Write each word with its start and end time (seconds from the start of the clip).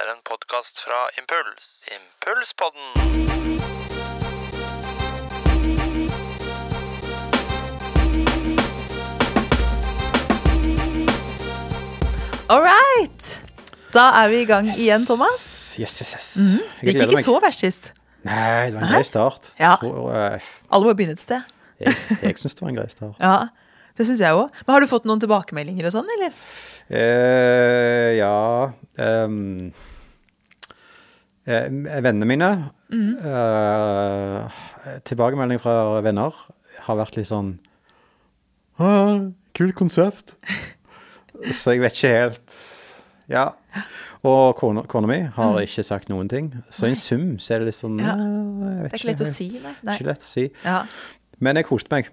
er 0.00 0.08
en 0.14 0.22
podkast 0.24 0.80
fra 0.80 0.98
Impuls. 1.20 1.66
Impulspodden! 1.96 2.86
All 12.48 12.62
right! 12.64 13.42
Da 13.92 14.06
er 14.22 14.28
vi 14.32 14.40
i 14.40 14.46
gang 14.48 14.70
igjen, 14.72 15.04
Thomas. 15.04 15.44
Yes, 15.80 15.98
yes, 16.00 16.14
yes. 16.16 16.30
Det 16.80 16.94
gikk 16.94 17.04
ikke 17.04 17.18
meg. 17.18 17.26
så 17.26 17.36
verst 17.44 17.66
sist. 17.66 17.92
Nei, 18.24 18.70
det 18.70 18.78
var 18.78 18.86
en 18.86 18.94
grei 18.94 19.04
start. 19.04 19.52
Ja. 19.60 19.74
Tror, 19.82 20.08
uh, 20.08 20.50
Alle 20.72 20.88
må 20.88 20.96
begynne 20.96 21.18
et 21.18 21.26
sted. 21.26 21.44
jeg 21.84 21.92
jeg 22.22 22.40
syns 22.40 22.56
det 22.56 22.64
var 22.64 22.72
en 22.72 22.80
grei 22.80 22.88
start. 22.88 23.20
Ja, 23.28 23.36
det 24.00 24.08
syns 24.08 24.24
jeg 24.24 24.32
òg. 24.32 24.48
Men 24.64 24.78
har 24.78 24.80
du 24.80 24.88
fått 24.88 25.04
noen 25.04 25.20
tilbakemeldinger 25.20 25.92
og 25.92 25.98
sånn, 25.98 26.08
eller? 26.16 26.32
Uh, 26.90 28.16
ja 28.18 28.72
ehm, 28.98 29.70
eh, 29.70 29.89
Vennene 31.46 32.26
mine 32.28 32.48
eh, 32.92 34.58
Tilbakemelding 35.08 35.60
fra 35.62 36.00
venner 36.04 36.36
har 36.84 36.98
vært 37.00 37.16
litt 37.16 37.30
sånn 37.30 37.54
«Å, 38.80 38.90
Kult 39.56 39.74
konsept. 39.76 40.36
Så 41.56 41.74
jeg 41.74 41.82
vet 41.84 41.96
ikke 41.96 42.12
helt 42.14 42.58
Ja. 43.30 43.46
Og 44.26 44.52
kona, 44.58 44.82
kona 44.90 45.08
mi 45.08 45.18
har 45.32 45.58
ikke 45.64 45.84
sagt 45.86 46.10
noen 46.12 46.28
ting. 46.28 46.50
Så 46.68 46.90
i 46.92 46.96
sum 46.98 47.38
så 47.40 47.54
er 47.56 47.62
det 47.62 47.70
litt 47.70 47.78
sånn 47.78 47.96
Ja. 48.02 48.14
Det 48.20 48.90
er 48.90 48.98
ikke 48.98 49.10
lett 49.14 49.22
å 49.24 49.28
si, 49.30 49.46
nei. 49.62 49.72
nei. 49.86 49.94
Ikke 49.96 50.10
lett 50.10 50.26
å 50.26 50.28
si. 50.28 50.44
Ja. 50.64 50.82
Men 51.40 51.56
jeg 51.56 51.66
koste 51.70 51.88
meg. 51.92 52.10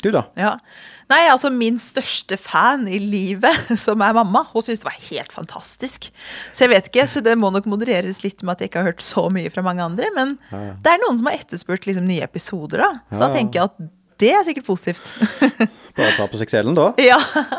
Du, 0.00 0.08
da? 0.14 0.22
Ja. 0.40 0.54
Nei, 1.10 1.20
altså 1.28 1.50
min 1.52 1.76
største 1.82 2.38
fan 2.40 2.86
i 2.88 2.96
livet, 3.02 3.68
som 3.84 4.00
er 4.04 4.14
mamma, 4.16 4.44
hun 4.52 4.64
syntes 4.64 4.84
det 4.84 4.88
var 4.88 4.98
helt 5.10 5.34
fantastisk. 5.36 6.08
Så 6.52 6.64
jeg 6.64 6.72
vet 6.72 6.90
ikke, 6.90 7.06
så 7.10 7.22
det 7.24 7.36
må 7.40 7.52
nok 7.52 7.68
modereres 7.70 8.22
litt 8.24 8.44
med 8.44 8.54
at 8.56 8.64
jeg 8.64 8.72
ikke 8.72 8.82
har 8.84 8.92
hørt 8.94 9.04
så 9.04 9.26
mye 9.32 9.52
fra 9.52 9.64
mange 9.66 9.84
andre. 9.84 10.08
Men 10.16 10.36
det 10.50 10.94
er 10.94 11.02
noen 11.04 11.20
som 11.20 11.28
har 11.30 11.40
etterspurt 11.42 11.88
liksom 11.88 12.08
nye 12.08 12.24
episoder, 12.24 12.84
da. 12.86 12.90
Så 13.12 13.22
da 13.26 13.32
tenker 13.36 13.60
jeg 13.60 13.70
at 13.72 13.88
det 14.20 14.34
er 14.36 14.44
sikkert 14.48 14.68
positivt. 14.68 15.06
Bare 15.96 16.12
ta 16.16 16.26
på 16.30 16.40
seg 16.40 16.52
selen, 16.52 16.76
da. 16.76 16.90
ja. 17.00 17.16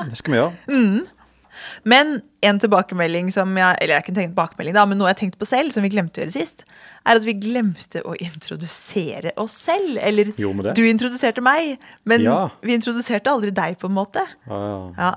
Det 0.10 0.18
skal 0.20 0.34
vi 0.36 0.42
gjøre. 0.42 0.54
Men 1.84 2.22
en 2.42 2.60
tilbakemelding 2.60 3.32
som 3.34 3.52
jeg 3.58 3.78
Eller 3.82 3.96
jeg 3.96 4.06
kunne 4.06 4.16
tenkt 4.22 4.32
tilbakemelding, 4.36 4.74
da, 4.78 4.86
men 4.90 4.98
noe 4.98 5.08
jeg 5.14 5.18
tenkte 5.22 5.38
på 5.42 5.46
selv, 5.50 5.72
som 5.76 5.84
vi 5.84 5.90
glemte 5.94 6.22
å 6.22 6.24
gjøre 6.26 6.34
sist, 6.36 6.64
er 7.06 7.16
at 7.20 7.26
vi 7.26 7.34
glemte 7.34 8.02
å 8.06 8.16
introdusere 8.18 9.32
oss 9.38 9.52
selv. 9.68 9.98
Eller 10.02 10.32
du 10.74 10.84
introduserte 10.90 11.42
meg, 11.42 11.78
men 12.06 12.22
Ja. 12.22 12.50
vi 12.62 12.74
introduserte 12.78 13.30
aldri 13.30 13.52
deg, 13.52 13.78
på 13.80 13.88
en 13.90 13.94
måte. 13.98 14.24
Ja. 14.48 14.94
Ja. 14.98 15.12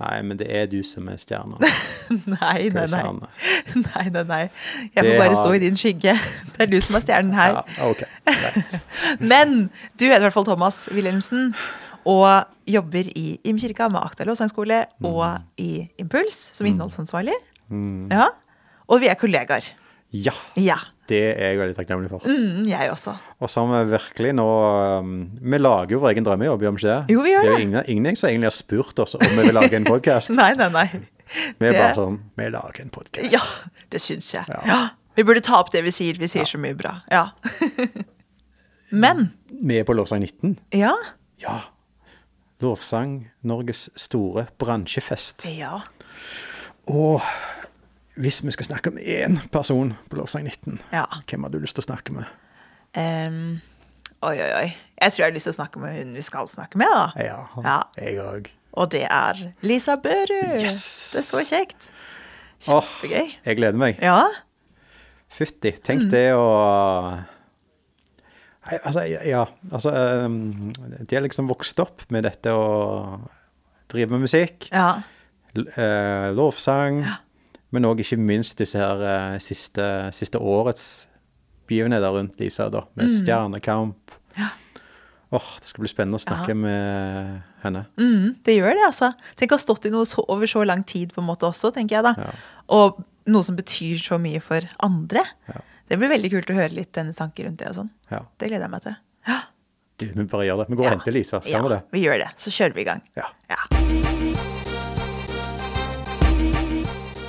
Nei, 0.00 0.22
men 0.22 0.38
det 0.40 0.46
er 0.48 0.64
du 0.66 0.78
som 0.82 1.08
er 1.12 1.18
stjerna. 1.20 1.58
Nei, 2.26 2.70
nei, 2.72 2.86
nei. 2.88 3.02
Nei, 3.84 4.04
nei, 4.08 4.22
nei. 4.24 4.38
Jeg 4.94 5.04
Det 5.04 5.04
får 5.04 5.18
bare 5.20 5.28
har- 5.28 5.36
stå 5.36 5.50
i 5.54 5.58
din 5.60 5.76
skygge. 5.76 6.14
Det 6.56 6.60
er 6.64 6.70
du 6.72 6.80
som 6.80 6.96
er 6.96 7.00
stjernen 7.04 7.34
her. 7.36 7.58
Ja, 7.76 7.90
ok. 7.90 8.06
Men 9.20 9.68
du 9.98 10.06
heter 10.08 10.22
i 10.22 10.24
hvert 10.24 10.32
fall 10.38 10.46
Thomas 10.48 10.88
Wilhelmsen 10.92 11.52
og 12.08 12.46
jobber 12.70 13.08
i 13.16 13.38
Imkirka 13.44 13.88
med 13.92 14.00
Akta 14.02 14.24
lovsangskole 14.24 14.84
og 15.04 15.24
i 15.60 15.88
Impuls 16.00 16.38
som 16.56 16.66
innholdsansvarlig. 16.70 17.34
Ja. 18.10 18.30
Og 18.90 19.00
vi 19.02 19.08
er 19.10 19.14
kollegaer. 19.20 19.68
Ja, 20.10 20.32
Ja. 20.58 20.74
det 21.06 21.20
er 21.38 21.52
jeg 21.52 21.58
veldig 21.60 21.76
takknemlig 21.76 22.08
for. 22.10 22.24
Mm, 22.26 22.64
jeg 22.66 22.90
også. 22.90 23.12
Og 23.40 23.48
så 23.50 23.62
har 23.66 23.84
vi 23.84 23.92
virkelig 23.92 24.32
nå 24.34 24.46
um, 24.98 25.30
Vi 25.40 25.58
lager 25.58 25.92
jo 25.94 26.00
vår 26.02 26.10
egen 26.16 26.24
drømmejobb, 26.26 26.62
gjør 26.64 26.74
vi 26.74 26.80
ikke 26.82 26.90
det? 26.96 27.14
Jo, 27.14 27.22
vi 27.22 27.30
gjør 27.30 27.42
det. 27.42 27.50
er 27.50 27.52
det. 27.52 27.60
jo 27.60 27.66
ingen, 27.68 27.84
ingen 27.94 28.16
som 28.18 28.28
egentlig 28.28 28.48
har 28.50 28.56
spurt 28.56 28.98
oss 29.04 29.14
om 29.14 29.22
vi 29.22 29.44
vil 29.46 29.54
lage 29.54 29.76
en 29.78 29.84
podkast. 29.86 30.30
Nei, 30.40 30.50
nei, 30.58 30.68
nei. 30.74 30.86
Vi 30.90 31.66
er 31.68 31.72
Det- 31.72 31.78
bare 31.78 31.94
sånn 31.94 32.18
Vi 32.36 32.48
lager 32.50 32.82
en 32.82 32.90
podkast. 32.90 33.30
Ja, 33.32 33.42
det 33.90 34.00
syns 34.02 34.32
jeg. 34.34 34.44
Ja. 34.50 34.60
Ja. 34.66 34.80
Vi 35.14 35.22
burde 35.22 35.40
ta 35.46 35.60
opp 35.60 35.70
det 35.70 35.84
vi 35.84 35.90
sier. 35.94 36.18
Vi 36.18 36.26
sier 36.26 36.44
så 36.48 36.58
mye 36.58 36.74
bra. 36.74 36.96
Ja. 37.10 37.28
Men 38.90 39.28
Vi 39.62 39.78
er 39.78 39.84
på 39.86 39.94
Lovsang 39.94 40.22
19. 40.24 40.56
Ja. 40.74 40.94
Ja. 41.42 41.60
Lovsang, 42.60 43.28
Norges 43.42 43.88
store 43.96 44.46
bransjefest. 44.58 45.46
Ja. 45.56 45.80
Og 46.90 47.20
hvis 48.20 48.42
vi 48.44 48.52
skal 48.52 48.66
snakke 48.66 48.90
med 48.90 49.02
én 49.06 49.38
person 49.52 49.94
på 50.10 50.16
Lovsang 50.16 50.44
19, 50.44 50.80
Ja. 50.92 51.04
hvem 51.28 51.42
har 51.42 51.50
du 51.50 51.58
lyst 51.58 51.74
til 51.78 51.82
å 51.84 51.88
snakke 51.88 52.12
med? 52.12 52.24
Um, 52.96 53.60
oi, 54.22 54.36
oi, 54.40 54.50
oi. 54.62 54.76
Jeg 55.00 55.12
tror 55.12 55.24
jeg 55.24 55.30
har 55.30 55.34
lyst 55.36 55.44
til 55.48 55.52
å 55.54 55.58
snakke 55.64 55.80
med 55.80 55.96
hun 55.98 56.14
vi 56.14 56.20
skal 56.26 56.46
snakke 56.50 56.76
med, 56.76 56.86
da. 56.92 57.10
Ja, 57.16 57.46
Ja. 57.64 57.82
jeg 57.96 58.18
òg. 58.18 58.50
Og 58.74 58.90
det 58.90 59.04
er 59.10 59.52
Lisa 59.62 59.96
Børud. 59.96 60.60
Yes. 60.62 61.10
Det 61.12 61.18
er 61.18 61.22
så 61.22 61.44
kjekt. 61.44 61.90
Åh, 62.68 62.84
Kjempegøy. 63.00 63.32
jeg 63.46 63.56
gleder 63.56 63.78
meg. 63.78 63.98
Ja. 64.02 64.26
Fytti. 65.30 65.72
Tenk 65.82 66.02
Mm. 66.02 66.10
det 66.10 66.32
å 66.34 67.24
altså, 68.68 69.04
ja. 69.06 69.44
Altså, 69.72 69.92
um, 70.24 70.70
de 70.74 71.16
har 71.16 71.24
liksom 71.24 71.48
vokst 71.50 71.80
opp 71.82 72.04
med 72.12 72.26
dette 72.28 72.52
å 72.52 73.20
drive 73.90 74.12
med 74.14 74.26
musikk. 74.26 74.68
Ja. 74.72 75.02
eh, 75.56 76.30
lovsang. 76.36 77.02
Men 77.70 77.86
òg 77.86 78.02
ikke 78.02 78.18
minst 78.18 78.58
disse 78.58 78.80
her 78.80 79.02
eh, 79.06 79.38
siste, 79.42 79.84
siste 80.14 80.38
årets 80.38 81.06
begivenheter 81.70 82.16
rundt 82.16 82.40
Lisa, 82.42 82.68
da. 82.72 82.84
Med 82.98 83.12
Stjernekamp. 83.14 84.16
Mm. 84.34 84.42
Ja. 84.42 84.50
Åh, 85.30 85.50
det 85.62 85.70
skal 85.70 85.84
bli 85.84 85.90
spennende 85.92 86.18
å 86.18 86.22
snakke 86.24 86.56
med 86.58 87.42
henne. 87.62 87.84
Mm, 88.00 88.40
det 88.46 88.56
gjør 88.56 88.74
det, 88.74 88.86
altså. 88.88 89.12
Tenk 89.38 89.52
å 89.54 89.58
ha 89.60 89.62
stått 89.62 89.86
i 89.86 89.92
noe 89.94 90.08
så, 90.08 90.24
over 90.26 90.50
så 90.50 90.64
lang 90.66 90.82
tid, 90.82 91.12
på 91.14 91.22
en 91.22 91.28
måte 91.28 91.46
også, 91.46 91.70
tenker 91.76 92.00
jeg 92.00 92.06
da. 92.08 92.14
Ja. 92.18 92.32
Og 92.74 92.98
noe 93.30 93.46
som 93.46 93.58
betyr 93.58 94.00
så 94.02 94.18
mye 94.18 94.40
for 94.42 94.66
andre. 94.82 95.22
Ja. 95.46 95.62
Det 95.90 95.96
blir 95.98 96.06
veldig 96.12 96.28
kult 96.30 96.50
å 96.52 96.54
høre 96.54 96.70
litt 96.70 96.94
hennes 97.00 97.16
tanker 97.18 97.48
rundt 97.48 97.58
det 97.58 97.66
og 97.66 97.74
sånn. 97.80 97.88
Ja. 98.12 98.20
Det 98.38 98.46
gleder 98.46 98.68
jeg 98.68 98.70
meg 98.70 98.82
til. 98.84 98.92
Ja. 99.26 99.38
Du, 99.98 100.04
vi 100.06 100.26
bare 100.30 100.44
gjør 100.46 100.60
det. 100.60 100.66
Vi 100.70 100.78
går 100.78 100.86
og 100.86 100.92
henter 100.92 101.16
Lisa. 101.16 101.40
Skal 101.42 101.50
ja, 101.50 101.62
vi 101.64 101.72
det? 101.72 101.78
vi 101.96 102.02
gjør 102.04 102.22
det. 102.22 102.28
Så 102.38 102.52
kjører 102.54 102.76
vi 102.76 102.84
i 102.84 102.86
gang. 102.86 103.02
Ja. 103.18 103.26
Ja. 103.50 103.58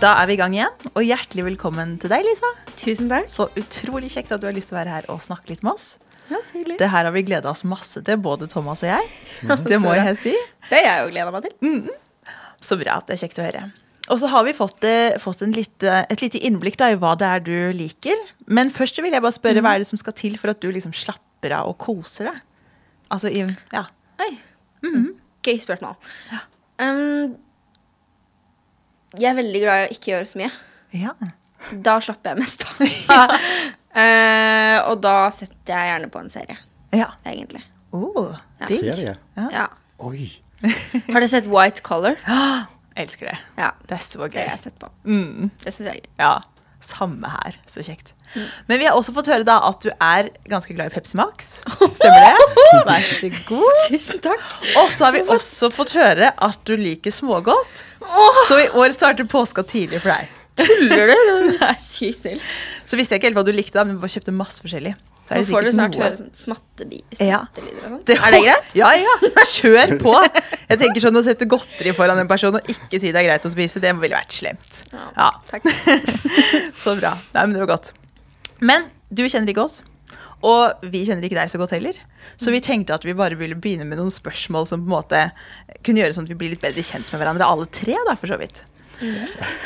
Da 0.04 0.14
er 0.22 0.30
vi 0.30 0.38
i 0.38 0.40
gang 0.44 0.54
igjen, 0.60 0.78
og 0.94 1.02
hjertelig 1.02 1.48
velkommen 1.50 1.98
til 2.06 2.14
deg, 2.14 2.22
Lisa. 2.30 2.54
Tusen 2.76 3.10
takk. 3.10 3.34
Så 3.34 3.50
utrolig 3.58 4.14
kjekt 4.14 4.38
at 4.38 4.46
du 4.46 4.50
har 4.52 4.54
lyst 4.54 4.70
til 4.70 4.78
å 4.78 4.82
være 4.84 4.94
her 5.00 5.10
og 5.10 5.26
snakke 5.26 5.56
litt 5.56 5.66
med 5.66 5.74
oss. 5.74 5.98
Ja. 6.30 6.46
Det 6.54 6.94
her 6.94 7.10
har 7.10 7.18
vi 7.18 7.26
gleda 7.26 7.50
oss 7.50 7.66
masse 7.66 8.06
til, 8.06 8.22
både 8.22 8.46
Thomas 8.54 8.86
og 8.86 8.94
jeg. 8.94 9.14
Mm. 9.42 9.66
Det 9.66 9.82
må 9.82 9.98
jeg 9.98 10.18
si. 10.22 10.38
Det 10.70 10.86
har 10.86 11.00
jeg 11.00 11.08
jo 11.08 11.14
gleda 11.18 11.34
meg 11.34 11.50
til. 11.50 11.94
Så 12.62 12.78
bra. 12.78 13.02
Det 13.10 13.18
er 13.18 13.26
kjekt 13.26 13.42
å 13.42 13.50
høre. 13.50 13.72
Og 14.12 14.20
så 14.20 14.28
har 14.28 14.44
vi 14.44 14.54
fått, 14.56 14.84
fått 15.24 15.42
en 15.46 15.54
lite, 15.56 16.02
et 16.12 16.24
lite 16.24 16.42
innblikk 16.44 16.78
da, 16.82 16.92
i 16.92 17.00
hva 17.00 17.14
det 17.20 17.28
er 17.28 17.44
du 17.46 17.56
liker. 17.76 18.20
Men 18.52 18.72
først 18.74 19.00
vil 19.00 19.14
jeg 19.16 19.24
bare 19.24 19.36
spørre 19.36 19.64
hva 19.64 19.76
er 19.76 19.84
det 19.84 19.88
som 19.88 20.00
skal 20.02 20.16
til 20.20 20.36
for 20.42 20.52
at 20.52 20.60
du 20.60 20.68
liksom 20.72 20.92
slapper 20.96 21.56
av 21.56 21.72
og 21.72 21.78
koser 21.82 22.28
deg? 22.28 22.42
Altså 23.12 23.32
i 23.32 23.44
Ja. 23.72 23.86
Oi. 24.22 24.34
Gøy 25.42 25.58
spørsmål. 25.62 25.96
Um, 26.82 27.38
jeg 29.18 29.30
er 29.32 29.38
veldig 29.38 29.62
glad 29.64 29.80
i 29.80 29.88
å 29.88 29.96
ikke 29.96 30.14
gjøre 30.14 30.28
så 30.30 30.42
mye. 30.42 30.52
ja. 30.96 31.16
Da 31.72 32.00
slapper 32.02 32.34
jeg 32.34 32.42
mest 32.42 32.64
av. 32.66 33.34
uh, 34.02 34.78
og 34.90 35.02
da 35.04 35.16
setter 35.36 35.76
jeg 35.76 35.92
gjerne 35.92 36.10
på 36.10 36.24
en 36.24 36.32
serie, 36.34 36.58
ja. 36.90 37.12
egentlig. 37.22 37.62
Oh, 37.94 38.34
ja. 38.58 38.70
Serie? 38.72 39.16
Ja. 39.38 39.68
Oi. 40.02 40.32
Har 41.12 41.22
du 41.22 41.28
sett 41.30 41.50
White 41.50 41.86
Color? 41.86 42.18
Elsker 43.00 43.30
det. 43.32 43.38
Ja. 43.58 43.72
Det 43.88 43.98
er 43.98 44.02
så 44.04 44.18
Det 44.28 44.34
har 44.34 44.48
gøy. 44.48 44.50
jeg 44.52 44.60
sett 44.66 44.80
på. 44.82 44.90
Mm. 45.06 45.52
Det 45.64 45.74
syns 45.74 45.86
jeg 45.88 45.96
er 45.96 46.02
gøy. 46.02 46.10
Ja. 46.20 46.34
Samme 46.82 47.30
her. 47.30 47.56
Så 47.70 47.84
kjekt. 47.86 48.14
Men 48.68 48.80
vi 48.82 48.88
har 48.88 48.96
også 48.98 49.14
fått 49.14 49.28
høre 49.30 49.46
da 49.46 49.60
at 49.68 49.84
du 49.86 49.92
er 50.02 50.30
ganske 50.50 50.74
glad 50.74 50.90
i 50.90 50.96
Pepsi 50.96 51.16
Max. 51.20 51.52
Stemmer 52.00 52.26
det? 52.26 52.82
Vær 52.88 53.06
så 53.06 53.30
god. 53.48 53.82
Tusen 53.88 54.24
takk. 54.26 54.48
Og 54.82 54.90
så 54.92 55.06
har 55.08 55.14
vi 55.14 55.22
også 55.30 55.70
fått 55.76 55.94
høre 55.94 56.32
at 56.42 56.58
du 56.66 56.74
liker 56.80 57.14
smågodt. 57.14 57.84
Så 58.50 58.58
i 58.64 58.70
år 58.82 58.96
starter 58.98 59.30
påska 59.30 59.62
tidlig 59.70 60.02
for 60.02 60.16
deg. 60.16 60.38
Tuller 60.62 61.14
du? 61.14 61.16
Det 61.52 61.60
var 61.62 61.78
sykt 61.78 62.24
snilt. 62.26 62.50
Så 62.90 62.98
visste 63.00 63.14
jeg 63.16 63.22
ikke 63.22 63.30
helt 63.30 63.40
hva 63.40 63.46
du 63.48 63.54
likte, 63.56 63.78
da, 63.78 63.86
men 63.86 63.96
vi 64.00 64.02
bare 64.04 64.16
kjøpte 64.18 64.34
masse 64.36 64.66
forskjellig. 64.66 64.96
Så 65.32 65.38
er 65.38 65.44
Nå 65.46 65.48
får 65.56 65.64
du 65.64 65.72
snart 65.72 65.94
noe- 65.96 66.04
høre 66.04 66.18
sånn 66.20 66.32
smattelyder. 66.36 67.22
Ja. 67.24 67.38
sånn. 67.56 68.00
Det- 68.06 68.18
Er 68.20 68.32
det 68.36 68.42
greit? 68.44 68.74
Ja, 68.76 68.90
ja. 69.00 69.14
Kjør 69.48 69.94
på. 70.02 70.16
Jeg 70.70 70.80
tenker 70.82 71.00
sånn 71.06 71.16
Å 71.16 71.24
sette 71.24 71.48
godteri 71.48 71.94
foran 71.96 72.20
en 72.20 72.28
person 72.28 72.56
og 72.60 72.68
ikke 72.68 73.00
si 73.00 73.12
det 73.14 73.22
er 73.22 73.30
greit 73.30 73.48
å 73.48 73.52
spise, 73.54 73.80
det 73.80 73.94
ville 74.02 74.16
vært 74.18 74.36
slemt. 74.36 74.82
Ja. 74.92 75.30
Takk. 75.48 75.64
Så 76.84 76.98
bra. 77.00 77.14
Nei, 77.34 77.46
men 77.46 77.54
det 77.56 77.64
var 77.64 77.72
godt. 77.78 77.94
Men 78.60 78.90
du 79.12 79.24
kjenner 79.32 79.50
ikke 79.56 79.64
oss, 79.64 79.80
og 80.44 80.84
vi 80.84 81.06
kjenner 81.08 81.24
ikke 81.28 81.38
deg 81.40 81.50
så 81.54 81.60
godt 81.62 81.72
heller. 81.78 81.94
Så 82.42 82.52
vi 82.54 82.60
tenkte 82.60 82.94
at 82.96 83.04
vi 83.06 83.14
bare 83.18 83.38
ville 83.38 83.56
begynne 83.56 83.86
med 83.88 84.00
noen 84.02 84.12
spørsmål 84.14 84.68
som 84.70 84.82
på 84.84 84.90
en 84.90 84.96
måte 84.98 85.24
kunne 85.86 86.02
gjøre 86.04 86.14
sånn 86.18 86.26
at 86.28 86.34
vi 86.34 86.38
blir 86.40 86.50
litt 86.56 86.62
bedre 86.64 86.82
kjent 86.84 87.12
med 87.14 87.22
hverandre, 87.22 87.46
alle 87.48 87.68
tre, 87.70 87.96
da, 88.08 88.16
for 88.18 88.28
så 88.32 88.38
vidt. 88.42 88.64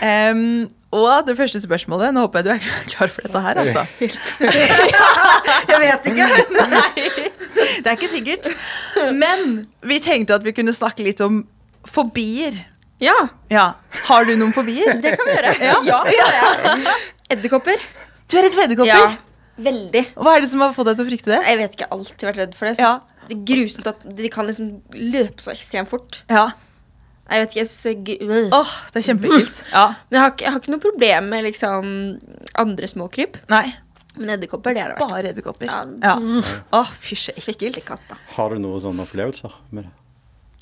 Em, 0.03 0.67
og 0.95 1.27
det 1.27 1.35
første 1.37 1.59
spørsmålet 1.63 2.13
Nå 2.15 2.23
håper 2.25 2.41
jeg 2.41 2.45
du 2.45 2.51
er 2.55 2.87
klar 2.91 3.11
for 3.11 3.25
dette 3.27 3.41
her, 3.45 3.59
altså. 3.61 3.83
jeg 5.71 5.81
vet 5.81 6.07
ikke. 6.11 6.27
Nei, 6.75 7.05
det 7.81 7.89
er 7.89 7.95
ikke 7.97 8.11
sikkert. 8.11 8.49
Men 9.15 9.65
vi 9.85 9.99
tenkte 10.03 10.37
at 10.37 10.45
vi 10.45 10.53
kunne 10.55 10.73
snakke 10.75 11.05
litt 11.05 11.21
om 11.25 11.43
fobier. 11.85 12.63
Ja, 13.03 13.15
Ja. 13.51 13.65
Har 14.07 14.25
du 14.25 14.35
noen 14.39 14.53
fobier? 14.55 14.95
det 15.03 15.15
kan 15.19 15.27
vi 15.27 15.35
gjøre. 15.35 15.53
Ja. 15.85 15.99
ja. 16.15 16.95
Edderkopper. 17.35 17.81
Du 18.31 18.37
er 18.39 18.47
redd 18.47 18.55
for 18.55 18.65
edderkopper? 18.65 18.93
Ja, 18.93 19.61
veldig. 19.67 20.03
Hva 20.17 20.35
er 20.37 20.45
det 20.45 20.49
som 20.51 20.63
har 20.63 20.73
fått 20.75 20.89
deg 20.89 20.99
til 20.99 21.05
å 21.05 21.09
frykte 21.11 21.33
det? 21.33 21.41
Jeg 21.49 21.59
vet 21.61 21.75
ikke, 21.75 21.85
jeg 21.85 21.91
har 21.91 21.99
alltid 21.99 22.27
vært 22.29 22.39
redd 22.43 22.55
for 22.57 22.69
det. 22.69 22.75
Ja. 22.81 22.93
Det 23.25 23.35
er 23.35 23.43
grusomt 23.49 23.89
at 23.91 24.05
de 24.19 24.31
kan 24.33 24.47
liksom 24.49 24.71
løpe 24.95 25.43
så 25.43 25.53
ekstremt 25.53 25.91
fort. 25.91 26.21
Ja. 26.31 26.47
Jeg 27.29 27.41
vet 27.41 27.49
ikke, 27.55 27.59
jeg 27.59 27.67
synes 27.71 27.83
det 27.83 28.19
gru-. 28.21 28.49
Åh, 28.53 28.73
det 28.93 28.99
er 29.01 29.05
kjempeekkelt. 29.09 29.57
Ja. 29.73 29.85
Men 30.09 30.17
jeg 30.19 30.21
har, 30.25 30.33
jeg 30.45 30.51
har 30.53 30.59
ikke 30.61 30.71
noe 30.75 30.83
problem 30.83 31.29
med 31.33 31.43
liksom 31.47 31.87
andre 32.61 32.87
småkryp. 32.91 33.37
Nei, 33.49 33.65
Men 34.15 34.29
edderkopper, 34.37 34.73
det 34.77 34.81
er 34.83 34.93
det 34.93 34.99
vært. 35.01 35.09
bare 35.11 35.31
edderkopper. 35.33 35.65
Ja. 35.67 35.79
Ja. 36.05 36.41
Åh, 36.79 36.91
Fysj, 37.03 37.29
ekkelt. 37.35 37.81
Har 38.37 38.49
du 38.53 38.59
noen 38.63 38.79
sånne 38.83 39.03
opplevelser 39.03 39.51
med 39.71 39.83
det? 39.89 39.91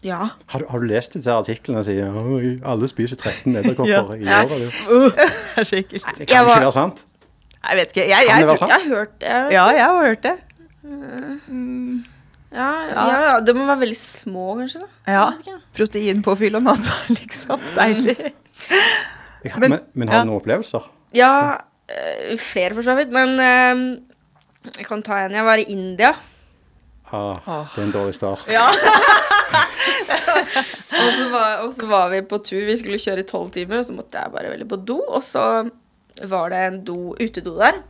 Ja. 0.04 0.30
Har 0.52 0.60
du, 0.60 0.66
har 0.72 0.80
du 0.82 0.88
lest 0.90 1.14
disse 1.16 1.32
artiklene 1.32 1.80
som 1.84 1.94
sier 1.94 2.10
«Oi, 2.12 2.56
alle 2.68 2.90
spiser 2.92 3.16
13 3.20 3.56
edderkopper 3.62 4.18
Ja. 4.20 4.42
i 4.42 4.48
året? 4.48 4.80
du?» 4.88 5.12
Det 5.16 5.62
er 5.62 5.68
så 5.70 5.78
ekkelt. 5.80 6.10
Det 6.18 6.26
Jeg 6.26 6.28
kan 6.34 6.46
var- 6.48 6.58
ikke 6.58 6.66
være 6.66 6.76
sant. 6.80 7.04
Jeg 7.64 7.78
vet 7.80 7.94
ikke. 7.94 8.08
Jeg, 8.10 8.10
jeg, 8.10 8.28
jeg, 8.28 8.48
jeg? 8.48 8.58
Jeg 8.60 8.74
har 8.74 8.90
hørt 8.96 9.14
det. 9.22 9.36
ja, 9.54 9.68
jeg 9.72 9.86
har 9.86 10.04
hørt 10.04 10.24
det. 10.24 10.36
Ja, 12.54 12.70
ja, 12.86 13.04
ja, 13.26 13.40
det 13.42 13.56
må 13.58 13.66
være 13.66 13.80
veldig 13.82 13.98
små, 13.98 14.44
kanskje. 14.60 14.84
da. 14.84 15.12
Ja. 15.12 15.24
protein 15.34 15.62
på. 15.64 15.78
Proteinpåfyll 15.80 16.56
om 16.60 16.68
natta, 16.70 16.94
liksom. 17.10 17.62
Deilig. 17.76 18.18
Jeg, 19.44 19.54
Men- 19.60 19.72
men, 19.72 19.80
men, 19.94 20.08
har 20.08 20.16
ja. 20.22 20.24
du 20.24 20.30
noen 20.30 20.40
opplevelser? 20.42 20.86
Ja, 21.18 21.32
øh, 21.90 22.38
flere 22.40 22.74
for 22.78 22.86
så 22.86 22.96
vidt. 22.96 23.10
Men 23.12 23.34
øh, 23.40 24.00
jeg 24.78 24.86
kan 24.88 25.02
ta 25.04 25.24
en. 25.26 25.32
Jeg 25.36 25.46
var 25.46 25.58
i 25.60 25.66
India. 25.74 26.14
Ah, 27.14 27.36
det 27.76 27.82
er 27.82 27.86
en 27.86 27.92
dårlig 27.94 28.16
start. 28.18 28.46
Ja. 28.50 28.64
Og 30.94 31.10
så, 31.18 31.26
var, 31.34 31.58
og 31.66 31.74
så 31.76 31.86
var 31.90 32.10
vi 32.14 32.22
på 32.26 32.38
tur. 32.46 32.62
Vi 32.66 32.78
skulle 32.80 32.98
kjøre 33.02 33.22
i 33.24 33.28
tolv 33.28 33.50
timer, 33.54 33.82
og 33.82 33.86
så 33.86 33.94
måtte 33.98 34.22
jeg 34.22 34.32
bare 34.34 34.52
veldig 34.54 34.68
på 34.72 34.78
do. 34.88 35.00
Og 35.14 35.24
så 35.26 35.44
var 36.30 36.50
det 36.54 36.62
en 36.68 36.78
do, 36.86 36.98
utedo 37.18 37.56
der 37.58 37.82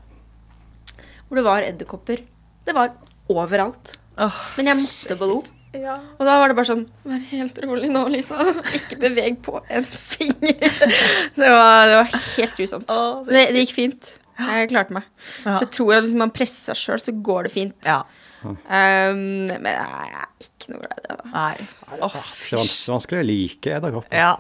hvor 1.28 1.40
det 1.40 1.44
var 1.46 1.64
edderkopper. 1.66 2.20
Det 2.68 2.74
var 2.76 2.92
overalt. 3.32 3.96
Åh, 4.22 4.40
Men 4.58 4.68
jeg 4.72 4.78
måtte 4.84 5.16
på 5.18 5.28
do. 5.30 5.38
ja. 5.74 5.96
Og 6.20 6.26
da 6.28 6.36
var 6.38 6.52
det 6.52 6.56
bare 6.60 6.70
sånn 6.70 6.84
Vær 7.10 7.22
helt 7.32 7.58
rolig 7.66 7.90
nå, 7.92 8.04
Lisa. 8.14 8.38
Ikke 8.78 9.00
beveg 9.02 9.40
på 9.46 9.58
en 9.74 9.86
finger. 9.90 10.60
Det 11.40 11.50
var, 11.50 11.88
det 11.90 11.96
var 12.02 12.12
helt 12.38 12.58
grusomt. 12.60 12.92
Oh, 12.94 13.24
Det, 13.26 13.48
det 13.56 13.64
gikk 13.66 13.74
fint. 13.80 14.12
Jeg 14.38 14.70
klarte 14.72 14.94
meg. 14.94 15.06
Ja. 15.46 15.56
Så 15.58 15.66
jeg 15.66 15.72
tror 15.76 15.96
at 15.98 16.06
hvis 16.06 16.16
man 16.18 16.32
presser 16.34 16.74
seg 16.74 16.80
sjøl, 16.82 17.02
så 17.02 17.14
går 17.26 17.48
det 17.50 17.54
fint. 17.56 17.80
ja. 17.90 18.02
Um, 18.44 19.48
men 19.48 19.70
jeg 19.70 20.08
er 20.20 20.24
ikke 20.44 20.74
noe 20.74 20.82
glad 20.84 20.98
i 21.00 21.04
det. 21.06 21.14
Nei. 21.32 22.00
Åh, 22.04 22.16
Det 22.44 22.58
er 22.60 22.92
vanskelig 22.92 23.22
å 23.22 23.28
like 23.30 23.72
edderkopper. 23.78 24.18
Ja. 24.20 24.34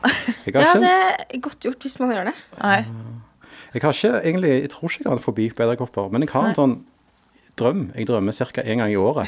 Ja, 0.52 0.74
det 0.84 0.90
er 0.92 1.40
godt 1.46 1.64
gjort 1.64 1.86
hvis 1.88 1.96
man 2.02 2.12
gjør 2.12 2.28
det. 2.28 2.34
Nei. 2.60 2.82
jeg 3.72 3.82
har 3.86 3.96
ikke 3.96 4.12
egentlig 4.20 4.52
Jeg 4.58 4.72
tror 4.74 4.92
ikke 4.92 5.06
jeg 5.06 5.08
har 5.08 5.22
en 5.22 5.24
fobi 5.24 5.46
på 5.56 5.64
edderkopper, 5.64 6.12
men 6.12 6.26
jeg 6.28 6.34
har 6.36 6.50
en 6.50 6.58
sånn 6.60 6.76
drøm. 7.60 7.92
Jeg 7.96 8.08
drømmer 8.10 8.34
ca. 8.34 8.62
én 8.64 8.80
gang 8.82 8.92
i 8.92 8.96
året. 9.00 9.28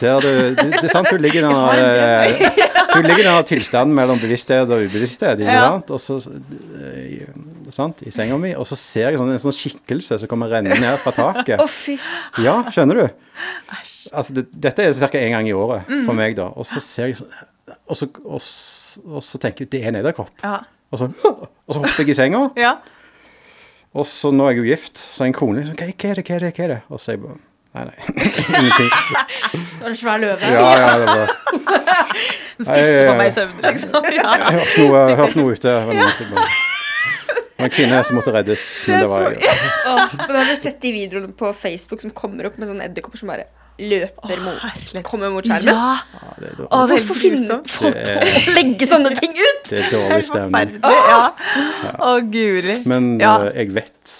Der 0.00 0.20
du, 0.20 0.28
det, 0.28 0.64
det 0.74 0.84
er 0.84 0.92
sant, 0.92 1.08
du 1.08 1.16
ligger 1.16 1.40
i 1.40 1.44
den 1.44 1.54
har 1.56 2.28
du 2.94 3.00
ligger 3.06 3.22
i 3.22 3.28
den 3.30 3.46
tilstanden 3.48 3.94
mellom 3.96 4.18
bevissthet 4.20 4.68
og 4.68 4.82
ubevissthet, 4.84 5.40
Ja. 5.40 5.78
Og 5.88 6.00
så, 6.02 6.18
eh, 6.84 7.24
sant, 7.72 8.02
i 8.04 8.12
senga 8.12 8.36
mi, 8.38 8.52
og 8.54 8.66
så 8.68 8.76
ser 8.76 9.08
jeg 9.10 9.18
sånn, 9.22 9.32
en 9.32 9.40
sånn 9.40 9.56
skikkelse 9.56 10.18
som 10.20 10.28
kommer 10.30 10.52
rennende 10.52 10.76
ned 10.82 11.00
fra 11.00 11.14
taket. 11.16 11.64
Ja, 12.44 12.58
skjønner 12.74 13.00
du? 13.00 13.06
Altså, 14.12 14.36
det, 14.36 14.44
dette 14.52 14.84
er 14.84 14.92
ca. 14.92 15.08
én 15.18 15.32
gang 15.32 15.48
i 15.48 15.56
året 15.56 15.88
Mm. 15.88 16.04
for 16.06 16.12
meg, 16.20 16.36
da. 16.36 16.50
Og 16.54 16.66
så 16.68 16.80
ser 16.84 17.06
jeg 17.12 17.16
sånn 17.22 17.32
og 17.88 17.96
så, 17.96 18.06
og, 18.24 18.40
og 19.16 19.22
så 19.24 19.38
tenker 19.40 19.64
jeg 19.64 19.70
det 19.72 19.80
er 19.84 19.88
en 19.90 19.96
edderkopp. 20.02 20.30
Ja. 20.44 20.58
Og 20.92 21.00
så, 21.00 21.08
og 21.66 21.72
så 21.72 21.80
hopper 21.80 22.04
jeg 22.04 22.12
i 22.12 22.16
senga, 22.20 22.50
ja. 22.60 22.74
Og 23.94 24.06
så 24.10 24.30
nå 24.34 24.46
er 24.48 24.54
jeg 24.56 24.58
jo 24.64 24.68
gift, 24.72 25.02
så 25.14 25.24
er 25.24 25.30
en 25.30 25.36
kone 25.38 25.60
liksom, 25.62 25.76
hva, 25.78 25.86
er 25.86 26.20
det, 26.20 26.24
hva 26.28 26.36
er 26.36 26.44
det, 26.46 26.52
hva 26.56 26.64
er 26.64 26.72
det? 26.74 26.80
Og 26.90 27.00
så 27.02 27.12
er 27.12 27.18
jeg 27.18 27.24
bare 27.26 27.40
Nei, 27.74 27.82
nei. 27.88 27.96
Ingenting. 28.60 28.90
Det 29.50 29.80
var 29.82 29.88
en 29.90 29.96
svær 29.98 30.20
løve. 30.22 30.50
Ja, 30.54 30.66
ja, 30.78 30.90
det 30.94 31.06
var 31.08 31.32
Den 32.54 32.68
spiste 32.68 33.00
på 33.08 33.14
meg 33.18 33.26
i 33.26 33.32
søvne, 33.34 33.64
liksom. 33.66 34.06
Ja. 34.14 34.28
Jeg 34.38 34.44
har 34.44 34.60
hørt 34.60 34.76
noe, 34.78 35.00
hørt 35.18 35.34
noe 35.40 35.56
ute. 35.56 35.72
Som 36.14 36.30
bare- 36.36 36.60
det 37.54 37.62
var 37.62 37.66
en 37.66 37.74
kvinne 37.74 37.98
som 38.06 38.16
måtte 38.18 38.34
reddes. 38.34 38.68
Men 38.86 39.02
det 39.02 39.08
var 39.10 39.26
jeg. 39.30 39.58
Åh, 39.90 40.14
men 40.20 40.36
har 40.36 40.48
du 40.50 40.56
sett 40.58 40.78
de 40.82 40.90
videoene 40.94 41.34
på 41.38 41.50
Facebook 41.54 42.02
som 42.02 42.10
kommer 42.14 42.46
opp 42.50 42.56
med 42.58 42.70
sånne 42.70 42.86
edderkopper 42.90 43.20
som 43.20 43.30
bare 43.30 43.46
løper 43.78 44.40
mot, 44.44 44.58
Åh, 44.62 45.02
kommer 45.02 45.30
mot 45.34 45.46
skjermen? 45.46 45.66
Ja. 45.74 45.94
Ja, 46.14 46.34
det 46.38 46.48
er 46.52 46.56
dårlig, 46.60 46.68
Å, 46.70 46.80
er 46.84 46.90
Hvorfor 46.92 47.18
finner 47.18 47.62
folk 47.66 47.96
på 47.98 48.50
å 48.52 48.54
legge 48.58 48.86
sånne 48.90 49.14
ting 49.18 49.34
ut? 49.34 49.64
det 49.72 49.80
er 49.80 49.88
dårlig 49.94 50.28
stemning. 50.28 50.76
Å, 50.78 50.92
Ja. 51.10 51.22
Å, 51.98 52.12
guri. 52.30 52.76
Men 52.90 53.08
Ja. 53.22 53.34
eh, 53.48 53.58
jeg 53.64 53.74
vet 53.74 54.14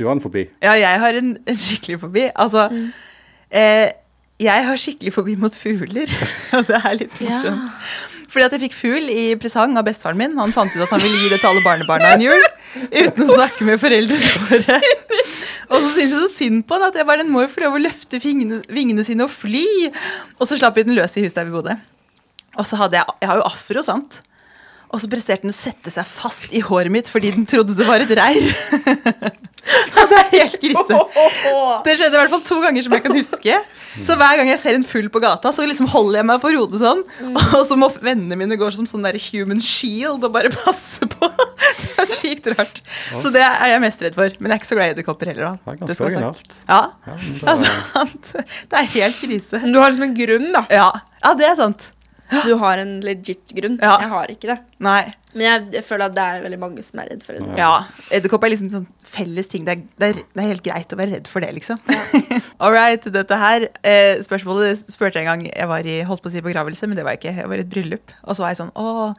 Du 0.00 0.06
har 0.06 0.16
en 0.16 0.22
fobi. 0.24 0.46
Ja, 0.64 0.72
jeg 0.80 1.00
har 1.04 1.18
en, 1.20 1.34
en 1.46 1.58
skikkelig 1.60 1.98
fobi. 2.00 2.24
Altså, 2.34 2.64
eh, 3.52 3.90
jeg 4.40 4.64
har 4.66 4.80
skikkelig 4.80 5.12
fobi 5.14 5.36
mot 5.36 5.54
fugler. 5.54 6.08
Og 6.56 6.64
det 6.70 6.80
er 6.80 6.96
litt 7.04 7.20
morsomt. 7.20 7.76
Fordi 8.32 8.46
at 8.46 8.54
jeg 8.56 8.62
fikk 8.64 8.74
fugl 8.78 9.10
i 9.12 9.26
presang 9.36 9.76
av 9.76 9.84
bestefaren 9.84 10.16
min. 10.16 10.38
Han 10.40 10.54
fant 10.56 10.72
ut 10.72 10.80
at 10.86 10.88
han 10.94 11.02
ville 11.04 11.18
gi 11.20 11.28
det 11.34 11.42
til 11.42 11.50
alle 11.50 11.60
barnebarna 11.66 12.14
en 12.16 12.24
jul. 12.24 12.40
Uten 12.88 13.26
å 13.26 13.34
snakke 13.36 13.66
med 13.68 13.76
foreldrene 13.82 14.32
våre. 14.48 14.78
Og 15.72 15.80
så 15.80 15.88
syntes 15.94 16.12
jeg 16.12 16.20
så 16.20 16.30
synd 16.30 16.64
på 16.68 16.76
den 16.78 16.90
at 16.90 16.98
jeg 16.98 17.08
bare, 17.08 17.22
den 17.24 17.32
må 17.32 17.44
jo 17.44 17.52
få 17.52 17.64
lov 17.64 17.78
å 17.78 17.82
løfte 17.82 18.20
vingene, 18.22 18.60
vingene 18.72 19.04
sine 19.06 19.24
og 19.24 19.32
fly. 19.32 19.64
Og 20.38 20.44
så 20.48 20.58
slapp 20.60 20.76
vi 20.76 20.84
den 20.86 20.96
løs 20.98 21.16
i 21.16 21.24
huset 21.24 21.38
der 21.40 21.48
vi 21.48 21.56
bodde. 21.56 21.78
Og 22.60 22.68
så 22.68 22.76
hadde 22.80 23.00
jeg, 23.00 23.16
jeg 23.22 23.30
har 23.30 23.40
jo 23.40 23.48
afro, 23.48 23.84
sant? 23.86 24.20
Og 24.92 25.00
så 25.00 25.08
presterte 25.08 25.46
den 25.46 25.54
å 25.54 25.56
sette 25.56 25.92
seg 25.92 26.04
fast 26.08 26.52
i 26.52 26.60
håret 26.60 26.92
mitt 26.92 27.08
fordi 27.08 27.32
den 27.32 27.46
trodde 27.48 27.76
det 27.78 27.88
var 27.88 28.04
et 28.04 28.12
reir. 28.18 28.52
Ja, 29.62 30.02
det 30.10 30.16
er 30.18 30.30
helt 30.32 30.56
krise. 30.58 30.96
Det 31.86 31.92
skjedde 31.94 32.16
i 32.16 32.18
hvert 32.18 32.32
fall 32.32 32.42
to 32.46 32.56
ganger 32.64 32.82
som 32.82 32.94
jeg 32.96 33.04
kan 33.04 33.14
huske. 33.14 33.58
Så 34.02 34.16
hver 34.18 34.40
gang 34.40 34.48
jeg 34.50 34.58
ser 34.58 34.74
en 34.74 34.82
fugl 34.86 35.06
på 35.12 35.20
gata, 35.22 35.52
så 35.54 35.62
liksom 35.68 35.86
holder 35.92 36.18
jeg 36.18 36.28
meg 36.32 36.40
for 36.42 36.58
hodet 36.58 36.80
sånn. 36.82 37.04
Og 37.60 37.62
så 37.68 37.78
må 37.78 37.88
vennene 38.02 38.38
mine 38.40 38.58
gå 38.58 38.70
som 38.74 38.88
sånn 38.90 39.06
der 39.06 39.18
human 39.30 39.62
shield 39.62 40.26
og 40.26 40.34
bare 40.34 40.50
passe 40.54 41.06
på. 41.06 41.30
Det 41.78 41.94
er 42.02 42.10
sykt 42.10 42.50
rart. 42.56 42.82
Så 43.22 43.30
det 43.34 43.44
er 43.46 43.74
jeg 43.76 43.84
mest 43.86 44.02
redd 44.02 44.18
for. 44.18 44.34
Men 44.42 44.50
jeg 44.50 44.56
er 44.58 44.62
ikke 44.64 44.70
så 44.72 44.78
glad 44.80 44.90
i 44.90 44.96
edderkopper 44.96 45.30
heller. 45.32 45.56
Det 45.62 45.74
er 45.76 45.80
ganske 45.84 45.98
skal 46.00 46.10
originalt. 46.10 46.58
Ja, 46.66 46.82
Ja, 47.06 47.16
det 47.22 47.54
er 47.54 47.62
sant. 47.62 48.32
det 48.42 48.82
er 48.82 48.92
helt 48.98 49.22
krise. 49.22 49.62
Men 49.62 49.76
du 49.76 49.82
har 49.82 49.94
liksom 49.94 50.08
en 50.10 50.18
grunn, 50.18 50.48
da. 50.58 50.66
Ja, 50.74 50.90
ja 51.22 51.36
det 51.38 51.50
er 51.52 51.58
sant. 51.62 51.92
Du 52.48 52.54
har 52.60 52.80
en 52.82 52.94
legit 53.04 53.52
grunn. 53.56 53.78
Ja. 53.82 53.98
Jeg 54.02 54.10
har 54.12 54.32
ikke 54.32 54.50
det. 54.52 54.58
Nei. 54.82 55.02
Men 55.32 55.44
jeg, 55.46 55.66
jeg 55.78 55.84
føler 55.86 56.10
at 56.10 56.16
det 56.16 56.24
er 56.24 56.42
veldig 56.44 56.58
mange 56.60 56.82
som 56.84 57.00
er 57.00 57.08
redd 57.12 57.22
for 57.24 57.36
det. 57.36 57.44
Ja, 57.56 57.70
Edderkopp 58.12 58.44
er 58.44 58.52
liksom 58.52 58.68
sånn 58.72 58.88
felles 59.08 59.48
ting. 59.48 59.64
Det 59.68 59.74
er, 59.74 59.84
det, 60.00 60.10
er, 60.10 60.20
det 60.34 60.42
er 60.42 60.50
helt 60.50 60.66
greit 60.66 60.92
å 60.92 60.98
være 61.00 61.16
redd 61.16 61.30
for 61.30 61.44
det, 61.44 61.52
liksom. 61.56 61.80
All 62.62 62.74
right, 62.74 63.08
dette 63.14 63.38
her 63.40 63.64
eh, 63.80 64.20
Spørsmålet 64.24 64.84
spurte 64.92 65.18
jeg 65.18 65.24
en 65.24 65.30
gang 65.32 65.46
jeg 65.48 65.70
var 65.70 65.88
i 65.88 66.02
holdt 66.08 66.24
på 66.24 66.30
å 66.30 66.34
si 66.34 66.44
begravelse, 66.44 66.88
men 66.88 66.98
det 66.98 67.06
var 67.06 67.16
jeg 67.16 67.22
ikke. 67.22 67.34
Jeg 67.40 67.52
var 67.52 67.62
i 67.62 67.64
et 67.64 67.72
bryllup. 67.72 68.14
Og 68.26 68.36
så 68.36 68.44
var 68.44 68.52
jeg 68.52 68.60
sånn 68.60 68.76
Å, 68.76 69.16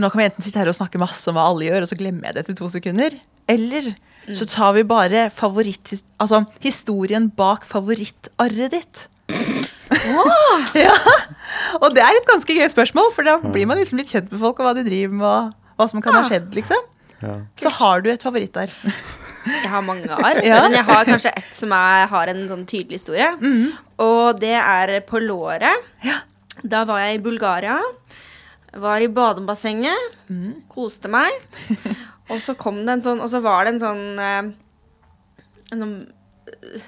nå 0.00 0.10
kan 0.10 0.22
vi 0.22 0.26
enten 0.30 0.46
sitte 0.46 0.62
her 0.62 0.72
og 0.72 0.78
snakke 0.78 1.02
masse 1.02 1.28
om 1.30 1.36
hva 1.38 1.46
alle 1.50 1.68
gjør, 1.68 1.84
og 1.84 1.92
så 1.92 2.00
glemmer 2.00 2.30
jeg 2.30 2.36
det 2.36 2.44
etter 2.46 2.58
to 2.58 2.70
sekunder. 2.72 3.20
Eller 3.52 3.92
så 4.32 4.46
tar 4.48 4.72
vi 4.78 4.84
bare 4.88 5.28
favoritt... 5.34 5.92
Altså 6.22 6.44
historien 6.64 7.28
bak 7.36 7.66
favorittarret 7.68 8.72
ditt. 8.72 9.04
Ja. 10.78 10.94
Og 11.80 11.88
det 11.94 12.02
er 12.04 12.18
et 12.18 12.26
ganske 12.28 12.56
gøy 12.56 12.66
spørsmål, 12.72 13.10
for 13.14 13.26
da 13.26 13.36
blir 13.44 13.66
man 13.70 13.78
liksom 13.80 14.00
litt 14.00 14.10
kjent 14.10 14.30
med 14.32 14.40
folk 14.42 14.58
og 14.60 14.66
hva 14.68 14.74
de 14.78 14.84
driver 14.86 15.14
med, 15.14 15.26
og 15.28 15.78
hva 15.80 15.86
som 15.90 16.02
kan 16.04 16.16
ha 16.18 16.22
skjedd, 16.28 16.50
liksom. 16.56 16.82
Ja. 17.24 17.34
Så 17.60 17.70
har 17.78 18.02
du 18.04 18.10
et 18.12 18.22
favorittarr. 18.24 18.72
Jeg 19.44 19.68
har 19.72 19.82
mange 19.84 20.08
arr, 20.12 20.40
Ja. 20.44 20.62
men 20.64 20.72
jeg 20.76 20.84
har 20.88 21.04
kanskje 21.08 21.32
ett 21.36 21.54
som 21.56 21.72
er, 21.76 22.06
har 22.10 22.30
en 22.32 22.42
sånn 22.50 22.66
tydelig 22.68 22.98
historie. 23.00 23.30
Og 24.02 24.40
det 24.40 24.54
er 24.56 24.94
på 25.08 25.20
låret. 25.22 25.88
Ja. 26.04 26.18
Da 26.64 26.84
var 26.88 27.00
jeg 27.04 27.18
i 27.18 27.22
Bulgaria. 27.24 27.78
Var 28.74 29.04
i 29.04 29.08
badebassenget. 29.08 30.16
Koste 30.72 31.08
meg. 31.12 31.32
Og 32.32 32.40
så 32.40 32.54
kom 32.56 32.78
det 32.86 32.92
en 32.96 33.02
sånn 33.04 33.20
Og 33.20 33.28
så 33.28 33.38
var 33.44 33.66
det 33.66 33.74
en 33.74 33.80
sånn 33.82 34.04
eh, 34.18 34.46
en 35.74 35.82
sånn 35.82 35.92
eh, 36.48 36.86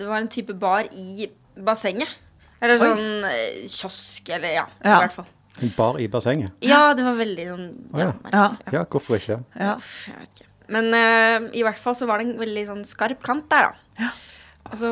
Det 0.00 0.06
var 0.08 0.22
en 0.22 0.30
type 0.32 0.54
bar 0.56 0.88
i 0.88 1.26
bassenget. 1.64 2.08
Eller 2.60 2.74
Oi. 2.74 2.86
sånn 2.88 3.24
eh, 3.28 3.66
kiosk, 3.70 4.28
eller 4.34 4.54
ja, 4.56 4.64
i 4.82 4.88
Ja. 4.88 4.98
hvert 5.04 5.12
fall. 5.14 5.26
En 5.62 5.72
bar 5.76 5.96
i 5.98 6.06
bassenget. 6.10 6.52
Ja, 6.62 6.92
det 6.94 7.02
var 7.06 7.16
veldig 7.18 7.44
sånn 7.48 7.68
Å, 7.92 7.98
ja, 7.98 8.04
ja. 8.06 8.12
merkelig, 8.12 8.32
Ja. 8.72 8.72
Ja, 8.78 8.84
hvorfor 8.84 9.16
ikke? 9.18 9.38
Ja. 9.58 9.72
Uff, 9.76 10.08
jeg 10.08 10.16
vet 10.18 10.28
ikke. 10.42 10.48
Men 10.68 10.92
eh, 10.94 11.48
i 11.58 11.62
hvert 11.64 11.78
fall 11.80 11.94
så 11.98 12.06
var 12.06 12.18
det 12.20 12.26
en 12.28 12.38
veldig 12.38 12.66
sånn 12.68 12.84
skarp 12.86 13.22
kant 13.24 13.48
der, 13.50 13.70
da. 13.98 14.10
Og 14.70 14.76
så 14.78 14.90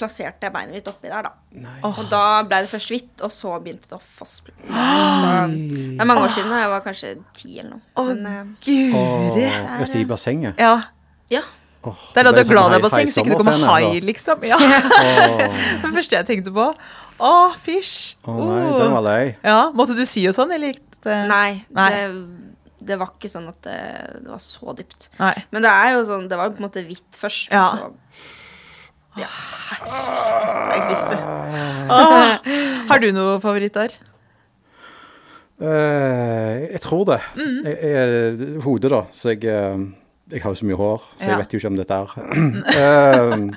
plasserte 0.00 0.46
jeg 0.48 0.52
beinet 0.54 0.72
mitt 0.78 0.86
oppi 0.88 1.10
der, 1.12 1.26
da. 1.28 1.32
Og 1.84 1.98
da 2.08 2.42
ble 2.48 2.62
det 2.64 2.70
først 2.72 2.88
hvitt, 2.88 3.20
og 3.26 3.30
så 3.34 3.52
begynte 3.60 3.90
det 3.90 3.98
å 3.98 4.00
fosse. 4.00 4.40
Så, 4.70 5.46
det 5.52 6.00
er 6.00 6.08
mange 6.08 6.22
år 6.24 6.32
siden, 6.32 6.48
da. 6.50 6.60
jeg 6.62 6.70
var 6.72 6.80
kanskje 6.86 7.10
ti 7.36 7.58
eller 7.60 7.74
noe. 7.76 7.82
Å, 8.00 8.04
Men 8.08 8.26
eh, 8.26 8.44
guri. 8.64 8.94
Åh, 8.96 9.76
Hvis 9.82 9.94
i 10.00 10.04
bassenget. 10.08 10.56
Ja. 10.58 10.78
ja. 11.30 11.42
Åh, 11.80 12.00
Det 12.12 12.20
er 12.20 12.26
da 12.28 12.32
du 12.34 12.40
er 12.40 12.44
sånn 12.44 12.52
glad 12.52 12.74
i 12.74 12.76
er 12.76 12.84
basseng, 12.84 13.08
så 13.12 13.22
ikke 13.22 13.32
det 13.32 13.38
kommer 13.40 13.64
hai, 13.70 14.00
liksom. 14.04 14.44
Ja. 14.50 14.58
Oh. 14.60 15.64
Det 15.84 15.94
første 15.94 16.18
jeg 16.18 16.28
tenkte 16.28 16.52
på. 16.56 16.66
Å, 17.20 17.32
fysj. 17.60 17.96
Å 18.24 18.36
nei, 18.36 18.60
den 18.80 18.94
var 18.96 19.04
lei. 19.06 19.24
Ja, 19.44 19.58
Måtte 19.76 19.96
du 19.96 20.04
sy 20.08 20.24
og 20.28 20.36
sånn, 20.36 20.52
eller 20.56 20.74
gikk 20.74 20.86
det 21.04 21.16
Nei, 21.30 21.62
Nei. 21.72 21.90
det 21.96 22.04
det 22.80 22.96
var 22.96 23.12
ikke 23.12 23.28
sånn 23.28 23.48
at 23.50 23.58
det, 23.66 23.78
det 24.24 24.30
var 24.30 24.40
så 24.40 24.72
dypt. 24.76 25.10
Nei. 25.20 25.34
Men 25.52 25.64
det 25.64 25.72
er 25.72 25.94
jo 25.94 26.04
sånn, 26.08 26.28
det 26.30 26.38
var 26.40 26.48
jo 26.48 26.54
på 26.56 26.62
en 26.62 26.66
måte 26.66 26.84
hvitt 26.86 27.18
først. 27.20 27.52
Ja. 27.52 27.66
og 27.84 27.98
Så, 28.16 28.38
Jeg 30.70 30.86
griser. 30.88 31.24
Åh, 31.92 32.48
har 32.88 33.02
du 33.02 33.10
noe 33.12 33.36
favoritt 33.44 33.76
der? 33.76 33.98
Uh, 35.60 36.64
jeg 36.72 36.80
tror 36.86 37.04
det. 37.10 37.20
Mm. 37.36 37.58
Jeg, 37.68 37.76
jeg, 37.84 38.52
hodet, 38.64 38.92
da. 38.94 39.02
Så 39.12 39.34
jeg, 39.34 39.44
eh, 39.44 39.82
jeg 40.32 40.42
har 40.42 40.50
jo 40.50 40.54
så 40.60 40.66
mye 40.66 40.76
hår, 40.76 41.02
så 41.18 41.24
Ja. 41.24 41.30
jeg 41.30 41.38
vet 41.38 41.52
jo 41.52 41.58
ikke 41.58 41.66
om 41.70 41.76
dette 41.76 41.94
er 41.94 42.08
Eh, 42.76 43.50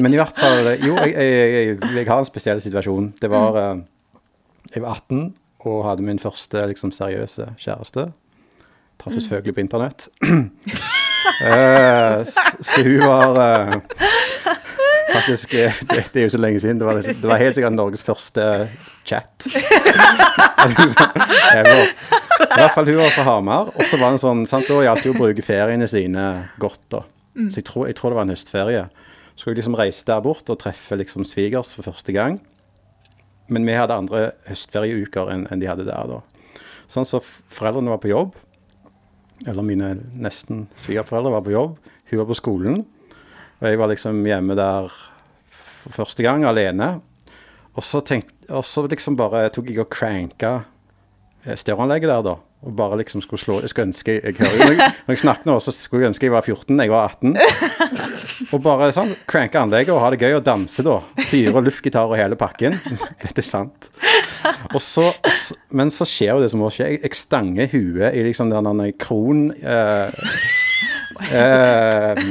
Men 0.00 0.12
i 0.14 0.16
hvert 0.16 0.38
fall 0.38 0.76
Jo, 0.80 0.96
jeg, 0.96 1.12
jeg, 1.14 1.66
jeg, 1.66 1.94
jeg 1.96 2.06
har 2.08 2.18
en 2.18 2.24
spesiell 2.24 2.60
situasjon. 2.60 3.12
Det 3.20 3.30
var 3.30 3.52
Mm. 3.52 3.80
eh, 3.80 3.84
Jeg 4.74 4.82
var 4.82 4.94
18 4.94 5.34
og 5.66 5.84
hadde 5.84 6.02
min 6.02 6.18
første 6.18 6.66
liksom, 6.66 6.92
seriøse 6.92 7.54
kjæreste. 7.58 8.12
Traff 8.98 9.14
Mm. 9.14 9.20
selvfølgelig 9.20 9.54
på 9.54 9.60
internett. 9.60 10.08
Eh, 11.42 12.24
s- 12.26 12.56
så 12.60 12.82
hun 12.82 12.98
var 13.00 13.36
eh, 13.38 13.74
Faktisk, 15.12 15.54
eh, 15.54 15.76
det, 15.90 16.04
det 16.14 16.20
er 16.22 16.26
jo 16.26 16.32
så 16.34 16.40
lenge 16.40 16.60
siden. 16.62 16.80
Det 16.80 16.86
var, 16.88 17.00
det 17.04 17.28
var 17.28 17.40
helt 17.40 17.56
sikkert 17.56 17.76
Norges 17.76 18.04
første 18.06 18.46
chat. 19.08 19.46
Var, 21.52 21.82
I 22.42 22.58
hvert 22.58 22.74
fall 22.74 22.86
hun 22.88 22.96
var 23.00 23.10
fra 23.12 23.24
Hamar. 23.26 23.70
Og 23.76 23.82
så 23.90 23.98
var 24.00 24.14
det 24.14 24.22
sånn, 24.22 24.44
sant, 24.48 24.68
Da 24.70 24.78
gjaldt 24.86 25.04
det 25.04 25.10
å 25.12 25.16
bruke 25.18 25.44
feriene 25.44 25.88
sine 25.90 26.24
godt. 26.62 26.80
da. 26.92 27.02
Så 27.50 27.60
jeg 27.60 27.66
tror, 27.68 27.86
jeg 27.90 27.96
tror 27.98 28.12
det 28.12 28.18
var 28.18 28.26
en 28.28 28.34
høstferie. 28.34 28.84
Så 29.34 29.42
skulle 29.44 29.54
jeg 29.54 29.62
liksom 29.62 29.76
reise 29.78 30.06
der 30.08 30.22
bort 30.24 30.50
og 30.52 30.58
treffe 30.60 30.96
liksom 31.00 31.26
svigers 31.28 31.72
for 31.76 31.86
første 31.86 32.14
gang. 32.14 32.38
Men 33.52 33.66
vi 33.68 33.76
hadde 33.76 33.96
andre 33.96 34.22
høstferieuker 34.48 35.32
enn 35.32 35.46
en 35.50 35.62
de 35.62 35.68
hadde 35.70 35.86
der 35.88 36.08
da. 36.10 36.20
Sånn 36.92 37.08
så 37.08 37.20
foreldrene 37.24 37.92
var 37.92 38.02
på 38.02 38.12
jobb. 38.12 38.36
Eller 39.48 39.66
mine 39.66 39.94
nesten 40.22 40.66
svigerforeldre 40.78 41.32
var 41.34 41.46
på 41.46 41.54
jobb. 41.54 41.78
Hun 42.12 42.20
var 42.20 42.28
på 42.28 42.38
skolen. 42.38 42.82
Og 43.62 43.68
jeg 43.70 43.78
var 43.78 43.92
liksom 43.92 44.24
hjemme 44.26 44.56
der 44.58 44.90
for 45.54 45.94
første 46.02 46.24
gang 46.26 46.42
alene. 46.44 46.96
Og 47.78 47.84
så, 47.86 48.02
tenkte, 48.04 48.34
og 48.50 48.66
så 48.66 48.82
liksom 48.90 49.14
bare 49.16 49.46
tok 49.54 49.70
jeg 49.70 49.78
og 49.84 49.92
cranka 49.92 50.56
eh, 51.46 51.54
stereoanlegget 51.54 52.10
der, 52.10 52.24
da. 52.26 52.34
Og 52.62 52.74
bare 52.78 52.98
liksom 53.00 53.18
skulle 53.24 53.42
slå 53.42 53.56
Jeg 53.58 53.72
skulle 53.72 53.88
ønske 53.88 54.12
Jeg 54.20 54.36
hører 54.38 54.52
jo 54.52 54.66
når 54.68 54.76
jeg, 54.76 54.92
jeg 55.08 55.18
snakker 55.18 55.48
nå, 55.48 55.56
så 55.64 55.72
skulle 55.74 56.04
jeg 56.04 56.12
ønske 56.12 56.28
jeg 56.28 56.34
var 56.34 56.44
14, 56.46 56.78
jeg 56.78 56.92
var 56.92 57.08
18. 57.08 58.52
Og 58.54 58.62
bare 58.62 58.90
sånn 58.94 59.10
cranke 59.30 59.58
anlegget 59.58 59.94
og 59.94 60.02
ha 60.02 60.12
det 60.14 60.20
gøy 60.22 60.36
og 60.36 60.44
danse, 60.46 60.84
da. 60.86 60.98
Fyre 61.30 61.62
luftgitar 61.62 62.10
og 62.10 62.18
hele 62.18 62.38
pakken. 62.38 62.78
Dette 63.22 63.42
er 63.42 63.46
sant. 63.46 63.90
Og 64.72 64.82
så, 64.82 65.08
men 65.74 65.90
så 65.94 66.06
skjer 66.06 66.34
jo 66.34 66.42
det 66.42 66.50
som 66.52 66.62
må 66.62 66.70
skje. 66.74 66.90
Jeg, 66.96 67.02
jeg 67.06 67.18
stanger 67.18 67.70
huet 67.74 68.10
i 68.10 68.26
liksom 68.26 68.50
den 68.50 68.84
kron... 68.98 69.48
Eh, 69.62 70.60
eh, 71.30 72.22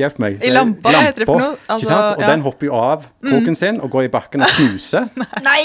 hjelp 0.00 0.18
meg. 0.22 0.38
I 0.40 0.52
lampa, 0.54 0.92
lampa 0.92 1.04
heter 1.08 1.24
det 1.24 1.28
for 1.28 1.42
noe? 1.42 1.58
Altså? 1.68 1.94
Og 1.94 2.24
ja. 2.24 2.30
den 2.32 2.44
hopper 2.46 2.68
jo 2.70 2.78
av 2.78 3.06
kroken 3.24 3.58
sin 3.58 3.80
og 3.80 3.92
går 3.94 4.08
i 4.08 4.12
bakken 4.12 4.46
og 4.46 4.56
knuser. 4.58 5.08
Nei! 5.48 5.64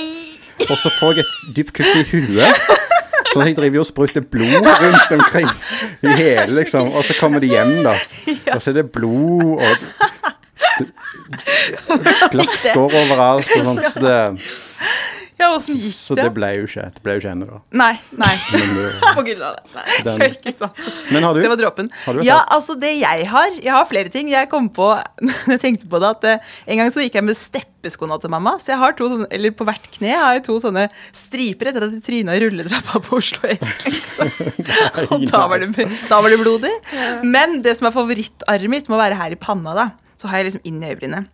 Og 0.68 0.76
så 0.78 0.92
får 1.00 1.20
jeg 1.20 1.26
et 1.26 1.58
dypt 1.58 1.76
kutt 1.80 2.00
i 2.02 2.06
huet. 2.12 2.70
At 3.30 3.46
jeg 3.46 3.56
driver 3.58 3.78
jo 3.78 3.84
og 3.84 3.86
spruter 3.86 4.26
blod 4.26 4.66
rundt 4.66 5.12
omkring 5.14 5.50
i 6.02 6.16
hele, 6.18 6.50
liksom. 6.56 6.92
Og 6.98 7.04
så 7.06 7.14
kommer 7.20 7.40
de 7.44 7.52
hjem, 7.52 7.76
da. 7.86 7.94
Og 8.56 8.62
så 8.62 8.72
er 8.72 8.80
det 8.82 8.90
blod 8.92 9.62
og 9.62 10.34
Glass 12.34 12.66
går 12.76 13.00
overalt 13.04 13.56
og 13.60 13.70
sånt. 13.72 13.88
Så 13.94 14.04
det, 14.06 14.20
Ja, 15.40 15.54
åssen 15.56 15.78
gikk 15.80 15.94
så 15.96 16.16
det? 16.18 16.24
det 16.28 16.32
ble 16.36 16.48
jo 16.58 16.66
ikke 16.68 16.82
Det 16.98 17.00
ble 17.06 17.14
jo 17.16 17.20
ikke 17.22 17.30
ennå, 17.32 17.46
da. 17.48 17.60
Nei, 17.80 17.94
nei. 18.20 18.32
Men, 18.52 18.74
det- 18.76 19.14
På 19.16 19.22
grunn 19.24 19.44
av 19.48 19.54
det. 19.56 19.62
Nei, 19.78 19.86
Den- 20.04 20.24
ikke 20.28 20.52
sant. 20.52 20.82
men 21.14 21.24
har 21.24 21.38
du? 21.38 21.40
Det 21.46 21.52
var 21.54 21.60
dråpen. 21.62 21.88
Ja, 22.28 22.42
altså 22.52 22.76
det 22.80 22.92
jeg 23.00 23.24
har 23.32 23.56
Jeg 23.56 23.72
har 23.72 23.88
flere 23.88 24.12
ting. 24.12 24.28
Jeg 24.34 24.50
kom 24.52 24.68
på 24.76 24.90
når 25.24 25.54
jeg 25.56 25.62
tenkte 25.64 25.88
på 25.92 26.02
det, 26.04 26.10
at 26.18 26.28
eh, 26.28 26.52
en 26.74 26.82
gang 26.84 26.92
så 26.92 27.06
gikk 27.06 27.16
jeg 27.22 27.24
med 27.30 27.40
steppeskoene 27.40 28.18
til 28.20 28.34
mamma. 28.36 28.58
Så 28.60 28.74
jeg 28.74 28.82
har 28.84 28.98
to 29.00 29.08
sånne, 29.14 29.30
eller 29.32 29.56
på 29.56 29.64
hvert 29.70 29.88
kne 29.96 30.12
har 30.20 30.36
jeg 30.42 30.44
to 30.50 30.58
sånne 30.60 30.90
striper 31.16 31.72
etter 31.72 31.88
at 31.88 31.96
jeg 31.96 32.04
tryna 32.10 32.36
i 32.36 32.44
rulletrappa 32.44 33.00
på 33.08 33.22
Oslo 33.22 33.48
S. 33.56 33.80
Og 35.08 35.24
da 35.32 35.46
var, 35.48 35.64
det, 35.64 35.88
da 36.12 36.20
var 36.20 36.36
det 36.36 36.42
blodig. 36.44 36.76
Men 37.24 37.62
det 37.64 37.78
som 37.80 37.88
er 37.88 37.96
favorittarret 37.96 38.68
mitt, 38.76 38.92
må 38.92 39.00
være 39.00 39.16
her 39.24 39.40
i 39.40 39.40
panna. 39.40 39.72
da 39.86 39.88
Så 40.20 40.30
har 40.30 40.42
jeg 40.42 40.52
liksom 40.52 40.66
inn 40.68 40.82
i 40.84 40.92
øyebrynet. 40.92 41.30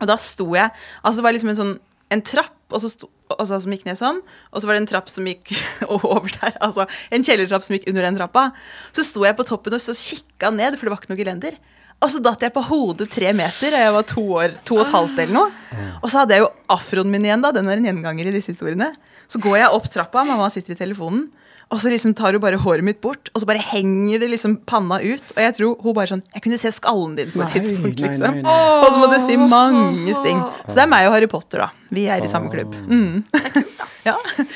Og 0.00 0.08
da 0.08 0.16
sto 0.16 0.46
jeg 0.56 0.70
Altså 1.04 1.18
det 1.20 1.26
var 1.26 1.34
liksom 1.36 1.52
en 1.52 1.60
sånn 1.60 1.78
en 2.10 2.22
trapp 2.26 2.74
og 2.74 2.82
så 2.82 2.88
sto, 2.90 3.08
altså, 3.30 3.58
som 3.62 3.74
gikk 3.74 3.84
ned 3.86 3.98
sånn, 3.98 4.20
og 4.50 4.62
så 4.62 4.68
var 4.68 4.76
det 4.76 4.82
en 4.84 4.88
trapp 4.90 5.10
som 5.10 5.26
gikk 5.26 5.52
over 5.94 6.30
der. 6.40 6.56
Altså 6.62 6.86
en 7.14 7.26
kjellertrapp 7.26 7.66
som 7.66 7.76
gikk 7.76 7.88
under 7.90 8.06
den 8.06 8.18
trappa. 8.18 8.48
Så 8.94 9.04
sto 9.06 9.22
jeg 9.26 9.36
på 9.38 9.46
toppen 9.46 9.76
og 9.76 9.82
så 9.82 9.94
kikka 9.94 10.52
ned, 10.54 10.74
for 10.78 10.86
det 10.86 10.94
var 10.94 11.02
ikke 11.02 11.12
noe 11.12 11.20
gelender. 11.20 11.58
Og 12.00 12.08
så 12.08 12.22
datt 12.24 12.42
jeg 12.42 12.54
på 12.54 12.62
hodet 12.64 13.10
tre 13.12 13.30
meter, 13.36 13.74
og 13.76 13.84
jeg 13.84 13.94
var 13.94 14.06
to 14.08 14.22
år, 14.38 14.54
to 14.66 14.78
og 14.78 14.86
et 14.86 14.94
halvt 14.94 15.18
eller 15.20 15.36
noe. 15.36 15.80
Og 16.00 16.06
så 16.08 16.22
hadde 16.22 16.36
jeg 16.36 16.46
jo 16.46 16.50
afroen 16.72 17.10
min 17.12 17.26
igjen, 17.26 17.42
da. 17.44 17.50
Den 17.52 17.68
er 17.68 17.76
en 17.76 17.90
gjenganger 17.90 18.30
i 18.30 18.34
disse 18.38 18.54
historiene. 18.54 18.88
Så 19.30 19.42
går 19.42 19.58
jeg 19.60 19.74
opp 19.76 19.90
trappa, 19.92 20.24
mamma 20.26 20.48
sitter 20.50 20.74
i 20.74 20.80
telefonen. 20.80 21.26
Og 21.70 21.78
så 21.78 21.90
liksom 21.92 22.16
tar 22.18 22.34
hun 22.34 22.42
bare 22.42 22.58
håret 22.58 22.82
mitt 22.82 22.98
bort, 23.00 23.28
og 23.30 23.40
så 23.42 23.46
bare 23.46 23.60
henger 23.62 24.18
det 24.24 24.28
liksom 24.32 24.56
panna 24.66 24.96
ut. 24.98 25.22
Og 25.36 25.38
jeg 25.44 25.54
tror 25.54 25.76
hun 25.84 25.94
bare 25.94 26.10
sånn 26.10 26.22
Jeg 26.34 26.42
kunne 26.42 26.58
se 26.58 26.72
skallen 26.74 27.12
din 27.14 27.30
på 27.30 27.38
et 27.44 27.44
Nei, 27.46 27.52
tidspunkt, 27.60 28.00
liksom. 28.02 28.40
nei, 28.40 28.42
nei. 28.42 28.80
Og 28.82 28.88
så 28.90 28.98
må 28.98 29.06
du 29.12 29.18
si 29.22 29.36
mange 29.38 30.14
sting. 30.18 30.40
Så 30.66 30.74
det 30.74 30.82
er 30.82 30.90
meg 30.90 31.06
og 31.06 31.14
Harry 31.14 31.28
Potter, 31.30 31.62
da. 31.62 31.68
Vi 31.94 32.08
er 32.10 32.26
i 32.26 32.30
samme 32.32 32.50
klubb. 32.52 32.74
Mm. 32.90 33.22
Ja. 34.00 34.14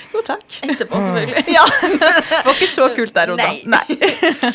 Jo, 0.09 0.23
takk. 0.25 0.55
Etterpå, 0.65 0.97
selvfølgelig. 1.05 1.43
Ja. 1.53 1.65
Det 1.85 2.39
var 2.47 2.55
ikke 2.55 2.69
så 2.71 2.87
kult 2.97 3.13
der 3.15 3.33
og 3.35 3.37
da. 3.43 3.51
Nei. 3.69 3.83
Den, 4.01 4.55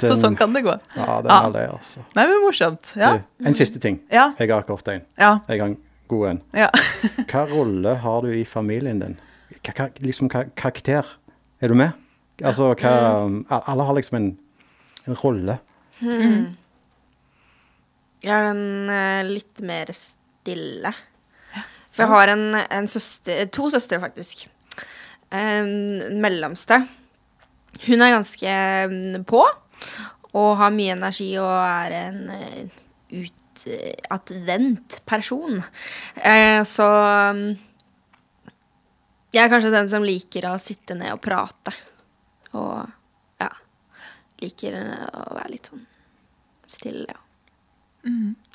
Så 0.08 0.16
sånn 0.16 0.34
kan 0.40 0.54
det 0.56 0.62
gå. 0.64 0.72
Ja, 0.96 1.18
den 1.20 1.28
Ja. 1.30 1.36
er 1.44 1.52
det, 1.52 1.64
altså. 1.74 2.00
Nei, 2.16 2.24
men 2.30 2.40
morsomt. 2.46 2.94
Ja. 2.96 3.10
En 3.44 3.54
siste 3.58 3.78
ting. 3.82 3.98
Ja. 4.10 4.30
Jeg 4.40 4.48
har 4.54 4.64
kort 4.64 4.88
en. 4.88 5.04
Ja. 5.20 5.34
Jeg 5.50 5.60
har 5.60 5.68
en 5.68 5.76
god 6.08 6.28
en. 6.30 6.40
ja. 6.56 6.70
Hva 7.28 7.44
rolle 7.50 7.92
har 8.06 8.24
du 8.24 8.32
i 8.32 8.44
familien 8.48 9.02
din? 9.04 9.18
Hva, 9.60 9.74
hva, 9.76 9.88
liksom, 10.00 10.30
hva 10.32 10.46
karakter? 10.56 11.04
Er 11.60 11.72
du 11.72 11.76
med? 11.78 11.96
Altså, 12.44 12.74
hva 12.76 13.60
Alle 13.64 13.86
har 13.88 13.96
liksom 13.96 14.18
en, 14.18 14.30
en 15.08 15.18
rolle. 15.22 15.58
Jeg 18.26 18.32
er 18.32 18.48
den 18.50 18.90
uh, 18.90 19.22
litt 19.28 19.62
mer 19.64 19.92
stille. 19.96 20.92
For 21.94 22.04
jeg 22.04 22.12
har 22.12 22.32
en, 22.34 22.44
en 22.60 22.88
søster 22.90 23.46
To 23.56 23.70
søstre, 23.72 24.00
faktisk. 24.02 24.44
Um, 25.32 26.20
mellomste. 26.22 26.82
Hun 27.86 28.02
er 28.02 28.14
ganske 28.14 28.52
um, 28.90 29.24
på 29.26 29.42
og 30.36 30.50
har 30.60 30.74
mye 30.74 30.92
energi 30.92 31.30
og 31.40 31.48
er 31.48 31.94
en 31.96 32.18
uh, 32.28 32.68
utadvendt 33.16 35.00
person. 35.08 35.62
Uh, 36.20 36.60
så 36.68 36.88
um, 37.32 37.56
jeg 39.36 39.44
er 39.44 39.52
kanskje 39.52 39.74
den 39.74 39.90
som 39.92 40.06
liker 40.06 40.48
å 40.50 40.56
sitte 40.62 40.96
ned 40.98 41.12
og 41.12 41.20
prate. 41.24 41.74
Og 42.56 43.42
ja. 43.42 43.50
Liker 44.42 44.76
å 44.80 45.26
være 45.36 45.52
litt 45.52 45.70
sånn 45.70 45.84
stille, 46.70 47.06
ja. 47.10 47.22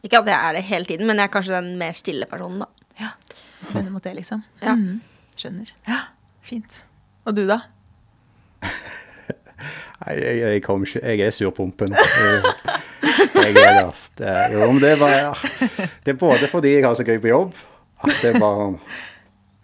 Ikke 0.01 0.21
at 0.21 0.29
jeg 0.31 0.37
er 0.37 0.55
det 0.55 0.63
hele 0.69 0.87
tiden, 0.87 1.07
men 1.09 1.19
jeg 1.19 1.27
er 1.27 1.33
kanskje 1.33 1.57
den 1.57 1.73
mer 1.79 1.97
stille 1.97 2.27
personen, 2.29 2.63
da. 2.63 2.87
ja. 3.01 3.11
Vender 3.67 3.91
mot 3.93 4.03
det, 4.03 4.15
liksom. 4.17 4.41
Ja. 4.63 4.73
Mm. 4.79 5.01
Skjønner. 5.37 5.69
Ja, 5.87 5.99
Fint. 6.41 6.81
Og 7.29 7.35
du, 7.37 7.43
da? 7.49 7.59
Nei, 10.01 10.15
jeg, 10.17 10.37
jeg, 10.41 10.61
kom 10.65 10.81
ikke 10.85 11.01
Jeg 11.05 11.21
er 11.27 11.35
surpumpen. 11.35 11.93
Jeg, 11.93 13.51
er 13.51 13.53
det. 13.53 13.83
Det, 14.17 14.31
jo, 14.53 14.65
men 14.71 14.81
det 14.81 14.95
bare 15.01 15.35
Det 16.05 16.15
er 16.15 16.17
både 16.17 16.49
fordi 16.49 16.73
jeg 16.73 16.85
har 16.85 16.97
så 16.97 17.05
gøy 17.05 17.19
på 17.21 17.29
jobb, 17.29 17.53
at 18.01 18.15
det 18.23 18.33
er 18.33 18.41
bare 18.41 18.71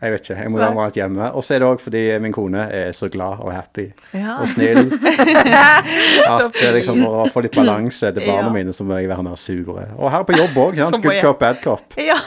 Jeg 0.01 0.11
vet 0.13 0.21
ikke. 0.29 0.35
Jeg 0.43 0.51
må 0.53 0.59
være 0.61 0.83
alt 0.85 0.93
hjemme. 0.99 1.31
Og 1.33 1.43
så 1.43 1.55
er 1.55 1.59
det 1.63 1.67
òg 1.67 1.79
fordi 1.81 2.01
min 2.21 2.31
kone 2.35 2.67
er 2.69 2.91
så 2.93 3.07
glad 3.09 3.39
og 3.41 3.49
happy 3.53 3.87
Ja. 4.13 4.35
og 4.41 4.47
snill. 4.51 4.91
At 6.27 6.53
det 6.53 6.73
liksom 6.75 7.01
for 7.01 7.23
å 7.23 7.31
få 7.33 7.41
litt 7.45 7.55
balanse 7.57 8.11
til 8.13 8.21
barna 8.27 8.47
Ja. 8.49 8.53
mine, 8.53 8.73
så 8.77 8.85
må 8.85 8.97
jeg 8.99 9.09
være 9.09 9.23
mer 9.25 9.35
sure. 9.41 9.87
Og 9.97 10.11
her 10.13 10.23
på 10.23 10.37
jobb 10.37 10.55
òg. 10.67 10.77
Good 11.01 11.21
cop, 11.23 11.39
bad 11.39 11.61
cop. 11.63 11.97
Ja. 11.97 12.17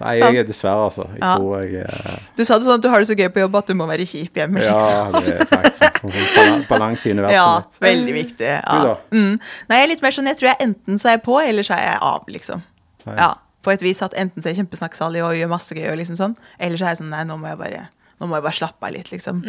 Nei, 0.00 0.14
jeg 0.18 0.36
er 0.40 0.44
dessverre, 0.48 0.86
altså. 0.88 1.04
Jeg 1.12 1.20
Ja. 1.20 1.34
tror 1.36 1.62
jeg 1.62 1.74
eh, 1.84 2.18
Du 2.36 2.44
sa 2.44 2.56
det 2.58 2.64
sånn 2.66 2.74
at 2.78 2.80
du 2.82 2.88
har 2.88 2.98
det 2.98 3.08
så 3.08 3.14
gøy 3.16 3.28
på 3.28 3.40
jobb 3.44 3.56
at 3.56 3.66
du 3.66 3.74
må 3.74 3.86
være 3.86 4.06
kjip 4.08 4.34
hjemme. 4.40 4.60
Ja, 4.64 4.76
liksom. 4.76 5.24
det 5.24 5.34
er 5.40 5.44
faktisk 5.46 6.00
sånn 6.34 6.64
balanse 6.68 7.06
i 7.08 7.12
universet 7.12 7.32
Ja, 7.36 7.56
mitt. 7.60 7.80
veldig 7.80 8.14
viktig. 8.14 8.40
Ja. 8.48 8.60
Du 8.80 8.86
da? 8.88 8.96
Mm. 9.12 9.40
Nei, 9.68 9.76
jeg 9.78 9.84
er 9.84 9.88
litt 9.92 10.02
mer 10.02 10.10
sånn, 10.16 10.26
jeg 10.26 10.36
tror 10.40 10.48
jeg 10.48 10.56
enten 10.60 10.98
så 10.98 11.08
er 11.08 11.16
jeg 11.18 11.22
på, 11.24 11.36
eller 11.48 11.62
så 11.62 11.74
er 11.76 11.84
jeg 11.92 11.98
av, 12.00 12.24
liksom. 12.28 12.62
Ja. 13.06 13.12
Ja, 13.18 13.34
på 13.64 13.72
et 13.72 13.84
vis 13.84 14.02
at 14.04 14.14
enten 14.20 14.42
så 14.42 14.48
er 14.50 14.54
jeg 14.54 14.64
kjempesnakksalig 14.64 15.22
og 15.24 15.36
gjør 15.38 15.50
masse 15.52 15.76
gøy, 15.76 15.88
og 15.92 15.98
liksom 16.00 16.18
sånn, 16.20 16.36
eller 16.58 16.80
så 16.80 16.86
er 16.86 16.94
jeg 16.94 17.02
sånn, 17.02 17.12
nei, 17.14 17.24
nå 17.28 17.38
må 17.40 17.50
jeg 17.50 17.60
bare, 17.60 17.86
nå 18.20 18.28
må 18.28 18.38
jeg 18.38 18.46
bare 18.46 18.60
slappe 18.60 18.88
av 18.88 18.94
litt, 18.96 19.10
liksom. 19.12 19.40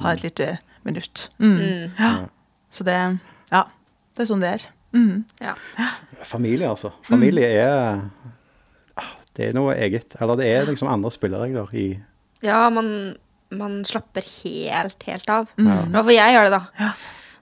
Ta 0.00 0.14
et 0.14 0.24
lite 0.24 0.50
minutt. 0.88 1.28
Mm. 1.42 1.94
Ja. 1.98 2.10
Så 2.72 2.84
det, 2.88 2.96
ja, 3.52 3.62
det 4.16 4.24
er 4.24 4.30
sånn 4.32 4.44
det 4.44 4.54
er. 4.56 4.66
Mm. 4.96 5.24
Ja. 5.44 5.54
Familie, 6.24 6.72
altså. 6.72 6.94
Familie 7.04 7.48
er 7.60 7.98
ah, 8.96 9.10
Det 9.36 9.50
er 9.50 9.56
noe 9.56 9.74
eget. 9.76 10.16
Eller 10.16 10.38
det 10.40 10.46
er 10.48 10.64
liksom 10.70 10.88
andre 10.88 11.12
spilleregler 11.12 11.74
i 11.76 11.88
Ja, 12.40 12.62
man 12.72 12.88
man 13.50 13.84
slapper 13.84 14.24
helt, 14.42 15.02
helt 15.08 15.30
av. 15.32 15.48
Mm. 15.56 15.68
Ja. 15.68 15.76
I 15.80 15.92
hvert 15.94 16.08
fall 16.08 16.16
jeg 16.16 16.34
gjør 16.36 16.48
det, 16.48 16.56
da. 16.56 16.62
Ja. 16.80 16.90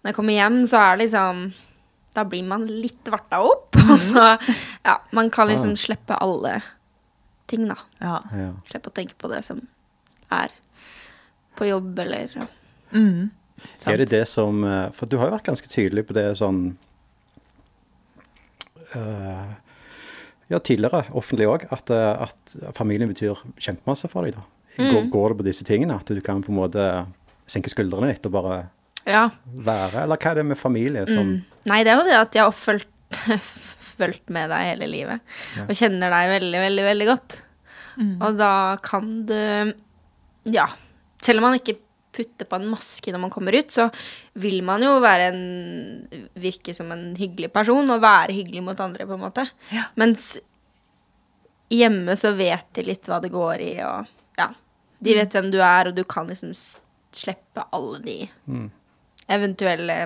Når 0.03 0.11
jeg 0.11 0.19
kommer 0.19 0.37
hjem, 0.37 0.59
så 0.71 0.83
er 0.83 0.93
det 0.93 1.07
liksom 1.07 1.41
Da 2.17 2.25
blir 2.25 2.45
man 2.49 2.65
litt 2.67 3.09
varta 3.13 3.43
opp. 3.45 3.77
Og 3.91 3.97
så 4.01 4.25
Ja, 4.87 4.97
man 5.17 5.29
kan 5.31 5.49
liksom 5.53 5.75
Ah. 5.77 5.81
slippe 5.85 6.17
alle 6.23 6.55
ting, 7.47 7.69
da. 7.69 7.77
Ja. 8.01 8.17
Ja. 8.35 8.49
Slippe 8.71 8.91
å 8.91 8.95
tenke 8.97 9.15
på 9.21 9.29
det 9.31 9.45
som 9.47 9.61
er 10.33 10.51
på 11.57 11.69
jobb, 11.69 11.99
eller 12.03 12.33
ja. 12.35 12.47
Mm. 12.93 13.29
Sant. 13.79 13.87
Er 13.93 14.01
det 14.03 14.11
det 14.11 14.25
som 14.29 14.65
eh, 14.69 14.91
For 14.93 15.07
du 15.09 15.17
har 15.21 15.29
jo 15.31 15.37
vært 15.37 15.47
ganske 15.49 15.69
tydelig 15.73 16.03
på 16.09 16.15
det 16.17 16.27
sånn 16.37 16.59
uh, 18.95 19.55
Ja, 20.49 20.59
tidligere, 20.63 21.05
offentlig 21.17 21.49
òg, 21.51 21.65
at, 21.75 21.91
eh, 21.91 22.23
at 22.29 22.57
familien 22.77 23.11
betyr 23.11 23.41
kjempemasse 23.59 24.07
for 24.13 24.23
deg. 24.29 24.37
da. 24.37 24.45
Går, 24.77 25.09
går 25.11 25.33
det 25.33 25.39
på 25.41 25.47
disse 25.49 25.65
tingene? 25.67 25.97
At 25.99 26.07
du 26.13 26.21
kan 26.23 26.43
på 26.45 26.53
en 26.53 26.61
måte 26.61 26.85
senke 27.51 27.71
skuldrene 27.73 28.13
litt 28.13 28.27
og 28.29 28.35
bare 28.37 28.59
ja. 29.07 29.29
være 29.67 30.03
Eller 30.03 30.19
hva 30.19 30.33
er 30.33 30.41
det 30.41 30.47
med 30.53 30.59
familie 30.59 31.07
som 31.07 31.37
Mm. 31.37 31.43
Nei, 31.67 31.81
det 31.83 31.91
er 31.93 31.99
jo 31.99 32.07
det 32.07 32.19
at 32.19 32.37
jeg 32.37 32.45
har 32.47 32.53
fulgt, 32.55 34.29
med 34.37 34.51
deg 34.53 34.69
hele 34.69 34.87
livet. 34.91 35.21
Og 35.65 35.73
kjenner 35.75 36.13
deg 36.13 36.29
veldig, 36.35 36.61
veldig, 36.63 36.85
veldig 36.85 37.07
godt. 37.09 37.41
Og 38.21 38.37
da 38.39 38.53
kan 38.85 39.27
du 39.27 39.73
Ja. 40.53 40.69
Selv 41.23 41.41
om 41.41 41.49
man 41.49 41.59
ikke 41.59 41.79
putter 42.17 42.47
på 42.49 42.57
en 42.57 42.69
maske 42.71 43.13
når 43.13 43.21
man 43.21 43.33
kommer 43.33 43.57
ut, 43.57 43.73
så 43.73 43.89
vil 44.35 44.63
man 44.65 44.85
jo 44.85 45.01
være 45.03 45.31
en 45.33 46.21
Virke 46.39 46.75
som 46.77 46.93
en 46.93 47.17
hyggelig 47.19 47.51
person 47.53 47.89
og 47.91 48.05
være 48.05 48.37
hyggelig 48.37 48.63
mot 48.63 48.81
andre, 48.81 49.07
på 49.09 49.17
en 49.17 49.25
måte. 49.27 49.47
Ja. 49.73 49.89
Mens 49.97 50.37
hjemme 51.73 52.15
så 52.17 52.33
vet 52.37 52.69
de 52.79 52.87
litt 52.87 53.09
hva 53.11 53.19
det 53.21 53.33
går 53.35 53.65
i, 53.65 53.73
og 53.85 54.07
ja. 54.39 54.51
De 55.03 55.15
vet 55.19 55.35
hvem 55.35 55.51
du 55.53 55.59
er, 55.61 55.91
og 55.91 55.97
du 55.97 56.05
kan 56.09 56.29
liksom 56.31 56.55
slippe 57.17 57.65
alle 57.73 57.99
de 58.05 58.19
eventuelle 59.29 59.97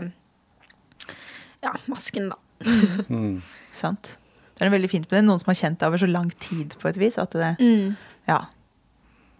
ja, 1.63 1.75
masken, 1.87 2.31
da. 2.33 2.39
mm, 3.09 3.41
Sant. 3.73 4.17
Det 4.57 4.67
er 4.67 4.73
veldig 4.73 4.91
fint 4.93 5.07
med 5.11 5.19
det. 5.21 5.27
Noen 5.29 5.41
som 5.41 5.51
har 5.53 5.59
kjent 5.61 5.81
deg 5.81 5.89
over 5.89 6.01
så 6.03 6.09
lang 6.11 6.31
tid, 6.41 6.75
på 6.81 6.89
et 6.91 6.99
vis. 7.01 7.17
At 7.21 7.33
det, 7.37 7.55
Mm. 7.61 7.95
ja. 8.29 8.39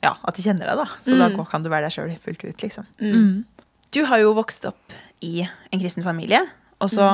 ja, 0.05 0.15
at 0.25 0.37
de 0.37 0.45
kjenner 0.45 0.69
deg, 0.71 0.81
da. 0.81 0.87
Så 1.05 1.17
da 1.21 1.29
kan 1.45 1.65
du 1.65 1.69
være 1.73 1.89
deg 1.89 1.97
sjøl 1.97 2.15
fullt 2.25 2.45
ut, 2.47 2.65
liksom. 2.65 2.87
Mm. 3.01 3.45
Du 3.93 4.05
har 4.09 4.21
jo 4.23 4.33
vokst 4.37 4.65
opp 4.71 4.97
i 5.25 5.43
en 5.45 5.81
kristen 5.83 6.05
familie, 6.07 6.41
og 6.81 6.89
så 6.93 7.11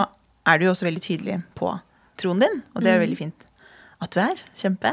er 0.47 0.59
du 0.59 0.67
jo 0.69 0.73
også 0.75 0.87
veldig 0.87 1.03
tydelig 1.03 1.41
på 1.59 1.73
troen 2.21 2.39
din, 2.43 2.61
og 2.75 2.83
det 2.85 2.93
er 2.93 2.99
jo 3.01 3.05
veldig 3.07 3.19
fint 3.19 3.47
at 4.05 4.13
du 4.13 4.21
er. 4.21 4.41
Kjempe. 4.61 4.93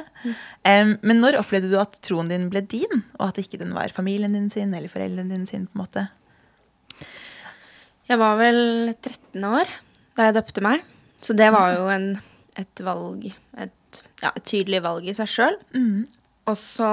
Em, 0.66 0.96
men 1.04 1.20
når 1.22 1.36
opplevde 1.42 1.70
du 1.70 1.76
at 1.78 1.98
troen 2.08 2.30
din 2.32 2.48
ble 2.50 2.62
din, 2.66 3.04
og 3.20 3.28
at 3.30 3.42
ikke 3.44 3.60
den 3.62 3.74
var 3.76 3.92
familien 3.94 4.34
din 4.34 4.50
sin 4.50 4.74
eller 4.74 4.90
foreldrene 4.92 5.30
dine 5.30 5.46
sin? 5.50 5.68
på 5.68 5.76
en 5.78 5.84
måte? 5.84 6.06
Jeg 8.10 8.20
var 8.20 8.36
vel 8.40 8.92
13 8.98 9.46
år 9.48 9.70
da 10.18 10.28
jeg 10.28 10.36
døpte 10.36 10.62
meg, 10.62 10.84
så 11.24 11.34
det 11.38 11.48
var 11.56 11.72
jo 11.78 11.88
en, 11.90 12.10
et 12.60 12.82
valg 12.86 13.30
et, 13.30 14.02
ja, 14.22 14.30
et 14.34 14.46
tydelig 14.46 14.84
valg 14.84 15.08
i 15.08 15.16
seg 15.16 15.30
sjøl. 15.30 15.56
Og 16.50 16.60
så 16.60 16.90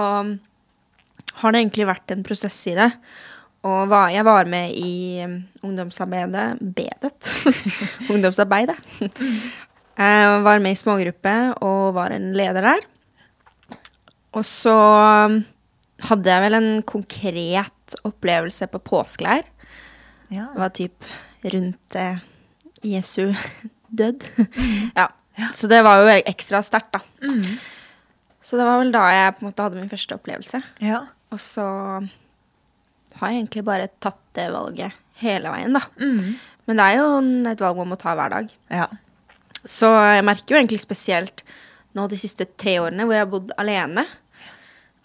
har 1.41 1.53
det 1.53 1.61
egentlig 1.61 1.89
vært 1.89 2.15
en 2.15 2.25
prosess 2.27 2.59
i 2.71 2.77
det. 2.79 2.89
Og 3.67 3.91
var, 3.91 4.09
jeg 4.15 4.25
var 4.25 4.49
med 4.49 4.73
i 4.73 5.21
um, 5.27 5.37
ungdomsarbeidet 5.69 6.47
Bedet. 6.61 7.33
ungdomsarbeidet. 8.13 8.79
Jeg 10.01 10.41
var 10.47 10.63
med 10.65 10.73
i 10.73 10.81
smågruppe 10.81 11.35
og 11.67 11.95
var 11.99 12.15
en 12.17 12.31
leder 12.39 12.65
der. 12.71 12.87
Og 14.39 14.47
så 14.49 14.73
um, 15.29 15.41
hadde 16.09 16.33
jeg 16.33 16.45
vel 16.47 16.57
en 16.57 16.71
konkret 16.89 17.99
opplevelse 18.09 18.71
på 18.71 18.81
påskeleir. 18.87 19.45
Ja. 20.31 20.49
Det 20.55 20.63
var 20.63 20.73
typ 20.77 21.07
rundt 21.55 21.97
eh, 21.99 22.21
Jesu 22.87 23.33
død. 24.01 24.25
ja. 24.97 25.09
Så 25.57 25.71
det 25.71 25.81
var 25.87 26.03
jo 26.03 26.11
ekstra 26.29 26.61
sterkt, 26.65 26.93
da. 26.99 27.01
Så 28.45 28.59
det 28.59 28.65
var 28.67 28.81
vel 28.81 28.91
da 28.93 29.05
jeg 29.13 29.35
på 29.37 29.43
en 29.45 29.49
måte 29.51 29.65
hadde 29.65 29.79
min 29.81 29.91
første 29.93 30.17
opplevelse. 30.19 30.63
ja. 30.85 31.07
Og 31.31 31.39
så 31.39 31.63
har 33.21 33.31
jeg 33.31 33.37
egentlig 33.45 33.63
bare 33.63 33.85
tatt 34.03 34.19
det 34.35 34.49
valget 34.51 34.97
hele 35.21 35.53
veien, 35.53 35.77
da. 35.77 35.85
Men 36.67 36.81
det 36.81 36.87
er 36.89 36.97
jo 36.99 37.05
et 37.53 37.63
valg 37.63 37.79
man 37.79 37.93
må 37.93 37.99
ta 38.01 38.17
hver 38.19 38.33
dag. 38.35 38.51
ja. 38.75 38.89
Så 39.61 39.91
jeg 39.93 40.25
merker 40.25 40.55
jo 40.55 40.59
egentlig 40.59 40.81
spesielt 40.81 41.43
nå 41.95 42.07
de 42.09 42.17
siste 42.19 42.47
tre 42.59 42.79
årene 42.81 43.05
hvor 43.05 43.13
jeg 43.15 43.23
har 43.27 43.31
bodd 43.31 43.51
alene, 43.61 44.07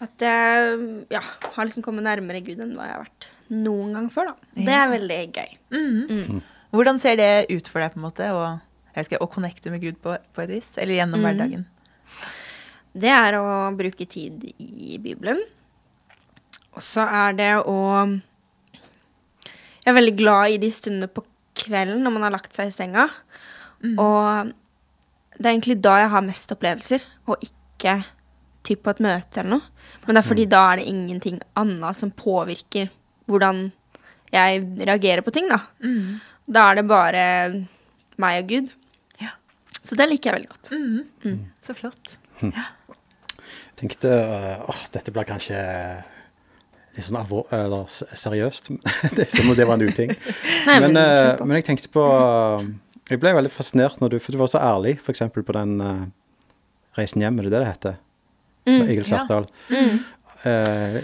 at 0.02 0.24
jeg 0.24 1.06
ja, 1.12 1.20
har 1.20 1.68
liksom 1.68 1.84
kommet 1.84 2.06
nærmere 2.08 2.40
Gud 2.44 2.58
enn 2.64 2.72
hva 2.74 2.86
jeg 2.88 2.94
har 2.96 3.04
vært 3.04 3.28
noen 3.52 3.94
gang 3.96 4.06
før, 4.12 4.32
da. 4.32 4.50
Det 4.56 4.74
er 4.74 4.90
veldig 4.92 5.18
gøy. 5.36 5.56
Hvordan 6.76 6.98
ser 7.00 7.18
det 7.20 7.30
ut 7.52 7.68
for 7.70 7.82
deg, 7.82 7.94
på 7.94 8.00
en 8.00 8.06
måte, 8.06 8.28
å, 8.34 8.46
jeg 8.94 9.06
vet 9.06 9.22
å 9.22 9.30
connecte 9.30 9.72
med 9.72 9.84
Gud 9.84 10.00
på, 10.02 10.16
på 10.34 10.44
et 10.44 10.52
vis? 10.52 10.72
Eller 10.82 10.98
gjennom 10.98 11.22
hverdagen? 11.24 11.66
Det 12.96 13.12
er 13.12 13.36
å 13.38 13.46
bruke 13.76 14.06
tid 14.08 14.44
i 14.56 14.96
Bibelen. 15.02 15.42
Og 16.76 16.84
så 16.84 17.04
er 17.04 17.36
det 17.36 17.52
å 17.64 17.78
Jeg 19.86 19.92
er 19.92 19.96
veldig 19.96 20.16
glad 20.18 20.50
i 20.56 20.60
de 20.60 20.70
stundene 20.74 21.08
på 21.08 21.22
kvelden 21.56 22.02
når 22.04 22.12
man 22.16 22.26
har 22.26 22.34
lagt 22.34 22.56
seg 22.56 22.68
i 22.68 22.74
senga. 22.74 23.06
Og 23.86 24.52
det 25.36 25.44
er 25.46 25.52
egentlig 25.52 25.78
da 25.84 25.98
jeg 26.00 26.12
har 26.12 26.24
mest 26.24 26.52
opplevelser, 26.52 27.02
og 27.28 27.44
ikke 27.44 27.98
typ 28.66 28.82
på 28.82 28.92
et 28.96 29.02
møte 29.04 29.40
eller 29.40 29.58
noe. 29.58 29.74
Men 30.06 30.16
det 30.16 30.22
er 30.22 30.28
fordi 30.30 30.46
da 30.50 30.62
er 30.70 30.80
det 30.80 30.88
ingenting 30.90 31.40
annet 31.58 31.98
som 31.98 32.10
påvirker 32.10 32.88
hvordan 33.30 33.68
jeg 34.32 34.64
reagerer 34.88 35.22
på 35.26 35.34
ting, 35.34 35.48
da. 35.50 35.60
Da 36.46 36.70
er 36.70 36.78
det 36.78 36.86
bare 36.90 37.24
meg 38.22 38.42
og 38.42 38.50
Gud. 38.50 38.72
Ja. 39.22 39.34
Så 39.82 39.98
det 39.98 40.08
liker 40.10 40.30
jeg 40.30 40.40
veldig 40.40 40.52
godt. 40.54 40.72
Så 41.66 41.76
flott. 41.78 42.16
Jeg 43.76 43.80
tenkte 43.82 44.08
øh, 44.08 44.68
åh, 44.70 44.82
dette 44.94 45.12
blir 45.12 45.26
kanskje 45.28 45.56
litt 46.96 47.04
sånn 47.04 47.18
alvor, 47.20 47.44
eller 47.52 47.84
seriøst. 47.92 48.70
det 49.16 49.26
er 49.26 49.32
som 49.34 49.50
om 49.52 49.58
det 49.58 49.66
var 49.68 49.76
en 49.76 49.84
uting. 49.90 50.14
Nei, 50.64 50.78
men, 50.80 50.94
men 50.96 51.00
øh, 51.02 51.42
men 51.44 51.58
jeg 51.58 51.66
tenkte 51.68 51.92
på 51.92 52.04
øh, 52.06 52.70
Jeg 53.10 53.20
ble 53.22 53.34
veldig 53.36 53.52
fascinert 53.52 54.00
når 54.00 54.14
du 54.14 54.18
For 54.18 54.34
du 54.34 54.40
var 54.40 54.50
så 54.50 54.62
ærlig, 54.64 54.96
f.eks. 55.04 55.22
på 55.36 55.54
den 55.54 55.76
uh, 55.84 56.06
reisen 56.96 57.22
hjem, 57.22 57.38
er 57.38 57.46
det 57.46 57.52
det 57.52 57.60
det 57.60 57.68
heter? 57.68 57.98
Mm, 58.66 58.80
Egil 58.88 59.04
ja. 59.04 59.08
Svartdal. 59.12 59.46
Eh, 60.46 60.96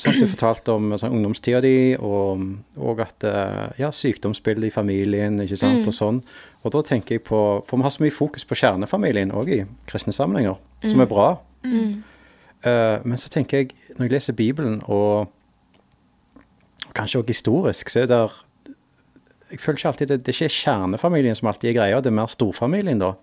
sant, 0.00 0.16
du 0.16 0.24
fortalte 0.30 0.72
om 0.72 0.94
sånn, 0.96 1.12
ungdomstida 1.18 1.60
di, 1.60 1.92
og, 2.00 2.44
og 2.80 3.02
at 3.04 3.26
eh, 3.28 3.80
ja, 3.82 3.90
sykdomsbildet 3.92 4.70
i 4.70 4.72
familien, 4.72 5.36
ikke 5.44 5.58
sant, 5.60 5.84
og 5.88 5.96
sånn. 5.96 6.22
Og 6.64 6.72
da 6.72 6.80
tenker 6.86 7.18
jeg 7.18 7.24
på 7.28 7.40
For 7.68 7.76
vi 7.76 7.84
har 7.84 7.92
så 7.94 8.02
mye 8.02 8.14
fokus 8.14 8.46
på 8.48 8.56
kjernefamilien 8.58 9.34
òg 9.36 9.52
i 9.52 9.60
kristne 9.90 10.14
sammenhenger, 10.16 10.56
som 10.86 11.04
er 11.04 11.10
bra. 11.10 11.28
Eh, 12.64 12.96
men 13.04 13.20
så 13.20 13.30
tenker 13.34 13.62
jeg, 13.62 13.76
når 13.98 14.08
jeg 14.08 14.14
leser 14.16 14.38
Bibelen, 14.38 14.80
og, 14.86 15.28
og 16.86 16.96
kanskje 16.96 17.20
også 17.20 17.34
historisk, 17.34 17.92
så 17.92 18.04
er 18.04 18.08
det 18.08 18.16
der 18.16 18.44
Jeg 19.48 19.60
føler 19.60 19.78
ikke 19.78 19.88
alltid 19.88 20.06
det, 20.08 20.16
det 20.26 20.32
er 20.32 20.44
ikke 20.44 20.54
kjernefamilien 20.62 21.36
som 21.36 21.48
alltid 21.48 21.70
er 21.70 21.76
greia, 21.78 22.00
det 22.04 22.10
er 22.10 22.16
mer 22.18 22.28
storfamilien, 22.28 22.98
da. 23.00 23.14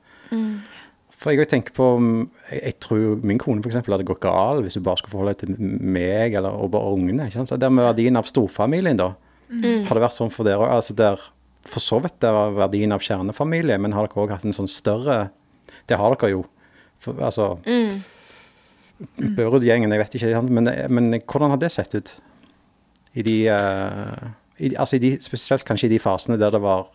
For 1.15 1.31
jeg 1.31 1.47
tenker 1.47 1.71
på 1.75 1.85
mm, 2.01 2.23
Jeg, 2.51 2.61
jeg 2.61 2.75
tror 2.83 3.21
min 3.23 3.39
kone 3.41 3.63
eksempel 3.63 3.95
hadde 3.95 4.07
gått 4.07 4.23
gal 4.25 4.61
hvis 4.65 4.75
hun 4.79 4.85
bare 4.85 4.99
skulle 4.99 5.13
forholde 5.13 5.35
seg 5.35 5.45
til 5.45 5.69
meg 5.95 6.35
eller 6.35 6.57
og 6.59 6.73
bare 6.73 6.95
ungene. 6.97 7.27
ikke 7.27 7.39
sant? 7.39 7.53
Så 7.53 7.59
det 7.61 7.71
med 7.71 7.87
verdien 7.87 8.19
av 8.19 8.27
storfamilien, 8.29 8.99
da. 8.99 9.13
Har 9.49 9.97
det 9.97 10.03
vært 10.03 10.17
sånn 10.17 10.33
for 10.33 10.47
dere 10.47 10.63
òg? 10.63 10.73
Altså 10.79 10.95
der, 10.97 11.21
for 11.69 11.83
så 11.83 11.99
vidt 12.03 12.17
det 12.23 12.33
var 12.33 12.55
verdien 12.57 12.93
av 12.95 13.03
kjernefamilie, 13.05 13.77
men 13.81 13.95
har 13.95 14.07
dere 14.07 14.25
òg 14.25 14.33
hatt 14.33 14.45
en 14.47 14.55
sånn 14.55 14.71
større 14.71 15.29
Det 15.89 15.97
har 15.99 16.15
dere 16.15 16.31
jo. 16.33 16.43
For, 17.01 17.17
altså 17.21 17.55
Børud-gjengen, 19.19 19.91
jeg 19.91 20.01
vet 20.01 20.15
ikke, 20.17 20.41
men, 20.47 20.71
men 20.89 21.17
hvordan 21.19 21.51
har 21.53 21.59
det 21.61 21.71
sett 21.75 21.95
ut? 21.97 22.15
I 23.15 23.23
de, 23.23 23.35
uh, 23.51 24.31
i, 24.59 24.71
altså 24.75 24.97
i 24.97 25.03
de, 25.03 25.11
Spesielt 25.23 25.65
kanskje 25.67 25.89
i 25.89 25.95
de 25.95 25.99
fasene 26.03 26.39
der 26.39 26.53
det 26.55 26.63
var 26.63 26.87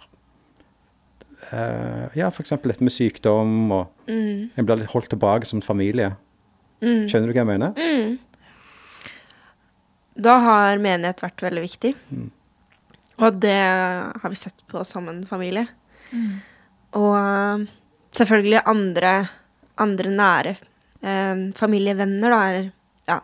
eh, 1.52 2.18
Ja, 2.18 2.28
f.eks. 2.30 2.50
dette 2.62 2.82
med 2.84 2.92
sykdom, 2.94 3.70
og 3.72 4.10
en 4.10 4.66
blir 4.66 4.80
litt 4.80 4.90
holdt 4.94 5.10
tilbake 5.12 5.46
som 5.48 5.62
familie. 5.62 6.12
Skjønner 6.80 7.28
du 7.28 7.34
hva 7.34 7.42
jeg 7.42 7.50
mener? 7.50 8.18
Da 10.20 10.38
har 10.44 10.80
menighet 10.82 11.20
vært 11.22 11.42
veldig 11.44 11.62
viktig. 11.64 11.94
Og 13.20 13.36
det 13.40 13.58
har 14.22 14.32
vi 14.32 14.36
sett 14.40 14.62
på 14.70 14.80
som 14.84 15.08
en 15.12 15.22
familie. 15.28 15.66
Og 16.96 17.14
eh, 17.14 17.66
selvfølgelig 18.16 18.62
andre, 18.66 19.12
andre 19.78 20.10
nære 20.10 20.54
eh, 20.56 21.42
familievenner, 21.56 22.32
da, 22.32 22.40
eller 22.48 22.70
ja 23.06 23.20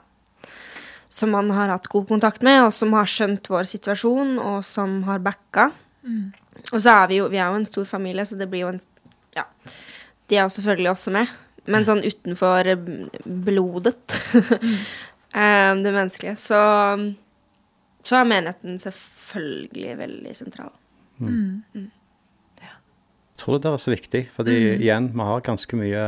Som 1.09 1.33
man 1.35 1.51
har 1.51 1.73
hatt 1.73 1.89
god 1.89 2.07
kontakt 2.09 2.43
med, 2.47 2.61
og 2.67 2.73
som 2.77 2.93
har 2.93 3.09
skjønt 3.11 3.49
vår 3.51 3.65
situasjon, 3.73 4.37
og 4.39 4.61
som 4.65 5.01
har 5.09 5.19
backa. 5.25 5.71
Og 6.73 6.81
så 6.83 6.95
er 7.03 7.11
vi 7.11 7.21
jo 7.21 7.29
Vi 7.31 7.39
er 7.39 7.51
jo 7.51 7.61
en 7.61 7.69
stor 7.69 7.85
familie, 7.89 8.27
så 8.27 8.39
det 8.39 8.49
blir 8.51 8.67
jo 8.67 8.73
en 8.75 8.81
Ja. 9.37 9.45
De 10.29 10.37
er 10.37 10.43
jo 10.43 10.55
selvfølgelig 10.57 10.91
også 10.91 11.13
med. 11.15 11.31
Men 11.67 11.85
sånn 11.87 12.03
utenfor 12.03 12.67
eh, 12.67 12.89
blodet. 13.25 14.17
um, 15.35 15.83
det 15.85 15.93
menneskelige. 15.93 16.37
Så 16.39 16.59
så 18.07 18.21
er 18.21 18.29
menigheten 18.31 18.79
selvfølgelig 18.79 19.95
veldig 19.99 20.35
sentral. 20.39 20.75
Jeg 23.37 23.43
tror 23.43 23.57
det 23.57 23.67
der 23.67 23.75
er 23.77 23.83
så 23.83 23.93
viktig, 23.93 24.23
fordi 24.37 24.55
igjen, 24.77 25.11
vi 25.13 25.25
har 25.29 25.43
ganske 25.45 25.77
mye 25.77 26.05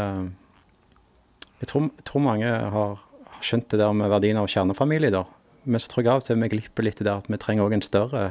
Jeg 1.58 1.68
tror, 1.68 1.88
jeg 1.90 2.04
tror 2.06 2.22
mange 2.22 2.46
har, 2.46 2.70
har 2.70 3.42
skjønt 3.42 3.66
det 3.72 3.80
der 3.80 3.92
med 3.92 4.12
verdien 4.12 4.38
av 4.38 4.46
kjernefamilie, 4.48 5.10
da. 5.10 5.24
Men 5.66 5.82
så 5.82 5.90
tror 5.90 6.04
jeg 6.04 6.12
av 6.12 6.22
og 6.22 6.28
til 6.28 6.38
vi 6.38 6.50
glipper 6.54 6.86
litt 6.86 7.02
i 7.02 7.06
det 7.08 7.12
at 7.12 7.26
vi 7.28 7.40
trenger 7.42 7.66
òg 7.66 7.74
en 7.76 7.84
større 7.84 8.22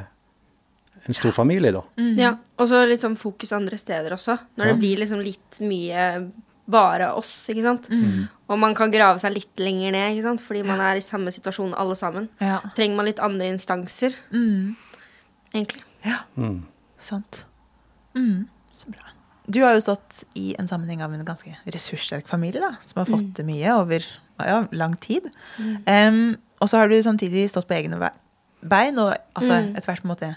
en 1.06 1.14
stor 1.14 1.32
familie, 1.32 1.72
da. 1.72 1.82
Ja, 2.16 2.36
Og 2.58 2.68
så 2.68 2.86
litt 2.88 3.00
sånn 3.00 3.16
fokus 3.16 3.52
andre 3.52 3.78
steder 3.78 4.10
også. 4.12 4.38
Når 4.56 4.66
Ja. 4.66 4.72
det 4.72 4.78
blir 4.80 4.96
liksom 4.98 5.22
litt 5.22 5.60
mye 5.60 6.30
bare 6.68 7.12
oss, 7.16 7.48
ikke 7.48 7.62
sant. 7.62 7.88
Og 8.48 8.58
man 8.58 8.74
kan 8.74 8.90
grave 8.90 9.18
seg 9.18 9.32
litt 9.34 9.56
lenger 9.56 9.92
ned, 9.92 10.16
ikke 10.16 10.22
sant. 10.22 10.40
Fordi 10.40 10.62
man 10.64 10.80
er 10.80 10.96
i 10.96 11.00
samme 11.00 11.28
situasjon 11.32 11.74
alle 11.76 11.94
sammen. 11.94 12.28
Ja. 12.40 12.60
Så 12.60 12.74
trenger 12.76 12.96
man 12.96 13.06
litt 13.06 13.18
andre 13.20 13.46
instanser, 13.52 14.12
Mm. 14.32 14.76
egentlig. 15.54 15.82
ja. 16.04 16.18
Mm. 16.36 16.62
Sant. 16.98 17.44
Mm. 18.14 18.48
Så 18.76 18.90
bra. 18.90 19.00
Du 19.50 19.62
har 19.62 19.72
jo 19.72 19.80
stått 19.80 20.24
i 20.36 20.54
en 20.58 20.66
sammenheng 20.66 21.00
av 21.02 21.12
en 21.14 21.24
ganske 21.24 21.54
ressurssterk 21.66 22.26
familie, 22.28 22.60
da, 22.60 22.76
som 22.84 23.00
har 23.04 23.06
fått 23.16 23.34
til 23.34 23.46
mye 23.46 23.70
over 23.80 24.04
ja, 24.40 24.66
lang 24.72 24.94
tid. 25.00 25.22
Um, 25.86 26.36
og 26.60 26.68
så 26.68 26.76
har 26.82 26.88
du 26.88 26.96
samtidig 27.02 27.48
stått 27.48 27.66
på 27.66 27.74
egne 27.82 28.10
bein, 28.62 28.98
og 28.98 29.14
altså 29.34 29.54
Mm. 29.62 29.76
etter 29.76 29.86
hvert 29.86 30.02
på 30.02 30.10
en 30.10 30.14
måte 30.16 30.36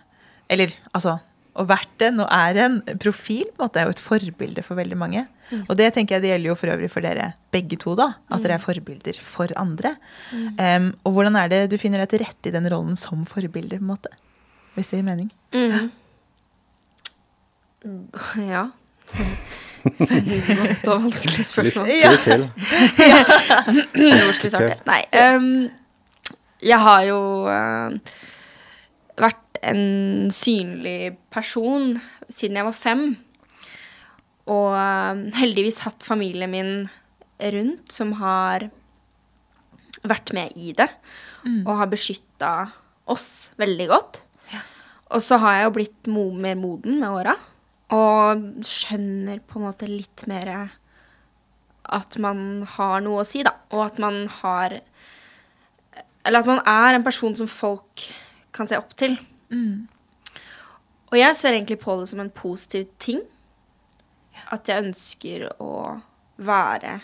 Eller 0.51 0.73
altså 0.91 1.19
og 1.59 1.67
vært 1.67 2.03
en 2.05 2.21
og 2.23 2.29
er 2.31 2.57
en 2.63 2.77
profil, 3.01 3.43
på 3.51 3.59
en 3.59 3.65
måte, 3.65 3.81
er 3.81 3.89
jo 3.89 3.95
et 3.95 4.03
forbilde 4.03 4.63
for 4.63 4.79
veldig 4.79 4.97
mange. 4.99 5.25
Og 5.65 5.73
det 5.75 5.89
tenker 5.91 6.15
jeg 6.15 6.23
det 6.23 6.29
gjelder 6.31 6.47
jo 6.47 6.55
for 6.55 6.71
øvrig 6.71 6.89
for 6.93 7.03
dere 7.03 7.25
begge 7.51 7.75
to, 7.79 7.95
da. 7.99 8.13
At 8.31 8.45
dere 8.45 8.55
er 8.55 8.63
forbilder 8.63 9.19
for 9.19 9.51
andre. 9.59 9.91
Em, 10.31 10.93
og 11.03 11.17
hvordan 11.17 11.35
er 11.41 11.51
det 11.51 11.59
du 11.73 11.75
finner 11.81 11.99
deg 11.99 12.13
til 12.13 12.23
rette 12.23 12.47
i 12.47 12.55
den 12.55 12.69
rollen 12.71 12.95
som 12.99 13.25
forbilde, 13.27 13.81
på 13.81 13.83
en 13.83 13.91
måte? 13.91 14.13
Hvis 14.77 14.93
det 14.93 15.01
gir 15.01 15.09
mening? 15.09 15.31
Mhm. 15.51 15.91
Ja. 18.47 18.67
Godt 19.81 20.87
og 20.87 21.03
vanskelig 21.09 21.45
spørsmål. 21.49 21.87
Lykke 21.89 22.23
til. 22.23 22.47
Hvor 23.97 24.35
skal 24.37 24.45
vi 24.45 24.51
starte? 24.53 24.75
Nei. 24.87 25.01
Um, 25.19 25.69
jeg 26.61 26.79
har 26.79 27.03
jo 27.09 27.21
vært 27.49 28.29
en 29.61 30.31
synlig 30.33 31.15
person 31.33 31.95
siden 32.29 32.59
jeg 32.59 32.67
var 32.67 32.77
fem. 32.77 33.05
Og 34.49 34.73
eh, 34.75 35.23
heldigvis 35.37 35.83
hatt 35.85 36.05
familien 36.05 36.51
min 36.51 36.73
rundt 37.41 37.93
som 37.93 38.15
har 38.19 38.69
vært 40.07 40.33
med 40.33 40.57
i 40.57 40.73
det. 40.77 40.89
Og 41.65 41.77
har 41.79 41.89
beskytta 41.89 42.51
oss 43.09 43.51
veldig 43.61 43.87
godt. 43.89 44.21
Og 45.11 45.23
så 45.23 45.39
har 45.41 45.57
jeg 45.57 45.65
jo 45.65 45.73
blitt 45.75 46.11
mo 46.11 46.29
mer 46.31 46.55
moden 46.59 46.99
med 47.01 47.09
åra. 47.09 47.35
Og 47.91 48.45
skjønner 48.65 49.41
på 49.43 49.59
en 49.59 49.67
måte 49.67 49.89
litt 49.89 50.23
mer 50.31 50.53
at 51.91 52.15
man 52.23 52.63
har 52.77 53.01
noe 53.03 53.23
å 53.23 53.27
si, 53.27 53.41
da. 53.43 53.55
Og 53.75 53.83
at 53.89 53.99
man 53.99 54.23
har 54.41 54.79
Eller 56.21 56.43
at 56.43 56.47
man 56.47 56.61
er 56.69 56.93
en 56.95 57.03
person 57.03 57.33
som 57.35 57.47
folk 57.49 58.05
kan 58.53 58.69
se 58.69 58.77
opp 58.77 58.93
til. 58.95 59.17
Og 61.11 61.17
jeg 61.19 61.35
ser 61.35 61.53
egentlig 61.57 61.79
på 61.81 61.97
det 61.99 62.07
som 62.09 62.21
en 62.23 62.29
positiv 62.31 62.87
ting. 63.03 63.21
At 64.51 64.67
jeg 64.71 64.83
ønsker 64.85 65.47
å 65.63 66.01
være 66.41 66.97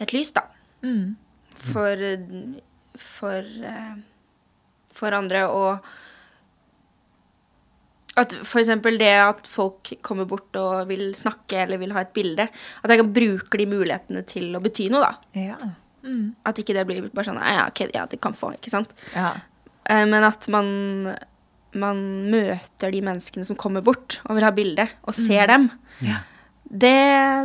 et 0.00 0.12
lys, 0.12 0.32
da. 0.36 0.42
Mm. 0.84 1.16
For 1.54 2.02
For 3.00 3.42
eh, 3.70 3.94
For 4.94 5.16
andre 5.16 5.46
og 5.50 5.86
at 8.14 8.30
for 8.46 8.60
eksempel 8.60 8.94
det 9.00 9.10
at 9.18 9.48
folk 9.50 9.88
kommer 10.06 10.22
bort 10.30 10.54
og 10.60 10.84
vil 10.86 11.08
snakke 11.18 11.64
eller 11.64 11.80
vil 11.82 11.90
ha 11.96 12.04
et 12.04 12.12
bilde, 12.14 12.44
at 12.46 12.92
jeg 12.92 13.00
kan 13.00 13.08
bruke 13.16 13.58
de 13.58 13.66
mulighetene 13.66 14.22
til 14.30 14.54
å 14.54 14.60
bety 14.62 14.86
noe, 14.92 15.00
da. 15.02 15.40
Ja. 15.40 15.56
Mm. 16.06 16.28
At 16.46 16.60
ikke 16.62 16.76
det 16.76 16.84
blir 16.86 17.08
bare 17.10 17.26
sånn 17.26 17.40
Ja, 17.42 17.64
okay, 17.66 17.88
ja, 17.90 18.04
det 18.06 18.20
kan 18.22 18.36
få, 18.38 18.52
ikke 18.54 18.70
sant. 18.70 18.94
ja. 19.16 19.32
Eh, 19.90 20.04
Men 20.06 20.22
at 20.30 20.46
man, 20.46 20.70
man 21.78 22.00
møter 22.32 22.92
de 22.94 23.02
menneskene 23.04 23.46
som 23.46 23.58
kommer 23.58 23.84
bort 23.84 24.20
og 24.24 24.38
vil 24.38 24.46
ha 24.46 24.52
bilde, 24.54 24.86
og 25.04 25.16
ser 25.16 25.48
dem. 25.50 25.68
Ja. 26.04 26.22
Det 26.64 26.96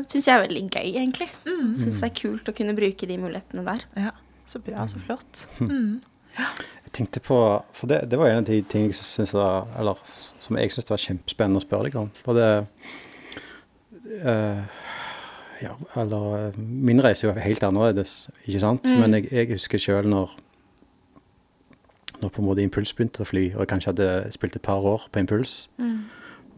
syns 0.09 0.27
jeg 0.29 0.33
er 0.35 0.45
veldig 0.45 0.63
gøy, 0.69 0.87
egentlig. 0.95 1.27
Syns 1.45 1.99
det 1.99 2.07
er 2.07 2.15
kult 2.17 2.49
å 2.49 2.55
kunne 2.55 2.75
bruke 2.77 3.09
de 3.09 3.19
mulighetene 3.21 3.65
der. 3.67 3.85
ja. 4.07 4.15
Så 4.49 4.57
bra, 4.65 4.87
så 4.89 4.97
flott. 4.97 5.43
Mm. 5.61 5.99
Jeg 6.39 6.91
tenkte 6.95 7.21
på 7.21 7.37
For 7.75 7.89
det, 7.89 7.99
det 8.09 8.17
var 8.17 8.31
en 8.31 8.41
av 8.41 8.47
de 8.47 8.61
tingene 8.65 8.93
jeg 8.93 8.97
synes 9.03 9.33
var, 9.35 9.67
eller, 9.77 9.99
som 10.41 10.57
jeg 10.57 10.73
syns 10.73 10.89
var 10.89 11.03
kjempespennende 11.03 11.61
å 11.61 11.65
spørre 11.65 11.89
deg 11.89 11.97
om. 12.01 12.09
For 12.25 12.37
det 12.37 12.49
uh, 14.25 14.63
Ja, 15.59 15.75
eller 15.99 16.27
eh, 16.37 16.57
Min 16.57 17.01
reise 17.03 17.27
er 17.27 17.33
jo 17.33 17.43
helt 17.43 17.65
annerledes, 17.67 18.29
ikke 18.45 18.63
sant? 18.63 18.87
Men 18.87 19.17
jeg, 19.17 19.27
jeg 19.35 19.51
husker 19.51 19.81
sjøl 19.83 20.09
når 20.09 20.33
når 22.21 22.31
på 22.35 22.41
en 22.41 22.47
måte 22.49 22.63
Impuls 22.63 22.91
begynte 22.95 23.23
å 23.23 23.27
fly, 23.27 23.49
og 23.55 23.63
jeg 23.63 23.71
kanskje 23.71 23.93
hadde 23.93 24.07
spilt 24.35 24.57
et 24.57 24.65
par 24.65 24.85
år 24.85 25.07
på 25.11 25.21
Impuls. 25.23 25.69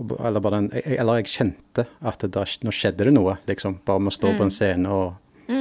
Og, 0.01 0.15
eller, 0.17 0.41
bare 0.41 0.61
den, 0.61 0.69
jeg, 0.73 0.97
eller 1.01 1.19
jeg 1.19 1.31
kjente 1.35 1.85
at 2.09 2.23
det, 2.25 2.45
nå 2.65 2.73
skjedde 2.73 3.07
det 3.07 3.13
noe, 3.13 3.37
liksom. 3.49 3.79
Bare 3.85 4.01
med 4.01 4.13
å 4.13 4.15
stå 4.15 4.33
på 4.37 4.47
en 4.47 4.53
scene 4.53 4.89
og, 4.89 5.51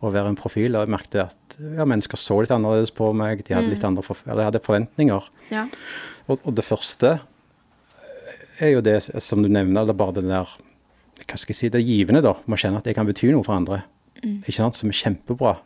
og 0.00 0.14
være 0.14 0.32
en 0.32 0.38
profil. 0.38 0.76
Og 0.76 0.86
jeg 0.86 0.92
merket 0.94 1.18
at 1.26 1.58
ja, 1.60 1.84
mennesker 1.84 2.20
så 2.20 2.38
litt 2.40 2.54
annerledes 2.54 2.94
på 2.96 3.10
meg. 3.16 3.44
De 3.46 3.56
hadde 3.56 3.72
litt 3.74 3.84
andre 3.84 4.04
for, 4.06 4.22
eller 4.26 4.48
hadde 4.48 4.62
forventninger. 4.64 5.28
Ja. 5.52 5.66
Og, 6.28 6.38
og 6.40 6.56
det 6.56 6.64
første 6.64 7.18
er 8.62 8.76
jo 8.76 8.84
det 8.84 8.98
som 9.20 9.42
du 9.42 9.50
nevner, 9.50 9.82
eller 9.82 9.96
bare 9.96 10.20
det 10.20 10.28
der 10.28 10.56
Hva 11.22 11.38
skal 11.38 11.52
jeg 11.52 11.58
si, 11.58 11.68
det 11.72 11.84
givende, 11.84 12.22
da. 12.24 12.36
Må 12.50 12.56
kjenne 12.58 12.80
at 12.80 12.88
jeg 12.88 12.96
kan 12.96 13.06
bety 13.06 13.28
noe 13.34 13.44
for 13.46 13.58
andre. 13.58 13.82
Ikke 14.22 14.56
sant? 14.56 14.78
Som 14.78 14.90
er 14.90 14.98
kjempebra. 14.98 15.56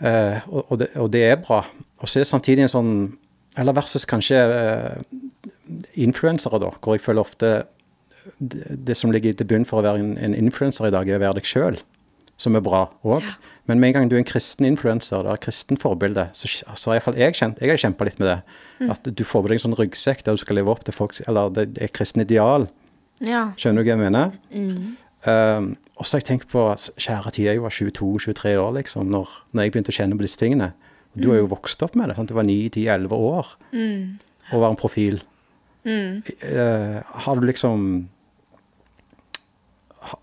Eh, 0.00 0.48
og, 0.48 0.78
det, 0.80 0.90
og 0.96 1.10
det 1.12 1.24
er 1.28 1.40
bra. 1.42 1.64
Og 2.00 2.08
så 2.08 2.18
er 2.18 2.24
det 2.24 2.30
samtidig 2.30 2.64
en 2.64 2.72
sånn 2.72 2.92
Eller 3.58 3.74
versus 3.76 4.06
kanskje 4.06 4.38
eh, 4.38 5.00
influensere, 5.98 6.60
da, 6.62 6.70
hvor 6.78 6.94
jeg 6.94 7.02
føler 7.02 7.24
ofte 7.24 7.48
det, 8.38 8.76
det 8.86 8.96
som 8.96 9.10
ligger 9.10 9.34
til 9.34 9.48
bunn 9.50 9.66
for 9.66 9.80
å 9.80 9.86
være 9.88 10.02
en, 10.02 10.12
en 10.22 10.36
influenser 10.38 10.86
i 10.86 10.92
dag, 10.94 11.08
er 11.08 11.18
å 11.18 11.22
være 11.24 11.40
deg 11.40 11.48
sjøl, 11.50 11.80
som 12.40 12.54
er 12.54 12.62
bra 12.62 12.84
òg. 13.02 13.26
Men 13.66 13.82
med 13.82 13.90
en 13.90 13.96
gang 13.96 14.10
du 14.10 14.14
er 14.14 14.22
en 14.22 14.28
kristen 14.28 14.68
influenser, 14.68 15.26
et 15.26 15.42
kristen 15.42 15.80
forbilde, 15.80 16.28
så, 16.36 16.50
så 16.50 16.92
har 16.92 17.00
iallfall 17.00 17.18
jeg 17.18 17.38
kjent 17.40 17.58
Jeg 17.58 17.74
har 17.74 17.82
kjempa 17.82 18.06
litt 18.06 18.22
med 18.22 18.30
det. 18.30 18.38
At 18.94 19.10
du 19.10 19.24
får 19.26 19.42
på 19.42 19.50
deg 19.50 19.58
en 19.58 19.64
sånn 19.66 19.78
ryggsekk 19.82 20.24
der 20.24 20.38
du 20.38 20.44
skal 20.44 20.60
leve 20.60 20.72
opp 20.72 20.86
til 20.86 20.96
folks 20.96 21.20
Eller 21.26 21.50
det, 21.52 21.66
er 21.82 21.92
kristne 21.92 22.24
ideal. 22.24 22.70
Ja. 23.20 23.50
Skjønner 23.60 23.82
du 23.82 23.90
hva 23.90 23.96
jeg 23.96 24.04
mener? 24.06 24.38
Um, 25.26 25.74
og 26.00 26.06
så 26.08 26.16
har 26.16 26.22
jeg 26.22 26.28
tenkt 26.30 26.48
på 26.48 26.62
kjære 26.96 27.30
tid, 27.36 27.44
jeg 27.44 27.60
var 27.60 27.74
22-23 27.76 28.54
år 28.56 28.70
liksom, 28.78 29.10
når, 29.12 29.28
når 29.52 29.66
jeg 29.66 29.72
begynte 29.74 29.92
å 29.92 29.96
kjenne 29.98 30.16
på 30.16 30.24
disse 30.24 30.40
tingene. 30.40 30.70
Og 31.12 31.20
du 31.20 31.26
har 31.28 31.42
jo 31.42 31.50
vokst 31.50 31.82
opp 31.84 31.98
med 31.98 32.08
det. 32.08 32.14
Sant? 32.16 32.30
Du 32.30 32.38
var 32.38 32.46
9-10-11 32.48 33.12
år 33.12 33.50
og 34.50 34.62
var 34.62 34.70
en 34.72 34.80
profil. 34.80 35.20
Eh, 36.40 36.96
har 37.24 37.36
du 37.36 37.44
liksom 37.46 38.08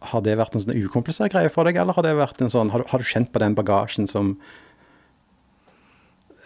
Har 0.09 0.21
det 0.25 0.35
vært 0.37 0.55
en 0.57 0.61
sånn 0.65 0.77
ukomplisert 0.77 1.31
greie 1.33 1.49
for 1.53 1.65
deg, 1.69 1.77
eller 1.77 1.93
har 1.93 2.03
det 2.05 2.15
vært 2.17 2.41
en 2.41 2.49
sånn 2.53 2.69
Har 2.73 2.81
du, 2.81 2.85
har 2.89 3.01
du 3.01 3.05
kjent 3.05 3.31
på 3.33 3.39
den 3.41 3.55
bagasjen 3.57 4.07
som 4.09 4.35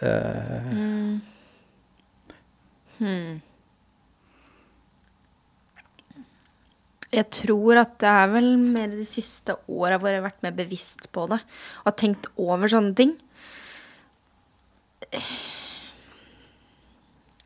eh, 0.00 0.68
Jeg 7.12 7.28
tror 7.28 7.82
at 7.82 7.98
det 8.00 8.08
er 8.08 8.30
vel 8.32 8.54
mer 8.56 8.92
de 8.94 9.04
siste 9.04 9.58
åra 9.68 9.98
hvor 10.00 10.08
jeg 10.08 10.22
har 10.22 10.28
vært 10.30 10.44
mer 10.46 10.54
bevisst 10.56 11.10
på 11.12 11.26
det. 11.28 11.42
Og 11.82 11.90
har 11.90 11.98
tenkt 12.00 12.30
over 12.40 12.72
sånne 12.72 12.94
ting. 12.96 13.12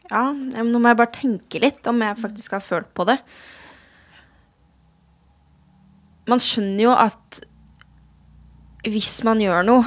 Ja, 0.06 0.30
nå 0.30 0.78
må 0.78 0.92
jeg 0.92 1.00
bare 1.00 1.14
tenke 1.16 1.60
litt 1.62 1.86
om 1.90 2.04
jeg 2.04 2.22
faktisk 2.22 2.54
har 2.54 2.62
følt 2.62 2.92
på 2.94 3.08
det. 3.08 3.18
Man 6.30 6.42
skjønner 6.42 6.84
jo 6.86 6.94
at 6.94 7.42
hvis 8.86 9.18
man 9.26 9.42
gjør 9.42 9.66
noe 9.66 9.82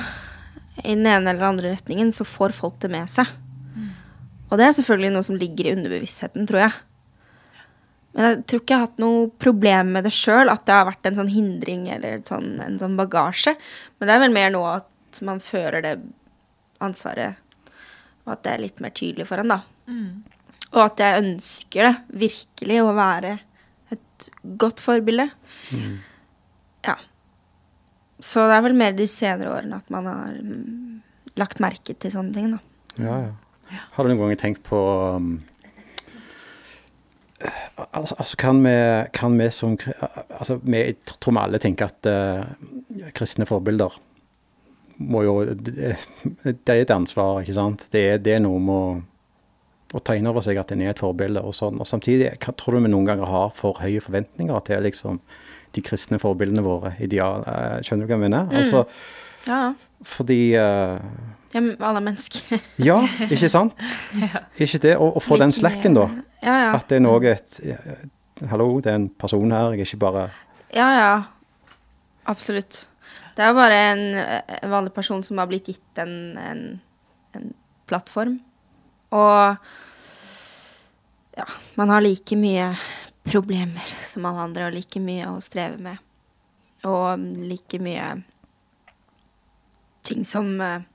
i 0.84 0.92
den 0.92 1.08
ene 1.08 1.32
eller 1.32 1.54
andre 1.54 1.72
retningen, 1.74 2.12
så 2.16 2.28
får 2.28 2.56
folk 2.56 2.80
det 2.84 2.92
med 2.92 3.08
seg. 3.12 3.32
Og 4.50 4.60
det 4.60 4.68
er 4.68 4.76
selvfølgelig 4.76 5.14
noe 5.16 5.28
som 5.28 5.40
ligger 5.40 5.70
i 5.70 5.74
underbevisstheten, 5.78 6.48
tror 6.50 6.66
jeg. 6.66 6.78
Men 8.20 8.28
jeg 8.28 8.40
tror 8.52 8.60
ikke 8.60 8.74
jeg 8.74 8.82
har 8.82 8.90
hatt 8.90 8.98
noe 9.00 9.28
problem 9.40 9.94
med 9.96 10.04
det 10.04 10.12
sjøl, 10.12 10.50
at 10.52 10.66
det 10.68 10.76
har 10.76 10.88
vært 10.90 11.08
en 11.08 11.16
sånn 11.22 11.30
hindring 11.32 11.86
eller 11.96 12.18
sånn, 12.28 12.58
en 12.60 12.76
sånn 12.82 12.98
bagasje. 13.00 13.54
Men 13.96 14.10
det 14.10 14.16
er 14.18 14.24
vel 14.26 14.34
mer 14.36 14.50
nå 14.52 14.64
at 14.68 15.22
man 15.24 15.40
fører 15.40 15.86
det 15.86 15.94
ansvaret, 16.84 17.40
og 18.26 18.34
at 18.36 18.42
det 18.44 18.52
er 18.52 18.64
litt 18.66 18.84
mer 18.84 18.92
tydelig 19.00 19.28
for 19.30 19.40
en, 19.40 19.54
da. 19.56 19.62
Og 20.74 20.82
at 20.84 21.00
jeg 21.06 21.22
ønsker 21.24 21.88
det, 21.88 21.94
virkelig, 22.26 22.82
å 22.84 22.92
være 22.98 23.38
et 23.96 24.28
godt 24.60 24.84
forbilde. 24.84 25.30
Ja. 26.84 26.98
Så 28.20 28.44
det 28.52 28.58
er 28.58 28.66
vel 28.68 28.76
mer 28.84 29.00
de 29.00 29.08
senere 29.08 29.56
årene 29.56 29.80
at 29.80 29.96
man 29.96 30.12
har 30.12 30.36
mm, 30.44 31.00
lagt 31.40 31.64
merke 31.64 31.96
til 31.96 32.12
sånne 32.18 32.36
ting, 32.36 32.52
da. 32.58 32.60
Ja, 33.00 33.16
ja. 33.30 33.80
Har 33.96 34.04
du 34.04 34.12
noen 34.12 34.26
ganger 34.26 34.40
tenkt 34.42 34.64
på 34.66 34.78
um, 35.16 35.38
Altså, 37.96 38.36
kan 38.38 38.60
vi, 38.66 38.76
kan 39.16 39.38
vi 39.40 39.48
som 39.56 39.78
Altså, 40.40 40.60
vi 40.64 40.78
jeg 40.78 40.96
tror 41.08 41.34
vi 41.38 41.42
alle 41.42 41.60
tenker 41.64 41.88
at 41.88 42.10
uh, 42.10 43.12
kristne 43.16 43.48
forbilder 43.48 43.96
må 45.00 45.24
jo 45.24 45.36
Det 45.56 45.96
det 46.44 46.74
er 46.74 46.82
et 46.82 46.92
ansvar, 46.92 47.40
ikke 47.42 47.56
sant? 47.56 47.86
Det 47.94 48.02
er, 48.14 48.18
det 48.20 48.34
er 48.36 48.42
noe 48.44 48.60
med 48.60 48.76
å, 48.76 48.90
å 49.96 50.02
ta 50.04 50.18
inn 50.18 50.28
over 50.28 50.44
seg 50.46 50.60
at 50.60 50.74
en 50.76 50.84
er 50.84 50.92
et 50.92 51.00
forbilde 51.00 51.42
og 51.42 51.56
sånn. 51.56 51.80
Og 51.80 51.88
samtidig, 51.88 52.34
hva 52.44 52.54
tror 52.60 52.76
du 52.76 52.84
vi 52.84 52.92
noen 52.92 53.08
ganger 53.08 53.32
har 53.32 53.54
for 53.56 53.80
høye 53.80 54.04
forventninger 54.04 54.60
til 54.68 54.84
liksom 54.84 55.22
de 55.76 55.84
kristne 55.86 56.20
forbildene 56.22 56.64
våre? 56.66 56.94
Ideal, 57.00 57.46
uh, 57.48 57.80
skjønner 57.86 58.06
du 58.06 58.12
hva 58.12 58.18
jeg 58.20 58.26
mener? 58.28 58.52
Altså, 58.62 58.86
Ja, 59.48 59.60
ja. 59.70 59.74
fordi 60.04 60.42
uh, 60.60 61.00
Ja, 61.56 61.64
alle 61.64 61.96
er 61.96 62.06
mennesker. 62.06 62.60
Ja, 62.78 63.00
ikke 63.30 63.50
sant? 63.50 63.88
Ikke 64.60 64.84
det? 64.84 64.98
og 65.00 65.16
å 65.18 65.24
få 65.24 65.40
den 65.40 65.56
slacken, 65.56 65.96
da. 65.96 66.10
Ja, 66.42 66.56
ja. 66.64 66.70
At 66.78 66.88
det 66.90 67.00
er 67.00 67.04
noe 67.04 67.34
et, 67.34 67.58
Hallo, 68.50 68.70
det 68.80 68.92
er 68.92 69.00
en 69.02 69.10
person 69.20 69.52
her, 69.52 69.74
jeg 69.74 69.84
er 69.84 69.90
ikke 69.90 70.04
bare 70.06 70.30
Ja, 70.72 70.88
ja. 70.96 71.14
Absolutt. 72.30 72.86
Det 73.36 73.44
er 73.44 73.52
jo 73.52 73.58
bare 73.58 73.80
en, 73.92 74.04
en 74.20 74.72
vanlig 74.72 74.94
person 74.94 75.24
som 75.26 75.40
har 75.42 75.50
blitt 75.50 75.68
gitt 75.72 76.02
en, 76.02 76.38
en, 76.38 76.64
en 77.36 77.48
plattform. 77.90 78.38
Og 79.16 79.56
ja, 81.40 81.48
man 81.80 81.90
har 81.90 82.04
like 82.04 82.38
mye 82.38 82.70
problemer 83.26 83.96
som 84.06 84.28
alle 84.30 84.46
andre, 84.46 84.68
og 84.68 84.76
like 84.76 85.02
mye 85.02 85.32
å 85.32 85.40
streve 85.42 85.80
med. 85.82 86.04
Og 86.86 87.26
like 87.50 87.80
mye 87.82 88.12
ting 90.06 90.24
som 90.28 90.54
eh, 90.64 90.86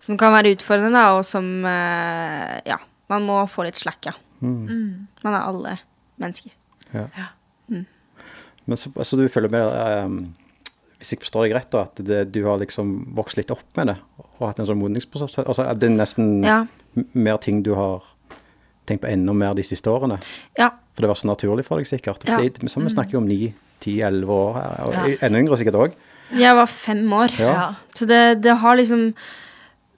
som 0.00 0.16
kan 0.18 0.32
være 0.32 0.54
utfordrende, 0.56 1.02
og 1.14 1.24
som 1.28 1.46
eh, 1.68 2.56
Ja, 2.68 2.80
man 3.12 3.26
må 3.28 3.42
få 3.50 3.66
litt 3.68 3.78
slack, 3.80 4.08
ja. 4.08 4.16
Mm. 4.40 5.06
Man 5.24 5.34
er 5.34 5.40
alle 5.46 5.78
mennesker. 6.20 6.52
ja. 6.94 7.06
Ja. 7.16 7.26
Men 8.66 8.76
så, 8.76 8.90
altså, 8.96 9.16
du 9.16 9.28
føler 9.28 9.48
med 9.50 10.04
um, 10.04 10.34
Hvis 10.98 11.12
jeg 11.14 11.20
forstår 11.22 11.46
deg 11.46 11.54
rett, 11.56 11.70
da, 11.72 11.80
at 11.88 11.96
det, 12.06 12.18
du 12.34 12.42
har 12.44 12.58
liksom 12.60 12.90
vokst 13.16 13.38
litt 13.38 13.50
opp 13.50 13.64
med 13.78 13.86
det, 13.88 13.96
og 14.38 14.42
hatt 14.50 14.58
en 14.60 14.66
sånn 14.68 14.78
modningsprosess 14.78 15.38
altså, 15.46 15.64
Det 15.74 15.88
er 15.88 15.94
nesten 15.96 16.42
Ja. 16.44 16.58
mer 17.14 17.38
ting 17.38 17.62
du 17.64 17.72
har 17.74 18.04
tenkt 18.86 19.02
på 19.02 19.08
enda 19.10 19.32
mer 19.32 19.54
de 19.54 19.62
siste 19.64 19.90
årene? 19.90 20.18
Ja. 20.58 20.70
For 20.94 21.02
det 21.02 21.08
var 21.08 21.18
så 21.18 21.26
naturlig 21.30 21.64
for 21.64 21.78
deg, 21.80 21.86
sikkert? 21.88 22.26
Ja. 22.28 22.36
Det, 22.42 22.68
så 22.70 22.82
vi 22.84 22.90
snakker 22.92 23.16
jo 23.16 23.22
om 23.22 23.28
ni, 23.30 23.54
ti, 23.80 24.00
elleve 24.04 24.28
år, 24.34 24.54
her, 24.60 24.80
og 24.86 24.94
Ja. 24.98 25.16
enda 25.26 25.38
yngre 25.40 25.56
sikkert 25.56 25.78
òg. 25.80 25.94
Jeg 26.36 26.54
var 26.54 26.66
fem 26.66 27.04
år. 27.12 27.32
Ja. 27.40 27.52
Ja. 27.54 27.68
Så 27.96 28.06
det, 28.06 28.42
det 28.42 28.56
har 28.60 28.76
liksom 28.76 29.14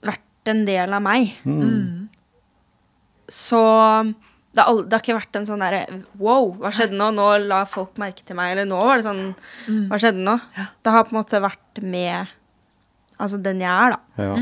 vært 0.01 0.49
en 0.53 0.63
del 0.65 0.93
av 0.93 1.01
meg. 1.01 1.33
Mm. 1.45 2.07
Så 3.29 3.59
det 4.53 4.61
har, 4.67 4.81
det 4.85 4.93
har 4.93 5.01
ikke 5.01 5.15
vært 5.17 5.37
en 5.39 5.45
sånn 5.49 5.63
derre 5.65 5.81
Wow, 6.21 6.51
hva 6.61 6.69
skjedde 6.75 6.97
nå? 6.99 7.07
Nå 7.17 7.27
la 7.47 7.63
folk 7.65 7.97
merke 8.01 8.21
til 8.27 8.37
meg. 8.37 8.51
Eller 8.53 8.67
nå 8.69 8.77
var 8.85 8.99
det 9.01 9.07
sånn 9.07 9.23
Hva 9.89 9.97
skjedde 10.01 10.21
nå? 10.21 10.35
Det 10.85 10.93
har 10.93 11.07
på 11.07 11.15
en 11.15 11.19
måte 11.21 11.41
vært 11.41 11.81
med 11.81 12.29
Altså 13.21 13.39
den 13.41 13.61
jeg 13.63 13.69
er, 13.71 13.95
da. 13.95 14.27
Ja. 14.27 14.35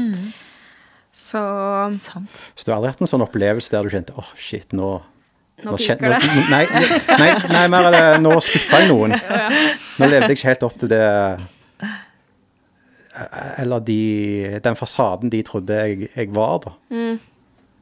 Så 1.16 1.40
Sant. 2.00 2.42
Så 2.56 2.66
du 2.68 2.72
har 2.72 2.78
aldri 2.82 2.92
hatt 2.94 3.02
en 3.04 3.10
sånn 3.12 3.24
opplevelse 3.26 3.72
der 3.74 3.84
du 3.88 3.92
kjente 3.96 4.16
åh, 4.20 4.30
shit, 4.40 4.72
nå 4.76 4.92
Nå 5.62 5.70
nå 5.76 5.78
piker 5.78 6.10
det. 6.10 6.20
nå- 6.26 6.46
Nei, 6.50 6.62
nei, 7.22 7.32
nei, 7.52 7.66
mer 7.70 7.88
er 7.92 7.94
det 7.94 8.22
nå 8.24 8.32
skuffa 8.42 8.80
jeg 8.82 8.88
noen. 8.90 9.12
Nå 10.02 10.08
levde 10.10 10.32
jeg 10.32 10.40
ikke 10.40 10.48
helt 10.50 10.64
opp 10.66 10.78
til 10.82 10.90
det 10.90 11.02
Eller 13.62 13.84
de, 13.86 14.00
den 14.64 14.78
fasaden 14.80 15.30
de 15.30 15.42
trodde 15.46 15.76
jeg, 15.76 16.08
jeg 16.16 16.32
var, 16.34 16.58
da. 16.64 16.72
Mm. 16.96 17.20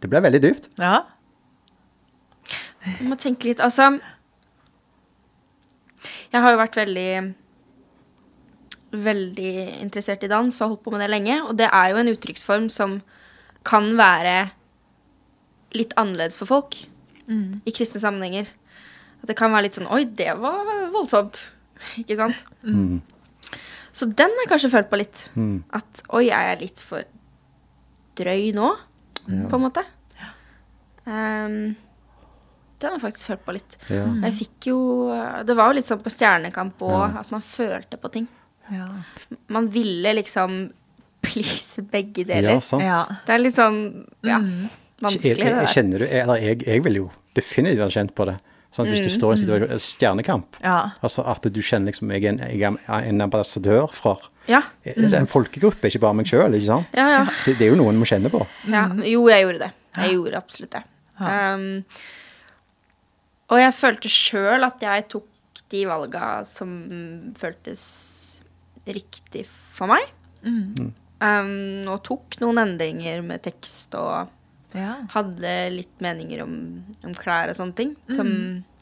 Det 0.02 0.10
ble 0.12 0.22
veldig 0.26 0.42
dypt. 0.44 0.68
Ja. 0.82 0.98
Jeg 2.98 3.08
må 3.10 3.18
tenke 3.20 3.50
litt 3.50 3.62
Altså 3.64 3.92
Jeg 6.32 6.42
har 6.42 6.54
jo 6.54 6.62
vært 6.62 6.80
veldig 6.80 7.12
Veldig 8.90 9.54
interessert 9.84 10.24
i 10.26 10.32
dans 10.32 10.62
og 10.62 10.72
holdt 10.72 10.84
på 10.86 10.94
med 10.96 11.04
det 11.04 11.12
lenge. 11.12 11.36
Og 11.46 11.54
det 11.60 11.68
er 11.70 11.92
jo 11.92 12.00
en 12.02 12.10
uttrykksform 12.10 12.72
som 12.74 12.96
kan 13.68 13.92
være 14.00 14.50
litt 15.78 15.94
annerledes 16.00 16.40
for 16.42 16.50
folk 16.50 16.80
i 17.30 17.74
kristne 17.76 18.02
sammenhenger. 18.02 18.50
At 19.22 19.30
det 19.30 19.36
kan 19.38 19.54
være 19.54 19.68
litt 19.68 19.78
sånn 19.78 19.92
Oi, 19.94 20.08
det 20.10 20.32
var 20.42 20.66
voldsomt. 20.96 21.44
Ikke 22.02 22.18
sant? 22.18 22.42
Mm. 22.64 22.98
Så 23.94 24.10
den 24.10 24.34
har 24.34 24.46
jeg 24.46 24.52
kanskje 24.56 24.74
følt 24.74 24.90
på 24.90 25.00
litt. 25.02 25.24
Mm. 25.38 25.56
At 25.76 26.04
oi, 26.10 26.26
er 26.30 26.52
jeg 26.52 26.62
litt 26.64 26.82
for 26.84 27.06
drøy 28.20 28.50
nå? 28.58 28.74
På 29.50 29.60
en 29.60 29.64
måte. 29.64 29.84
Ehm, 31.10 31.76
den 32.80 32.90
har 32.92 32.98
jeg 33.00 33.04
faktisk 33.06 33.28
følt 33.34 33.46
på 33.46 33.54
litt. 33.58 33.78
Ja. 33.90 34.06
Jeg 34.26 34.34
fikk 34.40 34.68
jo 34.72 34.80
Det 35.46 35.56
var 35.56 35.70
jo 35.72 35.78
litt 35.80 35.88
sånn 35.90 36.02
på 36.04 36.12
Stjernekamp 36.14 36.80
òg, 36.82 37.14
Ja. 37.14 37.20
at 37.22 37.32
man 37.32 37.42
følte 37.42 37.98
på 38.00 38.12
ting. 38.12 38.28
Ja. 38.72 38.88
Man 39.50 39.68
ville 39.74 40.14
liksom 40.14 40.72
please 41.22 41.82
begge 41.82 42.24
ja, 42.28 42.36
deler. 42.42 42.62
sant. 42.62 42.84
ja. 42.84 43.06
Det 43.26 43.34
er 43.36 43.40
litt 43.42 43.56
sånn 43.58 43.80
ja, 44.24 44.40
Jeg, 44.40 44.70
vanskelig, 45.02 45.38
jeg, 45.38 45.48
jeg, 45.48 45.56
jeg 45.56 45.74
kjenner 45.76 46.00
du, 46.00 46.06
eller 46.06 46.38
jeg, 46.44 46.62
jeg 46.68 46.84
vil 46.86 46.96
jo 47.02 47.08
definitivt 47.36 47.80
være 47.84 47.96
kjent 47.98 48.14
på 48.16 48.26
det. 48.30 48.38
Sånn 48.70 48.86
hvis 48.86 49.00
Mm. 49.02 49.08
du 49.10 49.14
står 49.16 49.30
i 49.30 49.34
en 49.34 49.40
situasjon, 49.42 49.80
stjernekamp, 49.82 50.58
Ja. 50.64 50.92
altså 51.02 51.24
at 51.26 51.42
du 51.52 51.60
kjenner 51.62 51.90
liksom 51.92 52.12
jeg 52.14 52.24
er 52.24 52.30
en, 52.30 52.38
jeg 52.54 52.62
er 52.88 53.08
en 53.10 53.22
ambassadør 53.26 53.90
for 53.92 54.22
Ja, 54.48 54.62
en 54.86 55.26
folkegruppe, 55.28 55.90
ikke 55.90 56.00
bare 56.02 56.14
meg 56.14 56.26
sjøl, 56.30 56.54
ikke 56.54 56.66
sant? 56.68 56.88
ja, 56.94 57.08
ja. 57.10 57.24
Det, 57.46 57.58
det 57.58 57.66
er 57.68 57.74
jo 57.76 57.80
noen 57.82 57.98
vi 58.00 58.06
kjenner 58.06 58.30
på. 58.30 58.46
ja. 58.70 58.88
Jo, 59.04 59.28
jeg 59.28 59.44
gjorde 59.46 59.60
det. 59.66 59.72
Jeg 59.98 60.14
gjorde 60.14 60.38
absolutt 60.38 60.72
det. 60.78 60.84
Um, 61.20 61.84
og 63.50 63.58
jeg 63.62 63.74
følte 63.78 64.10
sjøl 64.14 64.64
at 64.68 64.82
jeg 64.86 65.08
tok 65.10 65.26
de 65.70 65.84
valga 65.90 66.44
som 66.50 66.72
føltes 67.38 67.84
riktig 68.90 69.44
for 69.50 69.90
meg. 69.92 70.06
Um, 71.20 71.84
og 71.92 72.00
tok 72.08 72.38
noen 72.42 72.62
endringer 72.64 73.22
med 73.26 73.44
tekst 73.46 73.94
og 74.00 74.30
Ja. 74.74 74.96
hadde 75.14 75.52
litt 75.74 76.00
meninger 76.02 76.44
om, 76.46 76.56
om 77.04 77.14
klær 77.18 77.50
og 77.52 77.58
sånne 77.58 77.76
ting. 77.76 77.96
Som 78.14 78.30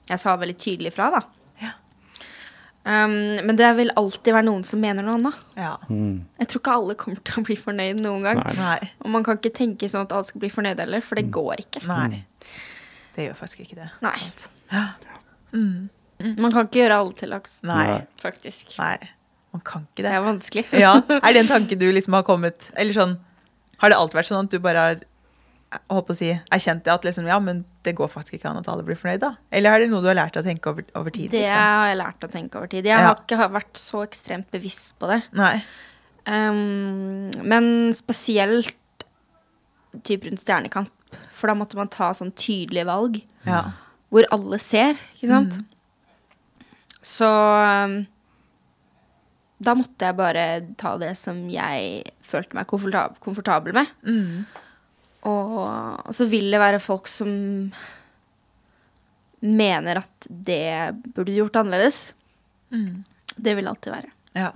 jeg 0.07 0.19
sa 0.19 0.35
veldig 0.39 0.57
tydelig 0.59 0.93
fra, 0.95 1.09
da. 1.17 1.21
Ja. 1.63 1.71
Um, 2.87 3.17
men 3.47 3.55
det 3.59 3.67
vil 3.75 3.91
alltid 3.99 4.31
være 4.35 4.47
noen 4.47 4.63
som 4.67 4.79
mener 4.83 5.03
noe 5.03 5.17
annet. 5.19 5.41
ja. 5.59 5.73
Mm. 5.89 6.21
Jeg 6.39 6.47
tror 6.51 6.61
ikke 6.61 6.75
alle 6.77 6.95
kommer 6.95 7.23
til 7.27 7.41
å 7.41 7.45
bli 7.47 7.57
fornøyd 7.59 7.99
noen 8.03 8.23
gang. 8.29 8.39
Nei. 8.43 8.55
Nei. 8.59 8.91
Og 9.03 9.11
man 9.15 9.23
kan 9.27 9.39
ikke 9.41 9.55
tenke 9.57 9.89
sånn 9.91 10.05
at 10.07 10.13
alle 10.15 10.27
skal 10.29 10.43
bli 10.45 10.51
fornøyd 10.53 10.79
heller, 10.79 11.03
for 11.03 11.19
det 11.19 11.27
går 11.35 11.65
ikke. 11.65 11.83
Nei. 11.87 12.23
Det 13.17 13.25
gjør 13.27 13.37
faktisk 13.39 13.65
ikke 13.65 13.79
det. 13.81 13.89
Nei. 14.05 14.15
Ja. 14.71 14.85
Man 16.37 16.51
kan 16.53 16.65
ikke 16.67 16.81
gjøre 16.83 16.97
alle 17.01 17.13
til 17.17 17.31
laks, 17.33 17.59
Nei. 17.67 18.01
Faktisk. 18.21 18.75
Nei. 18.77 18.97
Man 19.55 19.61
kan 19.65 19.85
ikke 19.89 20.03
Det 20.03 20.09
det. 20.09 20.13
er 20.13 20.25
vanskelig. 20.25 20.65
Ja. 20.85 20.93
Er 21.23 21.33
det 21.33 21.43
en 21.45 21.49
tanke 21.51 21.77
du 21.79 21.87
liksom 21.91 22.13
har 22.17 22.25
kommet 22.27 22.67
Eller 22.77 22.93
sånn 22.93 23.15
Har 23.81 23.89
det 23.89 23.97
alltid 23.97 24.19
vært 24.19 24.29
sånn 24.29 24.43
at 24.45 24.51
du 24.53 24.59
bare 24.61 24.83
har 24.87 26.01
på 26.07 26.13
å 26.13 26.15
si, 26.15 26.29
erkjent 26.31 26.85
det 26.85 26.93
at 26.93 27.03
liksom, 27.03 27.25
ja, 27.27 27.35
men 27.43 27.65
det 27.83 27.91
går 27.97 28.07
faktisk 28.07 28.37
ikke 28.37 28.47
an 28.53 28.59
at 28.61 28.69
alle 28.71 28.85
blir 28.87 28.95
fornøyd, 28.95 29.19
da? 29.19 29.33
Eller 29.51 29.75
er 29.75 29.83
det 29.83 29.89
noe 29.91 29.99
du 29.99 30.07
har 30.07 30.15
lært 30.15 30.37
å 30.39 30.43
tenke 30.45 30.71
over, 30.71 30.85
over 30.95 31.11
tid? 31.11 31.27
Det 31.33 31.41
liksom? 31.43 31.59
har 31.59 31.89
jeg 31.89 31.97
lært 31.99 32.23
å 32.23 32.29
tenke 32.31 32.55
over 32.61 32.69
tid. 32.71 32.85
Jeg 32.87 32.95
Ja. 32.95 33.09
har 33.09 33.19
ikke 33.19 33.49
vært 33.51 33.75
så 33.81 33.99
ekstremt 34.05 34.47
bevisst 34.55 34.93
på 34.97 35.09
det. 35.11 35.17
Nei. 35.35 35.57
Um, 36.25 37.27
men 37.43 37.67
spesielt 37.99 38.71
typ 40.07 40.23
rundt 40.29 40.39
Stjernekamp, 40.39 40.93
for 41.35 41.47
da 41.51 41.55
måtte 41.57 41.77
man 41.79 41.89
ta 41.93 42.11
sånn 42.17 42.33
tydelige 42.37 42.87
valg 42.89 43.19
Ja. 43.47 43.63
hvor 44.11 44.25
alle 44.33 44.59
ser, 44.59 44.97
ikke 45.17 45.29
sant? 45.31 45.59
Så 47.07 47.27
um, 47.29 47.99
da 49.63 49.73
måtte 49.77 50.09
jeg 50.09 50.17
bare 50.17 50.45
ta 50.77 50.95
det 51.01 51.13
som 51.17 51.37
jeg 51.49 52.03
følte 52.25 52.57
meg 52.57 52.67
komfortab 52.69 53.15
komfortabel 53.23 53.73
med. 53.77 53.93
Mm. 54.03 54.45
Og, 55.27 55.55
og 56.07 56.11
så 56.15 56.27
vil 56.29 56.51
det 56.53 56.59
være 56.61 56.81
folk 56.83 57.07
som 57.11 57.29
mener 59.47 60.01
at 60.01 60.27
det 60.29 60.95
burde 61.13 61.31
du 61.31 61.37
gjort 61.39 61.59
annerledes. 61.61 62.13
Mm. 62.73 63.03
Det 63.37 63.55
vil 63.57 63.67
alltid 63.69 63.93
være. 63.93 64.11
Ja. 64.37 64.51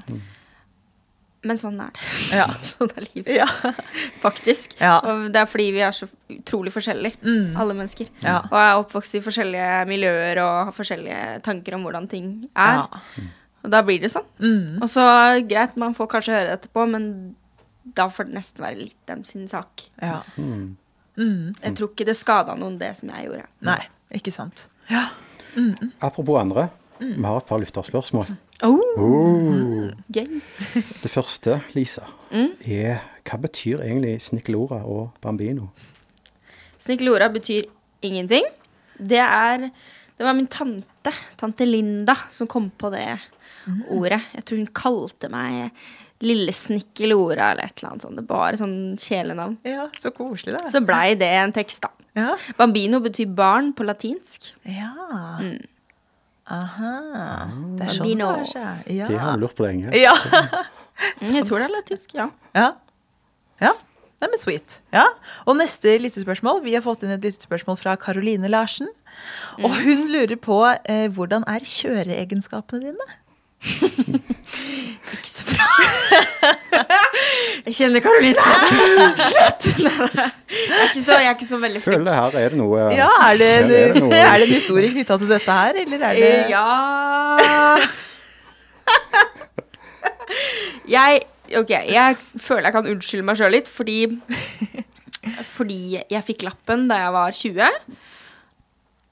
Men 1.44 1.58
sånn 1.58 1.80
er 1.82 1.90
det. 1.96 2.08
Ja. 2.40 2.46
sånn 2.72 2.92
er 2.96 3.06
livet. 3.16 3.32
Ja. 3.42 3.48
Faktisk. 4.26 4.76
Ja. 4.80 5.00
Og 5.10 5.28
det 5.34 5.42
er 5.42 5.50
fordi 5.50 5.72
vi 5.74 5.82
er 5.86 5.92
så 5.96 6.08
utrolig 6.30 6.74
forskjellige, 6.76 7.18
Mm. 7.26 7.56
alle 7.58 7.74
mennesker. 7.78 8.10
Ja. 8.24 8.40
Og 8.52 8.58
er 8.62 8.78
oppvokst 8.84 9.16
i 9.18 9.22
forskjellige 9.26 9.86
miljøer 9.90 10.42
og 10.44 10.66
har 10.70 10.76
forskjellige 10.78 11.42
tanker 11.48 11.76
om 11.80 11.84
hvordan 11.88 12.08
ting 12.12 12.28
er. 12.56 12.84
Ja. 12.84 13.26
Og 13.64 13.70
da 13.74 13.82
blir 13.86 14.00
det 14.02 14.10
sånn. 14.14 14.26
Mm. 14.42 14.80
Og 14.82 14.88
så 14.90 15.04
greit, 15.50 15.76
man 15.78 15.94
får 15.98 16.08
kanskje 16.14 16.34
høre 16.38 16.48
det 16.50 16.54
etterpå, 16.60 16.86
men 16.90 17.10
da 17.98 18.08
får 18.10 18.30
det 18.30 18.38
nesten 18.38 18.64
være 18.64 18.78
litt 18.84 18.98
dem 19.10 19.24
sin 19.26 19.48
sak. 19.50 19.88
ja. 20.02 20.22
Mm. 20.38 20.78
Mm. 21.18 21.54
Jeg 21.62 21.74
tror 21.76 21.90
ikke 21.92 22.06
det 22.08 22.16
skada 22.16 22.54
noen, 22.56 22.78
det 22.80 22.94
som 22.98 23.10
jeg 23.12 23.26
gjorde. 23.28 23.44
Nei, 23.68 23.82
ikke 24.16 24.32
sant. 24.32 24.68
Ja. 24.90 25.10
Apropos 26.02 26.40
andre, 26.40 26.70
vi 27.02 27.22
har 27.22 27.38
et 27.42 27.46
par 27.50 27.60
lytterspørsmål. 27.60 28.30
Oh, 28.64 28.80
Oh. 28.98 29.92
Det 30.12 31.10
første, 31.12 31.62
Lisa, 31.74 32.02
Mm. 32.32 32.52
er 32.68 33.02
hva 33.26 33.38
betyr 33.42 33.82
egentlig 33.82 34.22
Snikkelora 34.22 34.84
og 34.86 35.12
Bambino? 35.22 35.70
Snikkelora 36.80 37.30
betyr 37.34 37.66
ingenting. 38.04 38.46
Det 38.98 39.18
er 39.20 39.70
Det 40.18 40.26
var 40.28 40.34
min 40.38 40.46
tante, 40.48 41.12
tante 41.38 41.66
Linda, 41.66 42.14
som 42.30 42.46
kom 42.48 42.70
på 42.78 42.92
det 42.92 43.20
ordet. 43.90 44.22
Jeg 44.36 44.46
tror 44.46 44.58
hun 44.58 44.68
kalte 44.68 45.30
meg 45.32 45.72
Lille 46.22 46.52
Snikkelora 46.54 47.52
eller 47.52 47.64
et 47.66 47.80
eller 47.82 47.90
annet 47.92 48.02
sånt. 48.06 48.28
Bare 48.28 48.54
sånn 48.60 48.96
kjælenavn. 49.02 49.58
Ja, 49.66 49.88
så 49.98 50.12
koselig, 50.14 50.60
da. 50.60 50.68
Så 50.70 50.86
blei 50.86 51.16
det 51.18 51.28
en 51.28 51.52
tekst, 51.52 51.82
da. 51.82 51.90
Ja. 52.16 52.36
Bambino 52.60 53.00
betyr 53.00 53.34
barn 53.34 53.74
på 53.74 53.84
latinsk. 53.84 54.52
ja. 54.64 54.92
Aha. 56.50 56.94
Det 57.78 57.86
er 57.86 57.94
sånn 57.96 58.08
det 58.18 58.62
er. 58.62 58.80
Ja. 58.92 59.08
De 59.08 59.18
har 59.22 59.38
lurt 59.42 59.56
på 59.58 59.68
lenge. 59.68 59.92
Ja. 60.06 60.14
Mm, 61.22 61.34
Jeg 61.34 61.46
tror 61.48 61.62
det 61.62 61.66
er 61.70 61.74
latinsk, 61.74 62.12
ja. 62.14 62.28
ja. 62.54 62.68
Ja. 63.62 63.72
Nei, 64.22 64.28
men 64.30 64.38
sweet. 64.38 64.80
Ja. 64.94 65.08
Og 65.50 65.56
neste 65.58 65.96
lyttespørsmål. 66.02 66.60
Vi 66.66 66.76
har 66.76 66.84
fått 66.86 67.02
inn 67.06 67.14
et 67.16 67.24
lyttespørsmål 67.26 67.80
fra 67.82 67.96
Caroline 67.98 68.50
Larsen. 68.54 68.90
Og 69.62 69.74
hun 69.82 70.08
lurer 70.14 70.38
på 70.42 70.60
eh, 70.70 71.08
hvordan 71.14 71.44
er 71.50 71.66
kjøreegenskapene 71.66 72.82
dine? 72.92 73.08
Ikke 75.12 75.30
så 75.30 75.44
bra. 75.50 75.68
Jeg 77.68 77.74
kjenner 77.78 78.02
Karoline. 78.04 78.46
Slutt! 79.22 79.68
Nei, 79.86 80.08
nei. 80.18 80.30
Jeg 80.52 80.82
er 80.82 80.90
så, 81.02 81.16
jeg 81.22 81.28
er 81.30 81.36
ikke 81.36 81.48
så 81.48 81.58
veldig 81.62 81.82
flink. 81.84 82.00
Føler 82.02 82.16
her 82.18 82.36
er 82.42 82.54
det 82.54 82.58
noe 82.60 82.88
Ja, 82.96 83.08
er 83.30 83.38
det, 83.40 83.48
en, 83.62 83.70
er 83.72 83.94
det 83.96 84.02
noe- 84.04 84.18
er 84.18 84.36
det 84.42 84.48
en 84.50 84.54
historie 84.56 84.90
knytta 84.94 85.18
til 85.22 85.30
dette 85.32 85.56
her, 85.58 85.78
eller 85.84 86.00
er 86.10 86.14
det 86.18 86.32
Eh, 86.32 86.50
Ja 86.52 86.68
Jeg 90.92 91.22
Ok, 91.62 91.72
jeg 91.92 92.16
føler 92.40 92.70
jeg 92.70 92.76
kan 92.78 92.88
unnskylde 92.88 93.26
meg 93.28 93.36
sjøl 93.40 93.52
litt, 93.58 93.68
fordi 93.72 93.98
Fordi 95.52 95.80
jeg 96.10 96.24
fikk 96.30 96.46
lappen 96.48 96.86
da 96.90 96.96
jeg 97.04 97.12
var 97.16 97.36
20, 97.36 97.68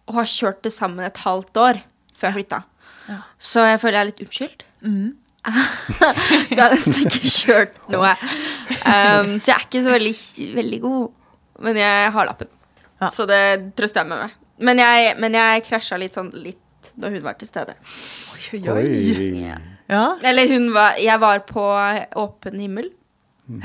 og 0.09 0.15
har 0.17 0.29
kjørt 0.31 0.61
det 0.65 0.71
sammen 0.73 1.03
et 1.05 1.19
halvt 1.25 1.59
år 1.61 1.81
før 2.17 2.29
jeg 2.31 2.37
flytta. 2.39 2.59
Så 3.39 3.63
jeg 3.67 3.79
føler 3.81 3.97
jeg 3.99 4.01
er 4.05 4.09
litt 4.11 4.21
unnskyldt. 4.25 4.65
så 5.49 6.55
jeg 6.55 6.59
har 6.61 6.73
nesten 6.75 6.97
ikke 7.05 7.31
kjørt 7.31 7.77
noe. 7.93 8.11
Um, 8.83 9.35
så 9.39 9.51
jeg 9.51 9.55
er 9.55 9.65
ikke 9.65 9.83
så 9.85 9.93
veldig, 9.95 10.13
veldig 10.59 10.79
god, 10.83 11.09
men 11.65 11.79
jeg 11.79 12.11
har 12.15 12.29
lappen. 12.29 12.51
Ja. 12.99 13.09
Så 13.15 13.25
det 13.29 13.41
trøster 13.79 14.03
jeg 14.03 14.11
meg 14.11 14.25
med. 14.25 14.37
Men 14.69 14.81
jeg, 14.83 15.13
men 15.23 15.37
jeg 15.39 15.63
krasja 15.69 15.97
litt 15.99 16.17
sånn 16.19 16.33
litt 16.35 16.91
da 16.99 17.11
hun 17.11 17.23
var 17.23 17.37
til 17.39 17.47
stede. 17.47 17.75
Oi, 18.35 18.59
oi, 18.59 18.63
oi. 18.75 18.87
Ja. 19.47 19.59
Ja. 19.89 20.03
Eller 20.29 20.45
hun 20.51 20.67
var 20.75 20.99
Jeg 21.01 21.17
var 21.21 21.39
på 21.49 21.63
åpen 22.21 22.59
himmel 22.61 22.91
Mm. 23.49 23.63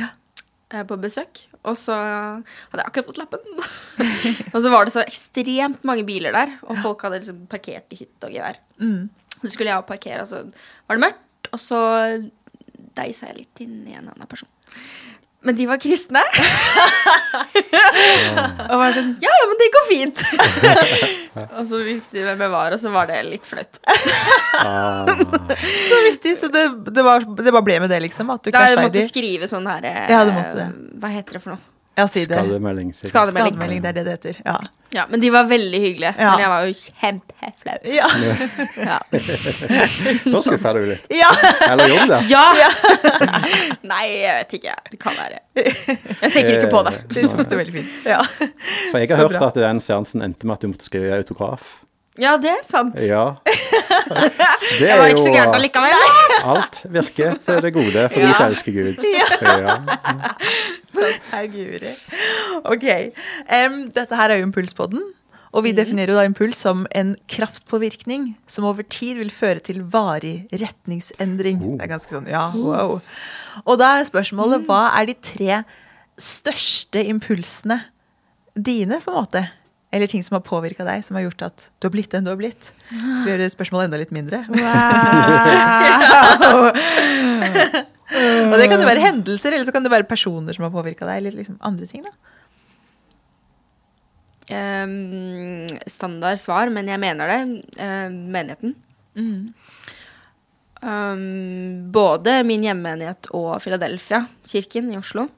på 0.89 0.97
besøk. 0.97 1.43
Og 1.69 1.77
så 1.77 1.93
hadde 1.93 2.81
jeg 2.81 2.87
akkurat 2.89 3.09
fått 3.11 3.19
lappen. 3.21 3.43
og 4.55 4.57
så 4.65 4.71
var 4.73 4.87
det 4.89 4.95
så 4.95 5.03
ekstremt 5.05 5.85
mange 5.85 6.05
biler 6.09 6.33
der, 6.33 6.55
og 6.65 6.79
folk 6.81 7.05
hadde 7.05 7.21
liksom 7.21 7.43
parkert 7.53 7.93
i 7.93 7.99
hytte 8.01 8.29
og 8.29 8.33
gevær. 8.33 8.57
Mm. 8.81 9.11
Så 9.45 9.53
skulle 9.53 9.73
jeg 9.75 9.87
parkere, 9.89 10.25
og 10.25 10.31
så 10.31 10.43
var 10.89 10.97
det 10.97 11.05
mørkt, 11.05 11.51
og 11.53 11.61
så 11.61 11.81
deisa 12.97 13.29
jeg 13.29 13.43
litt 13.43 13.65
inn 13.65 13.83
i 13.85 13.97
en 13.99 14.09
annen 14.09 14.29
person. 14.31 14.49
Men 15.45 15.59
de 15.59 15.67
var 15.69 15.77
kristne. 15.77 16.23
og 18.65 18.79
var 18.81 18.95
sånn 18.97 19.11
Ja, 19.21 19.29
ja, 19.29 19.49
men 19.51 19.59
det 19.61 19.67
går 19.75 19.85
fint. 19.91 20.23
og 21.59 21.67
så 21.69 21.83
visste 21.85 22.17
de 22.17 22.25
hvem 22.25 22.45
jeg 22.47 22.53
var, 22.55 22.73
og 22.73 22.81
så 22.81 22.93
var 22.95 23.11
det 23.13 23.19
litt 23.29 23.45
flaut. 23.49 23.77
Ah, 23.85 25.05
Så 25.91 26.01
vittig. 26.07 26.33
Så 26.41 26.49
det, 26.49 26.65
det, 26.89 27.05
var, 27.05 27.29
det 27.29 27.53
bare 27.53 27.67
ble 27.67 27.77
med 27.85 27.93
det, 27.93 28.01
liksom? 28.07 28.33
At 28.33 28.47
du 28.47 28.55
krasja 28.55 28.79
i 28.79 28.87
måtte 28.87 28.97
de? 28.97 29.05
jeg 29.05 29.13
skrive 29.13 29.51
sånn 29.51 29.69
her 29.69 29.85
eh, 29.91 30.03
Ja, 30.15 30.25
måtte 30.33 30.57
det. 30.63 30.69
Hva 31.03 31.13
heter 31.13 31.37
det 31.37 31.45
for 31.45 31.59
noe? 31.59 31.74
Ja, 31.97 32.07
si 32.11 32.25
det. 32.27 32.35
Skademelding. 32.41 32.95
Skademelding. 32.95 33.55
Skademelding, 33.55 33.83
det 33.83 33.89
er 33.89 33.93
det 34.01 34.05
det 34.05 34.17
heter. 34.19 34.41
Ja. 34.45 34.57
Ja, 34.95 35.05
Men 35.11 35.21
de 35.21 35.31
var 35.31 35.45
veldig 35.51 35.81
hyggelige. 35.81 36.15
Ja. 36.19 36.31
Men 36.31 36.41
jeg 36.41 36.51
var 36.51 36.67
jo 36.69 36.75
kjempeflau. 37.01 37.79
Ja. 37.91 38.07
Ja. 38.79 38.99
Da 40.35 40.43
skal 40.43 40.75
du 40.79 40.85
litt. 40.87 41.07
ja. 41.11 41.31
Eller 41.71 41.91
gjorde 41.91 42.07
det? 42.13 42.21
ja. 42.31 42.45
Nei, 43.93 44.05
jeg 44.13 44.37
vet 44.39 44.55
ikke. 44.61 44.77
Det 44.93 45.01
kan 45.03 45.19
være. 45.19 45.41
Jeg 45.59 46.31
tenker 46.35 46.53
ikke 46.61 46.71
på 46.75 46.85
det. 46.87 46.95
Det 47.15 47.27
tok 47.31 47.43
det 47.51 47.59
veldig 47.63 47.75
fint. 47.81 47.99
Ja. 48.07 48.21
For 48.29 49.01
jeg 49.03 49.09
har 49.11 49.17
Så 49.17 49.23
hørt 49.25 49.39
bra. 49.39 49.49
at 49.51 49.59
den 49.59 49.83
seansen 49.83 50.23
endte 50.23 50.47
med 50.47 50.59
at 50.61 50.63
du 50.67 50.71
måtte 50.71 50.87
skrive 50.87 51.15
autograf. 51.19 51.81
Ja, 52.19 52.37
det 52.39 52.53
er 52.55 52.63
sant. 52.63 52.95
Ja. 53.03 53.25
Det 54.81 54.91
var 54.99 55.07
ikke 55.13 55.25
så 55.25 55.33
gærent 55.35 55.55
allikevel. 55.59 55.95
Alt 56.55 56.77
virker 56.97 57.31
til 57.45 57.57
det 57.65 57.73
gode 57.75 58.03
for 58.09 58.21
de 58.21 58.27
Ja. 58.27 58.33
som 58.39 58.47
elsker 58.53 58.73
Gud. 58.73 58.95
Ja. 59.05 59.25
Guri. 61.55 61.93
Ok. 62.65 62.85
Um, 63.51 63.75
dette 63.95 64.17
her 64.17 64.29
er 64.35 64.39
jo 64.41 64.47
Impulspodden. 64.49 65.03
Og 65.55 65.63
vi 65.63 65.71
definerer 65.71 66.11
jo 66.11 66.17
da 66.19 66.25
impuls 66.27 66.59
som 66.65 66.81
en 66.99 67.13
kraftpåvirkning 67.31 68.33
som 68.51 68.65
over 68.67 68.83
tid 68.91 69.21
vil 69.21 69.31
føre 69.31 69.61
til 69.63 69.85
varig 69.87 70.49
retningsendring. 70.51 71.61
Oh. 71.63 71.77
Det 71.79 71.85
er 71.87 71.93
ganske 71.93 72.11
sånn, 72.11 72.27
ja, 72.27 72.41
wow. 72.59 72.97
Og 73.63 73.79
da 73.79 73.93
er 74.01 74.09
spørsmålet, 74.09 74.65
hva 74.67 74.89
er 74.99 75.07
de 75.13 75.15
tre 75.23 75.61
største 76.19 76.99
impulsene 77.07 77.79
dine, 78.59 78.99
på 79.05 79.15
en 79.15 79.21
måte? 79.21 79.45
Eller 79.95 80.11
ting 80.11 80.25
som 80.27 80.35
har 80.35 80.43
påvirka 80.43 80.83
deg, 80.87 81.05
som 81.07 81.15
har 81.15 81.23
gjort 81.29 81.45
at 81.47 81.69
du 81.79 81.87
har 81.87 81.95
blitt 81.95 82.11
den 82.11 82.27
du 82.27 82.33
har 82.33 82.41
blitt? 82.41 82.73
Vi 82.91 83.31
gjør 83.31 83.45
spørsmålet 83.53 83.87
enda 83.87 84.01
litt 84.01 84.15
mindre. 84.15 84.41
Og 88.15 88.57
det 88.59 88.67
kan 88.71 88.81
jo 88.83 88.89
være 88.89 89.05
hendelser, 89.05 89.55
eller 89.55 89.67
så 89.67 89.75
kan 89.75 89.85
det 89.87 89.93
være 89.95 90.11
personer 90.11 90.55
som 90.57 90.67
har 90.67 90.75
påvirka 90.75 91.07
deg, 91.07 91.23
eller 91.23 91.39
liksom 91.39 91.57
andre 91.67 91.87
ting. 91.91 92.03
da. 92.07 92.13
Um, 94.51 95.65
standard 95.89 96.43
svar, 96.43 96.69
men 96.75 96.91
jeg 96.91 97.01
mener 97.01 97.31
det. 97.31 97.41
Uh, 97.79 98.11
menigheten. 98.11 98.75
Um, 100.85 101.91
både 101.95 102.43
min 102.45 102.67
hjemmenighet 102.67 103.31
og 103.33 103.57
Philadelphia, 103.65 104.25
kirken 104.47 104.93
i 104.93 104.99
Oslo. 105.01 105.29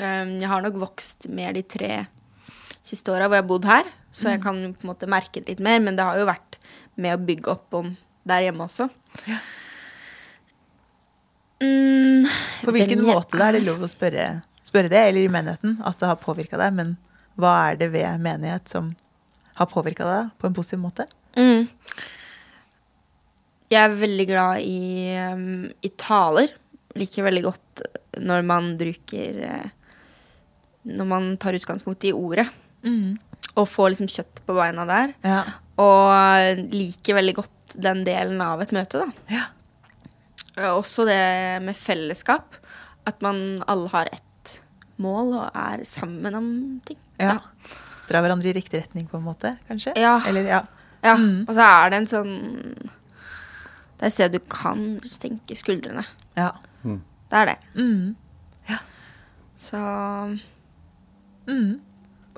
Um, 0.00 0.36
jeg 0.40 0.48
har 0.50 0.64
nok 0.64 0.80
vokst 0.82 1.30
mer 1.32 1.54
de 1.56 1.62
tre 1.64 1.92
siste 2.86 3.12
åra 3.12 3.28
hvor 3.28 3.38
jeg 3.38 3.44
har 3.44 3.50
bodd 3.50 3.68
her, 3.68 3.88
så 4.10 4.32
jeg 4.32 4.42
kan 4.42 4.60
på 4.74 4.84
en 4.84 4.90
måte 4.90 5.08
merke 5.10 5.40
det 5.40 5.54
litt 5.54 5.64
mer, 5.64 5.80
men 5.84 5.98
det 5.98 6.06
har 6.06 6.18
jo 6.18 6.28
vært 6.28 6.58
med 7.00 7.16
å 7.16 7.24
bygge 7.24 7.52
opp 7.52 7.76
om 7.80 7.92
der 8.28 8.46
hjemme 8.46 8.66
også. 8.66 8.88
Mm, 11.60 12.24
På 12.64 12.72
hvilken 12.72 13.04
måte 13.04 13.36
da 13.36 13.50
er 13.50 13.58
det 13.58 13.66
lov 13.66 13.82
å 13.84 13.90
spørre, 13.90 14.40
spørre 14.64 14.92
det, 14.92 15.02
eller 15.10 15.26
i 15.26 15.32
menigheten, 15.32 15.76
at 15.84 16.00
det 16.00 16.08
har 16.08 16.20
påvirka 16.20 16.60
deg, 16.60 16.72
men 16.76 16.94
hva 17.40 17.52
er 17.70 17.80
det 17.80 17.90
ved 17.92 18.22
menighet 18.24 18.70
som 18.72 18.94
har 19.60 19.68
påvirka 19.70 20.08
deg 20.08 20.32
på 20.40 20.48
en 20.48 20.56
positiv 20.56 20.80
måte? 20.82 21.06
Mm. 21.36 21.68
Jeg 23.70 23.78
er 23.84 24.00
veldig 24.00 24.26
glad 24.26 24.64
i, 24.66 24.80
um, 25.30 25.68
i 25.84 25.92
taler. 26.00 26.50
Liker 26.98 27.28
veldig 27.28 27.44
godt 27.44 27.84
når 28.18 28.42
man 28.42 28.72
bruker 28.74 29.36
eh, 29.46 29.68
Når 30.90 31.06
man 31.06 31.28
tar 31.38 31.54
utgangspunkt 31.54 32.02
i 32.08 32.10
ordet. 32.16 32.48
Og 33.56 33.66
får 33.68 33.90
liksom 33.92 34.08
kjøtt 34.08 34.42
på 34.46 34.54
beina 34.56 34.84
der. 34.88 35.14
Ja. 35.26 35.40
Og 35.80 36.60
liker 36.72 37.14
veldig 37.18 37.34
godt 37.40 37.74
den 37.80 38.04
delen 38.04 38.40
av 38.40 38.60
et 38.62 38.72
møte, 38.72 39.04
da. 39.04 39.10
Ja. 39.30 39.44
Også 40.76 41.04
det 41.08 41.62
med 41.64 41.76
fellesskap. 41.76 42.56
At 43.06 43.20
man 43.22 43.62
alle 43.68 43.88
har 43.88 44.06
ett 44.12 44.60
mål 45.00 45.32
og 45.40 45.50
er 45.56 45.84
sammen 45.84 46.34
om 46.34 46.80
ting. 46.84 46.98
ja. 47.18 47.38
Dra 48.10 48.20
hverandre 48.24 48.50
i 48.50 48.52
riktig 48.56 48.80
retning, 48.82 49.06
på 49.08 49.16
en 49.20 49.22
måte, 49.24 49.52
kanskje? 49.68 49.92
Ja. 49.96 50.16
Eller, 50.26 50.42
ja. 50.48 50.62
Ja, 51.02 51.14
Mm. 51.16 51.46
og 51.48 51.54
så 51.54 51.62
er 51.62 51.90
det 51.90 51.96
en 51.96 52.06
sånn 52.06 52.74
Det 53.96 54.02
er 54.02 54.06
et 54.06 54.12
sted 54.12 54.32
du 54.32 54.38
kan 54.40 55.00
senke 55.04 55.54
skuldrene. 55.56 56.04
ja. 56.36 56.50
Det 57.30 57.38
er 57.38 57.44
det. 57.46 57.58
Mm. 57.76 58.16
Så 59.58 59.76
Mm. 61.46 61.80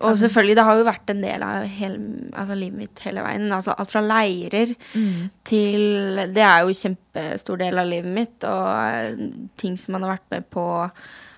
Og 0.02 0.18
selvfølgelig, 0.18 0.56
det 0.58 0.64
har 0.66 0.76
jo 0.80 0.84
vært 0.88 1.10
en 1.14 1.20
del 1.22 1.42
av 1.46 1.64
hele, 1.78 1.98
altså 2.34 2.54
livet 2.58 2.78
mitt 2.78 3.02
hele 3.06 3.22
veien. 3.24 3.48
Altså 3.52 3.74
alt 3.78 3.90
fra 3.90 4.00
leirer 4.02 4.74
Mm. 4.94 5.30
til 5.44 6.16
Det 6.34 6.42
er 6.42 6.60
jo 6.62 6.68
en 6.68 6.80
kjempestor 6.82 7.58
del 7.58 7.78
av 7.78 7.86
livet 7.86 8.12
mitt, 8.14 8.44
og 8.44 8.68
eh, 8.94 9.16
ting 9.56 9.76
som 9.78 9.92
man 9.92 10.02
har 10.02 10.16
vært 10.18 10.30
med 10.30 10.50
på 10.50 10.66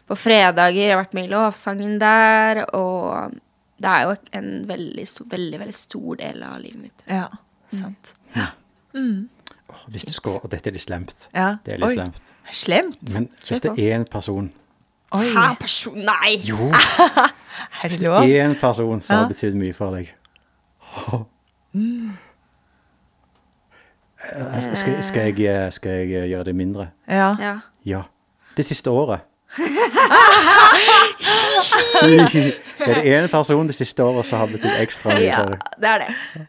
på 0.05 0.17
fredager. 0.21 0.77
Jeg 0.77 0.93
har 0.93 1.01
vært 1.05 1.15
med 1.17 1.25
i 1.25 1.33
lovsangen 1.33 1.95
der, 1.99 2.65
og 2.77 3.33
det 3.81 3.89
er 3.89 4.03
jo 4.05 4.17
en 4.37 4.51
veldig, 4.69 5.07
veldig, 5.33 5.59
veldig 5.62 5.75
stor 5.75 6.17
del 6.21 6.43
av 6.43 6.59
livet 6.61 6.83
mitt. 6.83 7.05
Ja, 7.09 7.29
sant. 7.73 8.12
Åh, 8.95 9.87
Hvis 9.89 10.05
du 10.05 10.12
skal, 10.12 10.37
og 10.43 10.51
dette 10.53 10.69
er 10.69 10.77
litt 10.77 10.85
slemt. 10.85 11.29
Ja. 11.35 11.57
Det 11.65 11.75
er 11.75 11.79
litt 11.81 11.89
Oi. 11.89 11.95
slemt. 11.97 12.21
Slemt. 12.53 13.15
Men 13.15 13.29
hvis 13.49 13.61
det 13.65 13.73
er 13.79 13.95
en 13.97 14.05
person 14.05 14.53
Oi, 15.15 15.25
Hæ, 15.31 15.55
person? 15.61 15.99
Nei! 15.99 16.37
Jo, 16.43 16.57
er 17.83 17.89
det 17.89 18.41
er 18.41 18.45
en 18.45 18.57
person 18.61 19.01
som 19.01 19.15
Ja. 19.15 19.21
har 19.21 19.29
betydd 19.29 19.55
mye 19.55 19.75
for 19.75 19.95
deg. 19.95 20.15
mm. 21.73 22.11
Skal, 24.75 25.03
skal, 25.03 25.23
jeg, 25.23 25.67
eh, 25.67 25.73
skal 25.73 25.91
jeg 25.91 26.23
eh, 26.23 26.29
gjøre 26.31 26.45
det 26.45 26.55
mindre? 26.55 26.89
Ja. 27.09 27.37
Ja. 27.41 27.59
Ja. 27.85 28.03
Det 28.57 28.65
siste 28.67 28.91
året. 28.91 29.21
Er 32.85 32.95
det 32.95 33.05
én 33.25 33.29
person 33.31 33.67
det 33.67 33.75
siste 33.75 34.03
året 34.03 34.27
som 34.27 34.39
har 34.39 34.47
betydd 34.47 34.81
ekstra 34.81 35.15
mye 35.15 35.37
for 35.37 35.53
deg? 35.53 35.59
Ja, 35.61 35.81
det 35.81 35.89
er 35.89 35.99
det. 36.05 36.47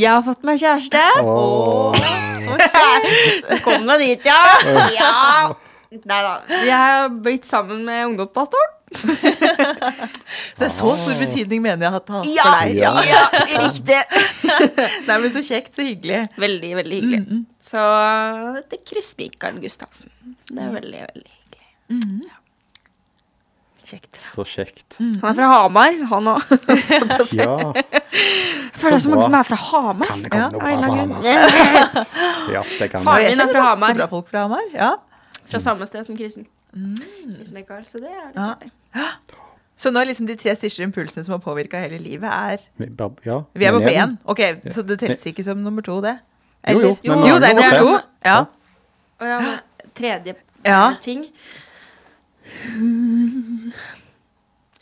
Jeg 0.00 0.10
har 0.10 0.22
fått 0.26 0.44
meg 0.46 0.58
kjæreste. 0.58 1.02
Oh. 1.22 1.94
Så 2.42 2.56
kjekt. 2.58 3.46
Så 3.46 3.58
kom 3.64 3.86
det 3.86 3.98
dit, 4.02 4.26
ja. 4.26 4.40
ja. 4.96 5.52
Nei 5.90 6.20
da. 6.22 6.34
Jeg 6.62 6.76
har 6.78 7.08
blitt 7.24 7.46
sammen 7.48 7.80
med 7.86 8.04
ungdomspastoren. 8.12 8.76
Så 8.94 10.58
det 10.58 10.66
er 10.66 10.72
så 10.74 10.92
stor 10.98 11.14
betydning 11.18 11.60
mener 11.62 11.86
jeg 11.86 11.98
at 11.98 12.06
det 12.06 12.14
har 12.14 12.22
hatt 12.22 12.30
Ja, 12.30 12.44
for 12.46 12.52
deg. 12.58 12.78
Ja. 12.78 12.90
ja, 13.06 13.22
riktig. 13.64 14.00
Nei, 15.08 15.16
men 15.24 15.30
Så 15.34 15.42
kjekt, 15.46 15.74
så 15.78 15.86
hyggelig. 15.86 16.20
Veldig, 16.38 16.70
veldig 16.80 17.00
hyggelig. 17.00 17.40
Så 17.62 17.84
til 18.70 18.82
Chris 18.86 19.12
Mikael 19.18 19.58
Gustavsen. 19.62 20.10
Det 20.50 20.62
er 20.62 20.72
veldig, 20.78 21.02
veldig 21.10 21.32
hyggelig. 21.34 22.30
Kjekt. 23.90 24.20
Så 24.22 24.44
kjekt. 24.46 24.98
Han 25.00 25.26
er 25.32 25.34
fra 25.40 25.50
Hamar, 25.50 25.96
han 26.12 26.30
òg. 26.30 26.40
Ja. 27.40 27.56
Føler 28.80 28.94
det 28.94 28.96
er 28.96 29.02
så 29.02 29.10
mange 29.10 29.26
som 29.26 29.34
er 29.36 29.46
fra 29.48 29.58
Hamar. 29.66 30.10
Kan 30.10 30.22
det 30.22 30.30
komme 30.30 30.42
Ja, 30.42 30.48
noe 30.54 30.60
bra 30.62 30.70
fra 30.78 30.94
Hamar? 30.94 31.22
Ja, 32.54 32.62
det 32.78 32.90
kan 32.92 33.02
Faren 33.06 33.26
det. 33.26 33.32
Min 33.34 33.42
er 33.42 33.50
fra 33.54 33.64
masse 33.74 33.90
Så 33.90 33.98
bra 33.98 34.06
folk 34.14 34.30
fra 34.30 34.44
Hamar. 34.46 34.66
Ja. 34.74 34.92
Fra 35.50 35.60
samme 35.62 35.86
sted 35.88 36.06
som 36.06 36.16
Kristen. 36.18 36.46
Chris 37.36 37.50
Mikael, 37.52 37.84
så 37.84 38.00
det 38.02 38.10
er 38.10 38.30
litt 38.30 38.72
Ja. 38.94 39.06
Så 39.80 39.88
nå 39.90 40.00
er 40.02 40.10
liksom 40.10 40.26
de 40.28 40.36
tre 40.36 40.52
største 40.54 40.84
impulsene 40.84 41.24
som 41.24 41.32
har 41.32 41.40
påvirka 41.40 41.80
hele 41.80 41.98
livet, 41.98 42.28
er 42.28 42.58
Vi 42.78 42.86
Ja, 43.24 43.38
Vi 43.54 43.64
er 43.64 43.72
på 43.72 43.80
ben. 43.80 43.96
én. 44.10 44.18
Ok, 44.24 44.40
Så 44.72 44.82
det 44.86 44.98
telles 45.00 45.24
ikke 45.26 45.42
som 45.44 45.62
nummer 45.64 45.82
to, 45.82 46.00
det? 46.00 46.18
Jo, 46.68 46.80
jo, 46.80 46.96
men 47.16 47.26
jo, 47.26 47.38
det 47.40 47.48
er 47.50 47.54
nummer 47.54 47.78
to. 47.78 48.08
Ja. 48.24 48.38
Og 49.20 49.26
ja, 49.26 49.58
tredje 49.94 50.34
Ja. 50.66 50.94
ting 51.00 51.26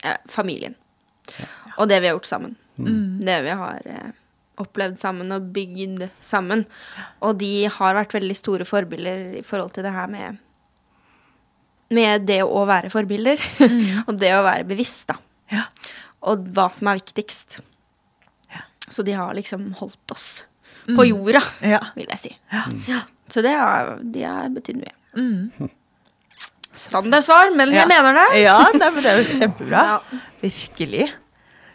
eh, 0.03 0.17
Familien. 0.29 0.75
Og 1.77 1.87
det 1.89 2.01
vi 2.01 2.07
har 2.07 2.15
gjort 2.17 2.25
sammen. 2.27 2.55
Det 3.25 3.41
vi 3.43 3.49
har 3.49 3.81
eh, 3.85 4.11
opplevd 4.57 4.99
sammen 4.99 5.31
og 5.31 5.49
bygd 5.53 6.09
sammen. 6.21 6.65
Og 7.21 7.37
de 7.39 7.67
har 7.71 7.95
vært 7.95 8.13
veldig 8.13 8.35
store 8.35 8.65
forbilder 8.67 9.39
i 9.39 9.41
forhold 9.43 9.71
til 9.75 9.83
det 9.87 9.91
her 9.95 10.07
med 10.11 10.37
Med 11.91 12.25
det 12.29 12.41
å 12.45 12.65
være 12.69 12.91
forbilder. 12.93 13.41
og 14.07 14.13
det 14.21 14.33
å 14.37 14.43
være 14.45 14.67
bevisst, 14.69 15.07
da. 15.09 15.15
Ja. 15.53 15.63
Og 16.29 16.45
hva 16.53 16.67
som 16.75 16.87
er 16.91 16.99
viktigst. 16.99 17.59
Så 18.89 19.03
de 19.05 19.13
har 19.17 19.33
liksom 19.37 19.71
holdt 19.79 20.11
oss 20.13 20.27
på 20.89 21.05
jorda, 21.05 21.41
Ja. 21.61 21.79
vil 21.95 22.07
jeg 22.09 22.19
si. 22.19 22.31
Ja. 22.51 23.01
Så 23.29 23.41
det 23.45 23.51
har, 23.53 23.97
de 24.01 24.23
betydd 24.55 24.79
mye. 24.81 25.69
Standardsvar, 26.73 27.51
men 27.55 27.69
Ja. 27.73 27.81
jeg 27.83 27.87
mener 27.89 28.13
det. 28.17 28.41
Ja, 28.43 28.57
nei, 28.73 28.89
men 28.89 29.03
det 29.03 29.11
er 29.11 29.21
jo 29.23 29.37
kjempebra. 29.37 29.83
Ja. 29.89 30.19
Virkelig. 30.41 31.09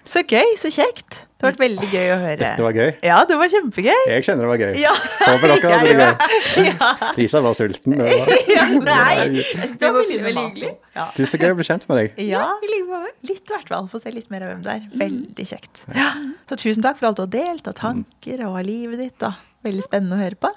Så 0.04 0.20
gøy, 0.28 0.50
så 0.60 0.68
kjekt. 0.68 1.22
Det 1.40 1.46
har 1.46 1.52
vært 1.54 1.60
veldig 1.62 1.86
gøy 1.92 2.10
å 2.12 2.16
høre. 2.20 2.36
Dette 2.40 2.64
var 2.64 2.76
gøy. 2.76 2.90
Ja, 3.04 3.16
det 3.28 3.36
var 3.40 3.48
kjempegøy. 3.52 4.02
Jeg 4.10 4.24
kjenner 4.26 4.44
det 4.46 4.50
var 4.52 4.60
gøy. 4.62 4.76
Ja. 4.80 4.92
Håper 5.24 5.50
dere 5.50 5.72
hadde 5.74 5.88
det 5.88 6.66
gøy. 6.66 7.14
Lisa 7.18 7.40
var 7.44 7.56
sulten. 7.56 7.96
Det 7.98 8.18
var- 8.20 8.72
Nei. 8.84 9.14
Jeg 9.24 9.44
synes 9.50 9.74
det 9.80 9.90
var 9.96 10.08
veldig, 10.08 10.34
hyggelig. 10.38 10.70
Ja. 10.96 11.06
Du, 11.16 11.22
så 11.28 11.40
gøy 11.40 11.50
å 11.52 11.58
bli 11.58 11.66
kjent 11.68 11.88
med 11.88 12.00
deg. 12.00 12.22
ja, 12.28 12.44
I 12.64 12.70
like 12.70 12.88
måte. 12.92 13.12
litt 13.28 13.42
i 13.50 13.54
hvert 13.56 13.68
fall. 13.74 13.88
Få 13.92 14.00
se 14.04 14.12
litt 14.14 14.30
mer 14.32 14.44
av 14.46 14.52
hvem 14.54 14.62
du 14.64 14.70
er. 14.74 14.86
Veldig 15.04 15.48
kjekt. 15.52 15.84
Ja. 15.96 16.10
Så 16.48 16.60
tusen 16.60 16.84
takk 16.84 17.00
for 17.00 17.10
alt 17.10 17.20
du 17.20 17.24
har 17.26 17.32
delt 17.34 17.68
av 17.72 17.74
tanker 17.80 18.44
og 18.48 18.58
av 18.60 18.64
livet 18.68 19.00
ditt. 19.04 19.22
Og 19.28 19.68
veldig 19.68 19.84
spennende 19.88 20.16
å 20.20 20.24
høre 20.24 20.36
på. 20.40 20.52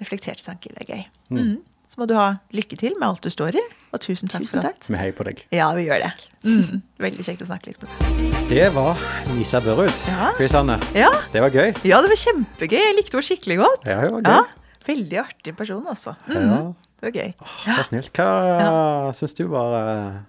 Reflekterte 0.00 0.44
tanker, 0.46 0.74
det 0.78 0.86
er 0.86 0.94
gøy. 0.94 1.04
Mm. 1.34 1.54
Så 1.86 2.00
må 2.00 2.06
du 2.10 2.14
ha 2.18 2.36
lykke 2.54 2.76
til 2.80 2.96
med 2.98 3.06
alt 3.08 3.22
du 3.22 3.30
står 3.30 3.56
i. 3.60 3.62
Og 3.94 4.00
tusen 4.02 4.28
takk 4.28 4.42
Tusen 4.44 4.58
for 4.60 4.66
takk. 4.66 4.88
Vi 4.90 4.98
heier 4.98 5.14
på 5.16 5.24
deg. 5.28 5.42
Ja, 5.54 5.68
vi 5.76 5.86
gjør 5.86 6.02
det. 6.02 6.10
Mm. 6.44 6.82
Veldig 7.00 7.24
kjekt 7.24 7.44
å 7.44 7.48
snakke 7.48 7.70
litt 7.70 7.80
med 7.80 7.92
deg. 7.94 8.34
Det 8.50 8.66
var 8.74 9.00
Lisa 9.32 9.60
Børud. 9.64 10.02
Ja. 10.10 10.32
Chris 10.36 10.56
Ja. 10.94 11.10
Det 11.32 11.42
var 11.44 11.50
gøy. 11.54 11.72
ja, 11.86 12.00
det 12.02 12.10
var 12.12 12.20
kjempegøy. 12.20 12.80
Jeg 12.82 12.96
likte 12.98 13.16
henne 13.16 13.28
skikkelig 13.30 13.58
godt. 13.62 13.86
Ja, 13.88 14.00
det 14.02 14.12
var 14.12 14.26
gøy. 14.26 14.54
Veldig 14.86 15.18
artig 15.22 15.56
person, 15.58 15.86
altså. 15.86 16.14
Mm. 16.28 16.36
Ja, 16.36 16.60
Det 17.00 17.08
var 17.08 17.14
gøy. 17.22 17.32
det 17.64 17.76
var 17.78 17.88
snilt. 17.88 18.12
Hva 18.14 19.12
syns 19.18 19.34
du 19.34 19.46
var 19.50 19.74
uh, 19.78 20.20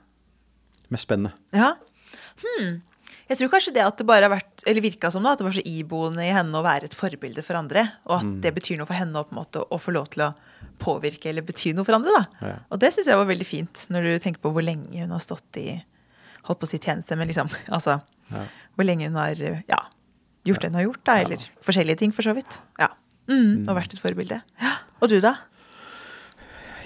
mest 0.94 1.06
spennende? 1.06 1.34
Ja. 1.54 1.74
Hmm. 2.42 2.82
Jeg 3.28 3.38
tror 3.42 3.50
kanskje 3.52 3.74
det 3.76 3.84
at 3.84 3.98
det 4.00 4.06
bare 4.08 4.24
har 4.28 4.32
vært, 4.32 4.64
eller 4.70 4.84
virka 4.86 5.10
som 5.12 5.26
da, 5.26 5.34
at 5.36 5.42
det 5.42 5.48
var 5.48 5.56
så 5.58 5.64
iboende 5.68 6.24
i 6.24 6.32
henne 6.32 6.56
å 6.56 6.64
være 6.64 6.88
et 6.88 6.96
forbilde 6.96 7.44
for 7.44 7.60
andre, 7.60 7.84
og 8.08 8.14
at 8.22 8.30
det 8.46 8.54
betyr 8.56 8.78
noe 8.80 8.88
for 8.88 8.96
henne 8.96 9.24
på 9.28 9.36
en 9.36 9.40
måte, 9.42 9.64
å 9.68 9.80
få 9.82 9.92
lov 9.96 10.08
til 10.14 10.24
å 10.28 10.32
påvirke 10.80 11.28
eller 11.32 11.44
bety 11.44 11.74
noe 11.76 11.84
for 11.88 11.98
andre. 11.98 12.14
da. 12.16 12.48
Ja. 12.48 12.56
Og 12.72 12.80
det 12.80 12.94
syns 12.96 13.10
jeg 13.12 13.20
var 13.20 13.28
veldig 13.28 13.48
fint, 13.50 13.84
når 13.92 14.08
du 14.08 14.12
tenker 14.24 14.44
på 14.46 14.54
hvor 14.56 14.64
lenge 14.64 14.94
hun 15.04 15.12
har 15.12 15.24
stått 15.24 15.60
i 15.60 15.68
holdt 16.48 16.62
på 16.62 16.68
å 16.70 16.72
si 16.72 16.80
tjeneste, 16.80 17.18
men 17.20 17.28
liksom, 17.28 17.52
altså, 17.76 18.00
Ja. 18.32 18.46
hvor 18.76 18.88
lenge 18.88 19.08
hun 19.10 19.20
har 19.20 19.36
ja, 19.40 19.82
gjort 20.48 20.62
det 20.64 20.72
hun 20.72 20.80
har 20.80 20.88
gjort, 20.88 21.04
da, 21.08 21.18
eller 21.26 21.44
forskjellige 21.68 22.00
ting, 22.06 22.16
for 22.16 22.24
så 22.24 22.34
vidt. 22.38 22.62
Ja. 22.80 22.94
Mm, 23.28 23.66
og 23.68 23.76
vært 23.76 23.92
et 23.96 24.00
forbilde. 24.04 24.40
Ja. 24.64 24.78
Og 25.02 25.12
du, 25.12 25.18
da? 25.24 25.36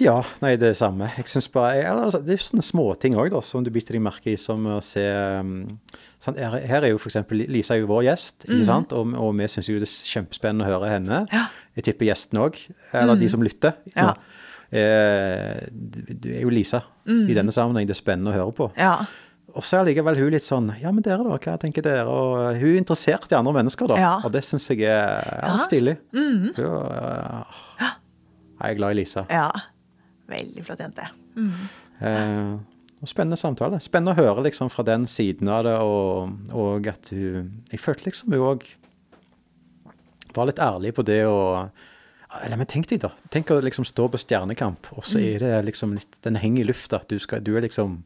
Ja, 0.01 0.15
nei, 0.41 0.55
det 0.57 0.71
er 0.71 0.77
samme. 0.79 1.11
Jeg 1.17 1.27
synes 1.29 1.47
bare, 1.53 1.75
jeg, 1.77 1.85
altså, 1.93 2.19
Det 2.25 2.33
er 2.33 2.41
sånne 2.41 2.63
småting 2.65 3.15
òg, 3.21 3.35
som 3.45 3.61
du 3.65 3.69
biter 3.73 3.93
deg 3.93 4.01
merke 4.01 4.31
i, 4.33 4.37
som 4.41 4.63
å 4.65 4.79
se 4.81 5.03
sånn. 6.21 6.37
Her, 6.41 6.55
her 6.71 6.87
er 6.87 6.93
jo 6.93 6.97
f.eks. 7.01 7.19
Lisa 7.51 7.75
er 7.75 7.83
jo 7.83 7.89
vår 7.91 8.07
gjest, 8.09 8.47
ikke 8.47 8.65
sant? 8.65 8.95
Og, 8.97 9.13
og 9.13 9.33
vi 9.37 9.49
syns 9.51 9.69
jo 9.69 9.77
det 9.81 9.85
er 9.89 10.13
kjempespennende 10.15 10.65
å 10.65 10.71
høre 10.73 10.89
henne. 10.95 11.21
Ja. 11.31 11.45
Jeg 11.77 11.85
tipper 11.89 12.09
gjesten 12.09 12.41
òg, 12.41 12.57
eller 12.97 13.19
de 13.21 13.29
som 13.31 13.43
lytter. 13.45 13.77
Ja. 13.95 14.13
Eh, 14.71 15.67
du 15.71 16.29
er 16.31 16.41
jo 16.45 16.51
Lisa 16.53 16.81
i 17.05 17.35
denne 17.37 17.53
sammenheng. 17.53 17.85
Det 17.89 17.93
er 17.95 18.01
spennende 18.01 18.31
å 18.33 18.37
høre 18.39 18.55
på. 18.57 18.69
Ja. 18.79 18.95
Og 19.51 19.65
så 19.67 19.77
er 19.77 19.83
allikevel 19.83 20.15
hun 20.15 20.29
litt 20.31 20.45
sånn 20.47 20.69
Ja, 20.79 20.93
men 20.95 21.03
dere, 21.03 21.25
da? 21.27 21.35
Hva 21.43 21.57
tenker 21.59 21.83
dere? 21.83 22.05
Og 22.07 22.55
hun 22.61 22.69
er 22.69 22.77
interessert 22.79 23.27
i 23.33 23.35
andre 23.35 23.51
mennesker, 23.57 23.89
da. 23.91 23.97
Ja. 23.99 24.13
Og 24.23 24.31
det 24.31 24.45
syns 24.47 24.69
jeg 24.71 24.85
er 24.87 25.19
ja, 25.27 25.49
Ja. 25.51 25.57
stilig. 25.65 25.97
Hun, 26.15 26.53
uh, 26.55 27.43
jeg 28.61 28.71
er 28.71 28.77
glad 28.79 28.95
i 28.95 28.99
Lisa. 29.01 29.25
ja. 29.29 29.49
Veldig 30.31 30.65
flott 30.67 30.83
jente. 30.83 31.07
Eh, 32.01 32.53
og 33.01 33.09
spennende 33.09 33.39
samtale. 33.39 33.79
Spennende 33.81 34.13
å 34.13 34.19
høre 34.19 34.45
liksom 34.45 34.69
fra 34.73 34.85
den 34.87 35.07
siden 35.09 35.49
av 35.51 35.65
det, 35.65 35.77
og, 35.81 36.53
og 36.53 36.87
at 36.91 37.11
hun 37.13 37.49
Jeg 37.71 37.81
følte 37.81 38.09
liksom 38.09 38.33
hun 38.35 38.45
òg 38.51 38.67
var 40.35 40.47
litt 40.47 40.61
ærlig 40.63 40.93
på 40.95 41.03
det 41.03 41.23
å 41.27 41.39
Eller 42.41 42.55
men 42.55 42.69
tenk 42.69 42.87
deg, 42.87 43.01
da. 43.03 43.11
Tenk 43.33 43.51
å 43.51 43.59
liksom 43.59 43.83
stå 43.87 44.07
på 44.07 44.19
Stjernekamp, 44.21 44.87
og 44.95 45.03
så 45.03 45.19
er 45.19 45.43
det 45.43 45.65
liksom 45.67 45.97
litt 45.97 46.19
Den 46.23 46.39
henger 46.39 46.63
i 46.63 46.69
lufta. 46.69 47.01
Du, 47.09 47.17
skal, 47.19 47.43
du 47.43 47.55
er 47.57 47.65
liksom 47.65 48.03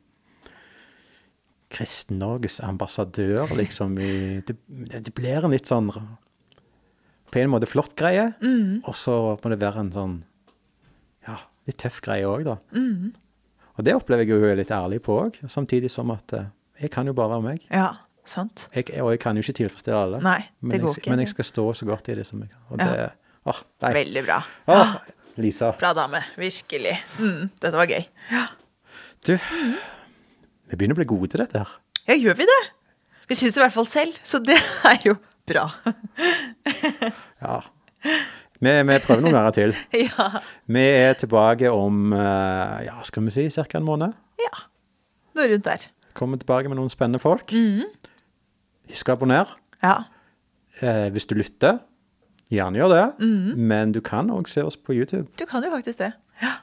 Kristen-Norges 1.76 2.59
ambassadør, 2.63 3.51
liksom. 3.57 3.97
I, 3.99 4.41
det, 4.47 4.55
det 4.93 5.13
blir 5.17 5.43
en 5.43 5.53
litt 5.53 5.67
sånn 5.69 5.91
På 5.91 7.41
en 7.41 7.51
måte 7.51 7.69
flott 7.69 7.97
greie, 7.99 8.32
og 8.86 8.95
så 8.97 9.36
må 9.41 9.51
det 9.51 9.61
være 9.61 9.84
en 9.86 9.93
sånn 9.93 10.15
Ja, 11.28 11.41
litt 11.68 11.78
tøff 11.82 12.01
greie 12.05 12.26
òg, 12.30 12.45
da. 12.47 12.57
Og 13.76 13.84
det 13.84 13.95
opplever 13.97 14.24
jeg 14.24 14.32
jo 14.36 14.39
hun 14.39 14.49
er 14.53 14.59
litt 14.61 14.72
ærlig 14.72 15.01
på 15.03 15.18
òg, 15.26 15.39
samtidig 15.51 15.89
som 15.91 16.11
at 16.13 16.34
eh, 16.38 16.45
jeg 16.86 16.91
kan 16.93 17.07
jo 17.09 17.13
bare 17.18 17.34
være 17.36 17.43
meg. 17.43 17.66
Ja, 17.74 17.89
sant. 18.28 18.68
Jeg, 18.76 18.88
og 19.01 19.11
jeg 19.13 19.20
kan 19.24 19.36
jo 19.36 19.43
ikke 19.43 19.57
tilfredsstille 19.59 19.99
alle. 20.07 20.22
Nei, 20.24 20.39
det 20.47 20.70
men, 20.70 20.82
går 20.86 20.93
jeg, 20.93 21.03
ikke. 21.03 21.11
men 21.13 21.24
jeg 21.26 21.34
skal 21.34 21.49
stå 21.51 21.66
så 21.82 21.88
godt 21.89 22.09
i 22.13 22.18
det 22.20 22.26
som 22.28 22.41
jeg 22.43 22.51
kan. 22.53 22.63
Og 22.70 22.86
Ja. 22.86 23.09
Åh. 23.45 23.59
Veldig 23.93 24.24
bra. 24.26 24.39
Åh, 24.74 24.95
Lisa. 25.38 25.68
Bra 25.78 25.91
dame. 25.93 26.24
Virkelig. 26.39 26.95
Mm, 27.20 27.51
dette 27.61 27.78
var 27.78 27.86
gøy. 27.91 28.07
Du, 29.28 29.36
vi 29.38 30.78
begynner 30.80 30.95
å 30.95 31.01
bli 31.01 31.05
gode 31.11 31.30
til 31.30 31.43
dette 31.43 31.61
her. 31.61 31.76
Ja, 32.07 32.16
gjør 32.18 32.39
vi 32.39 32.47
det? 32.49 32.57
Vi 33.30 33.38
syns 33.38 33.53
det 33.53 33.61
i 33.61 33.63
hvert 33.66 33.76
fall 33.76 33.88
selv, 33.89 34.18
så 34.26 34.39
det 34.41 34.57
er 34.89 34.97
jo 35.05 35.16
bra. 35.49 35.68
Ja. 37.41 37.59
Vi, 38.64 38.72
vi 38.88 38.97
prøver 39.03 39.22
noen 39.26 39.36
ganger 39.36 39.56
til. 39.58 39.74
ja. 40.06 40.28
Vi 40.72 40.84
er 40.86 41.14
tilbake 41.20 41.72
om 41.72 42.14
eh, 42.16 42.86
ja, 42.88 42.95
skal 43.03 43.26
vi 43.28 43.34
si 43.36 43.47
ca. 43.51 43.66
en 43.78 43.88
måned. 43.88 44.14
ja. 44.41 44.53
Noe 45.36 45.49
rundt 45.51 45.66
der. 45.68 45.82
Kommer 46.16 46.39
tilbake 46.39 46.70
med 46.72 46.78
noen 46.80 46.89
spennende 46.93 47.20
folk. 47.20 47.51
Mhm. 47.51 47.89
Husk 48.88 49.10
å 49.10 49.16
abonnere. 49.18 49.51
Ja. 49.84 49.95
Eh, 50.80 51.10
hvis 51.12 51.26
du 51.28 51.34
lytter, 51.36 51.82
gjerne 52.53 52.80
gjør 52.80 52.93
det. 52.93 53.03
Mhm. 53.20 53.58
Men 53.68 53.91
du 53.91 53.99
kan 54.06 54.30
òg 54.32 54.47
se 54.47 54.64
oss 54.64 54.78
på 54.80 54.95
YouTube. 54.95 55.26
Du 55.36 55.43
kan 55.49 55.64
jo 55.66 55.72
faktisk 55.76 55.99
det. 56.06 56.14
Ja, 56.41 56.53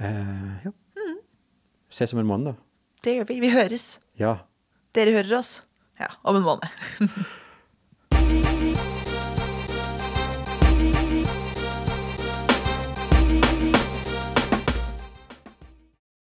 Eh, 0.00 0.64
ja. 0.64 0.70
Mhm. 0.96 1.18
Ses 1.92 2.14
om 2.14 2.20
en 2.22 2.26
måned, 2.30 2.54
da. 2.54 2.54
Det 3.04 3.18
gjør 3.18 3.26
vi. 3.28 3.40
Vi 3.42 3.50
høres. 3.52 3.98
Ja. 4.16 4.38
Dere 4.96 5.12
hører 5.18 5.36
oss. 5.42 5.50
Ja, 6.00 6.06
om 6.24 6.36
en 6.40 6.42
måned. 6.46 6.70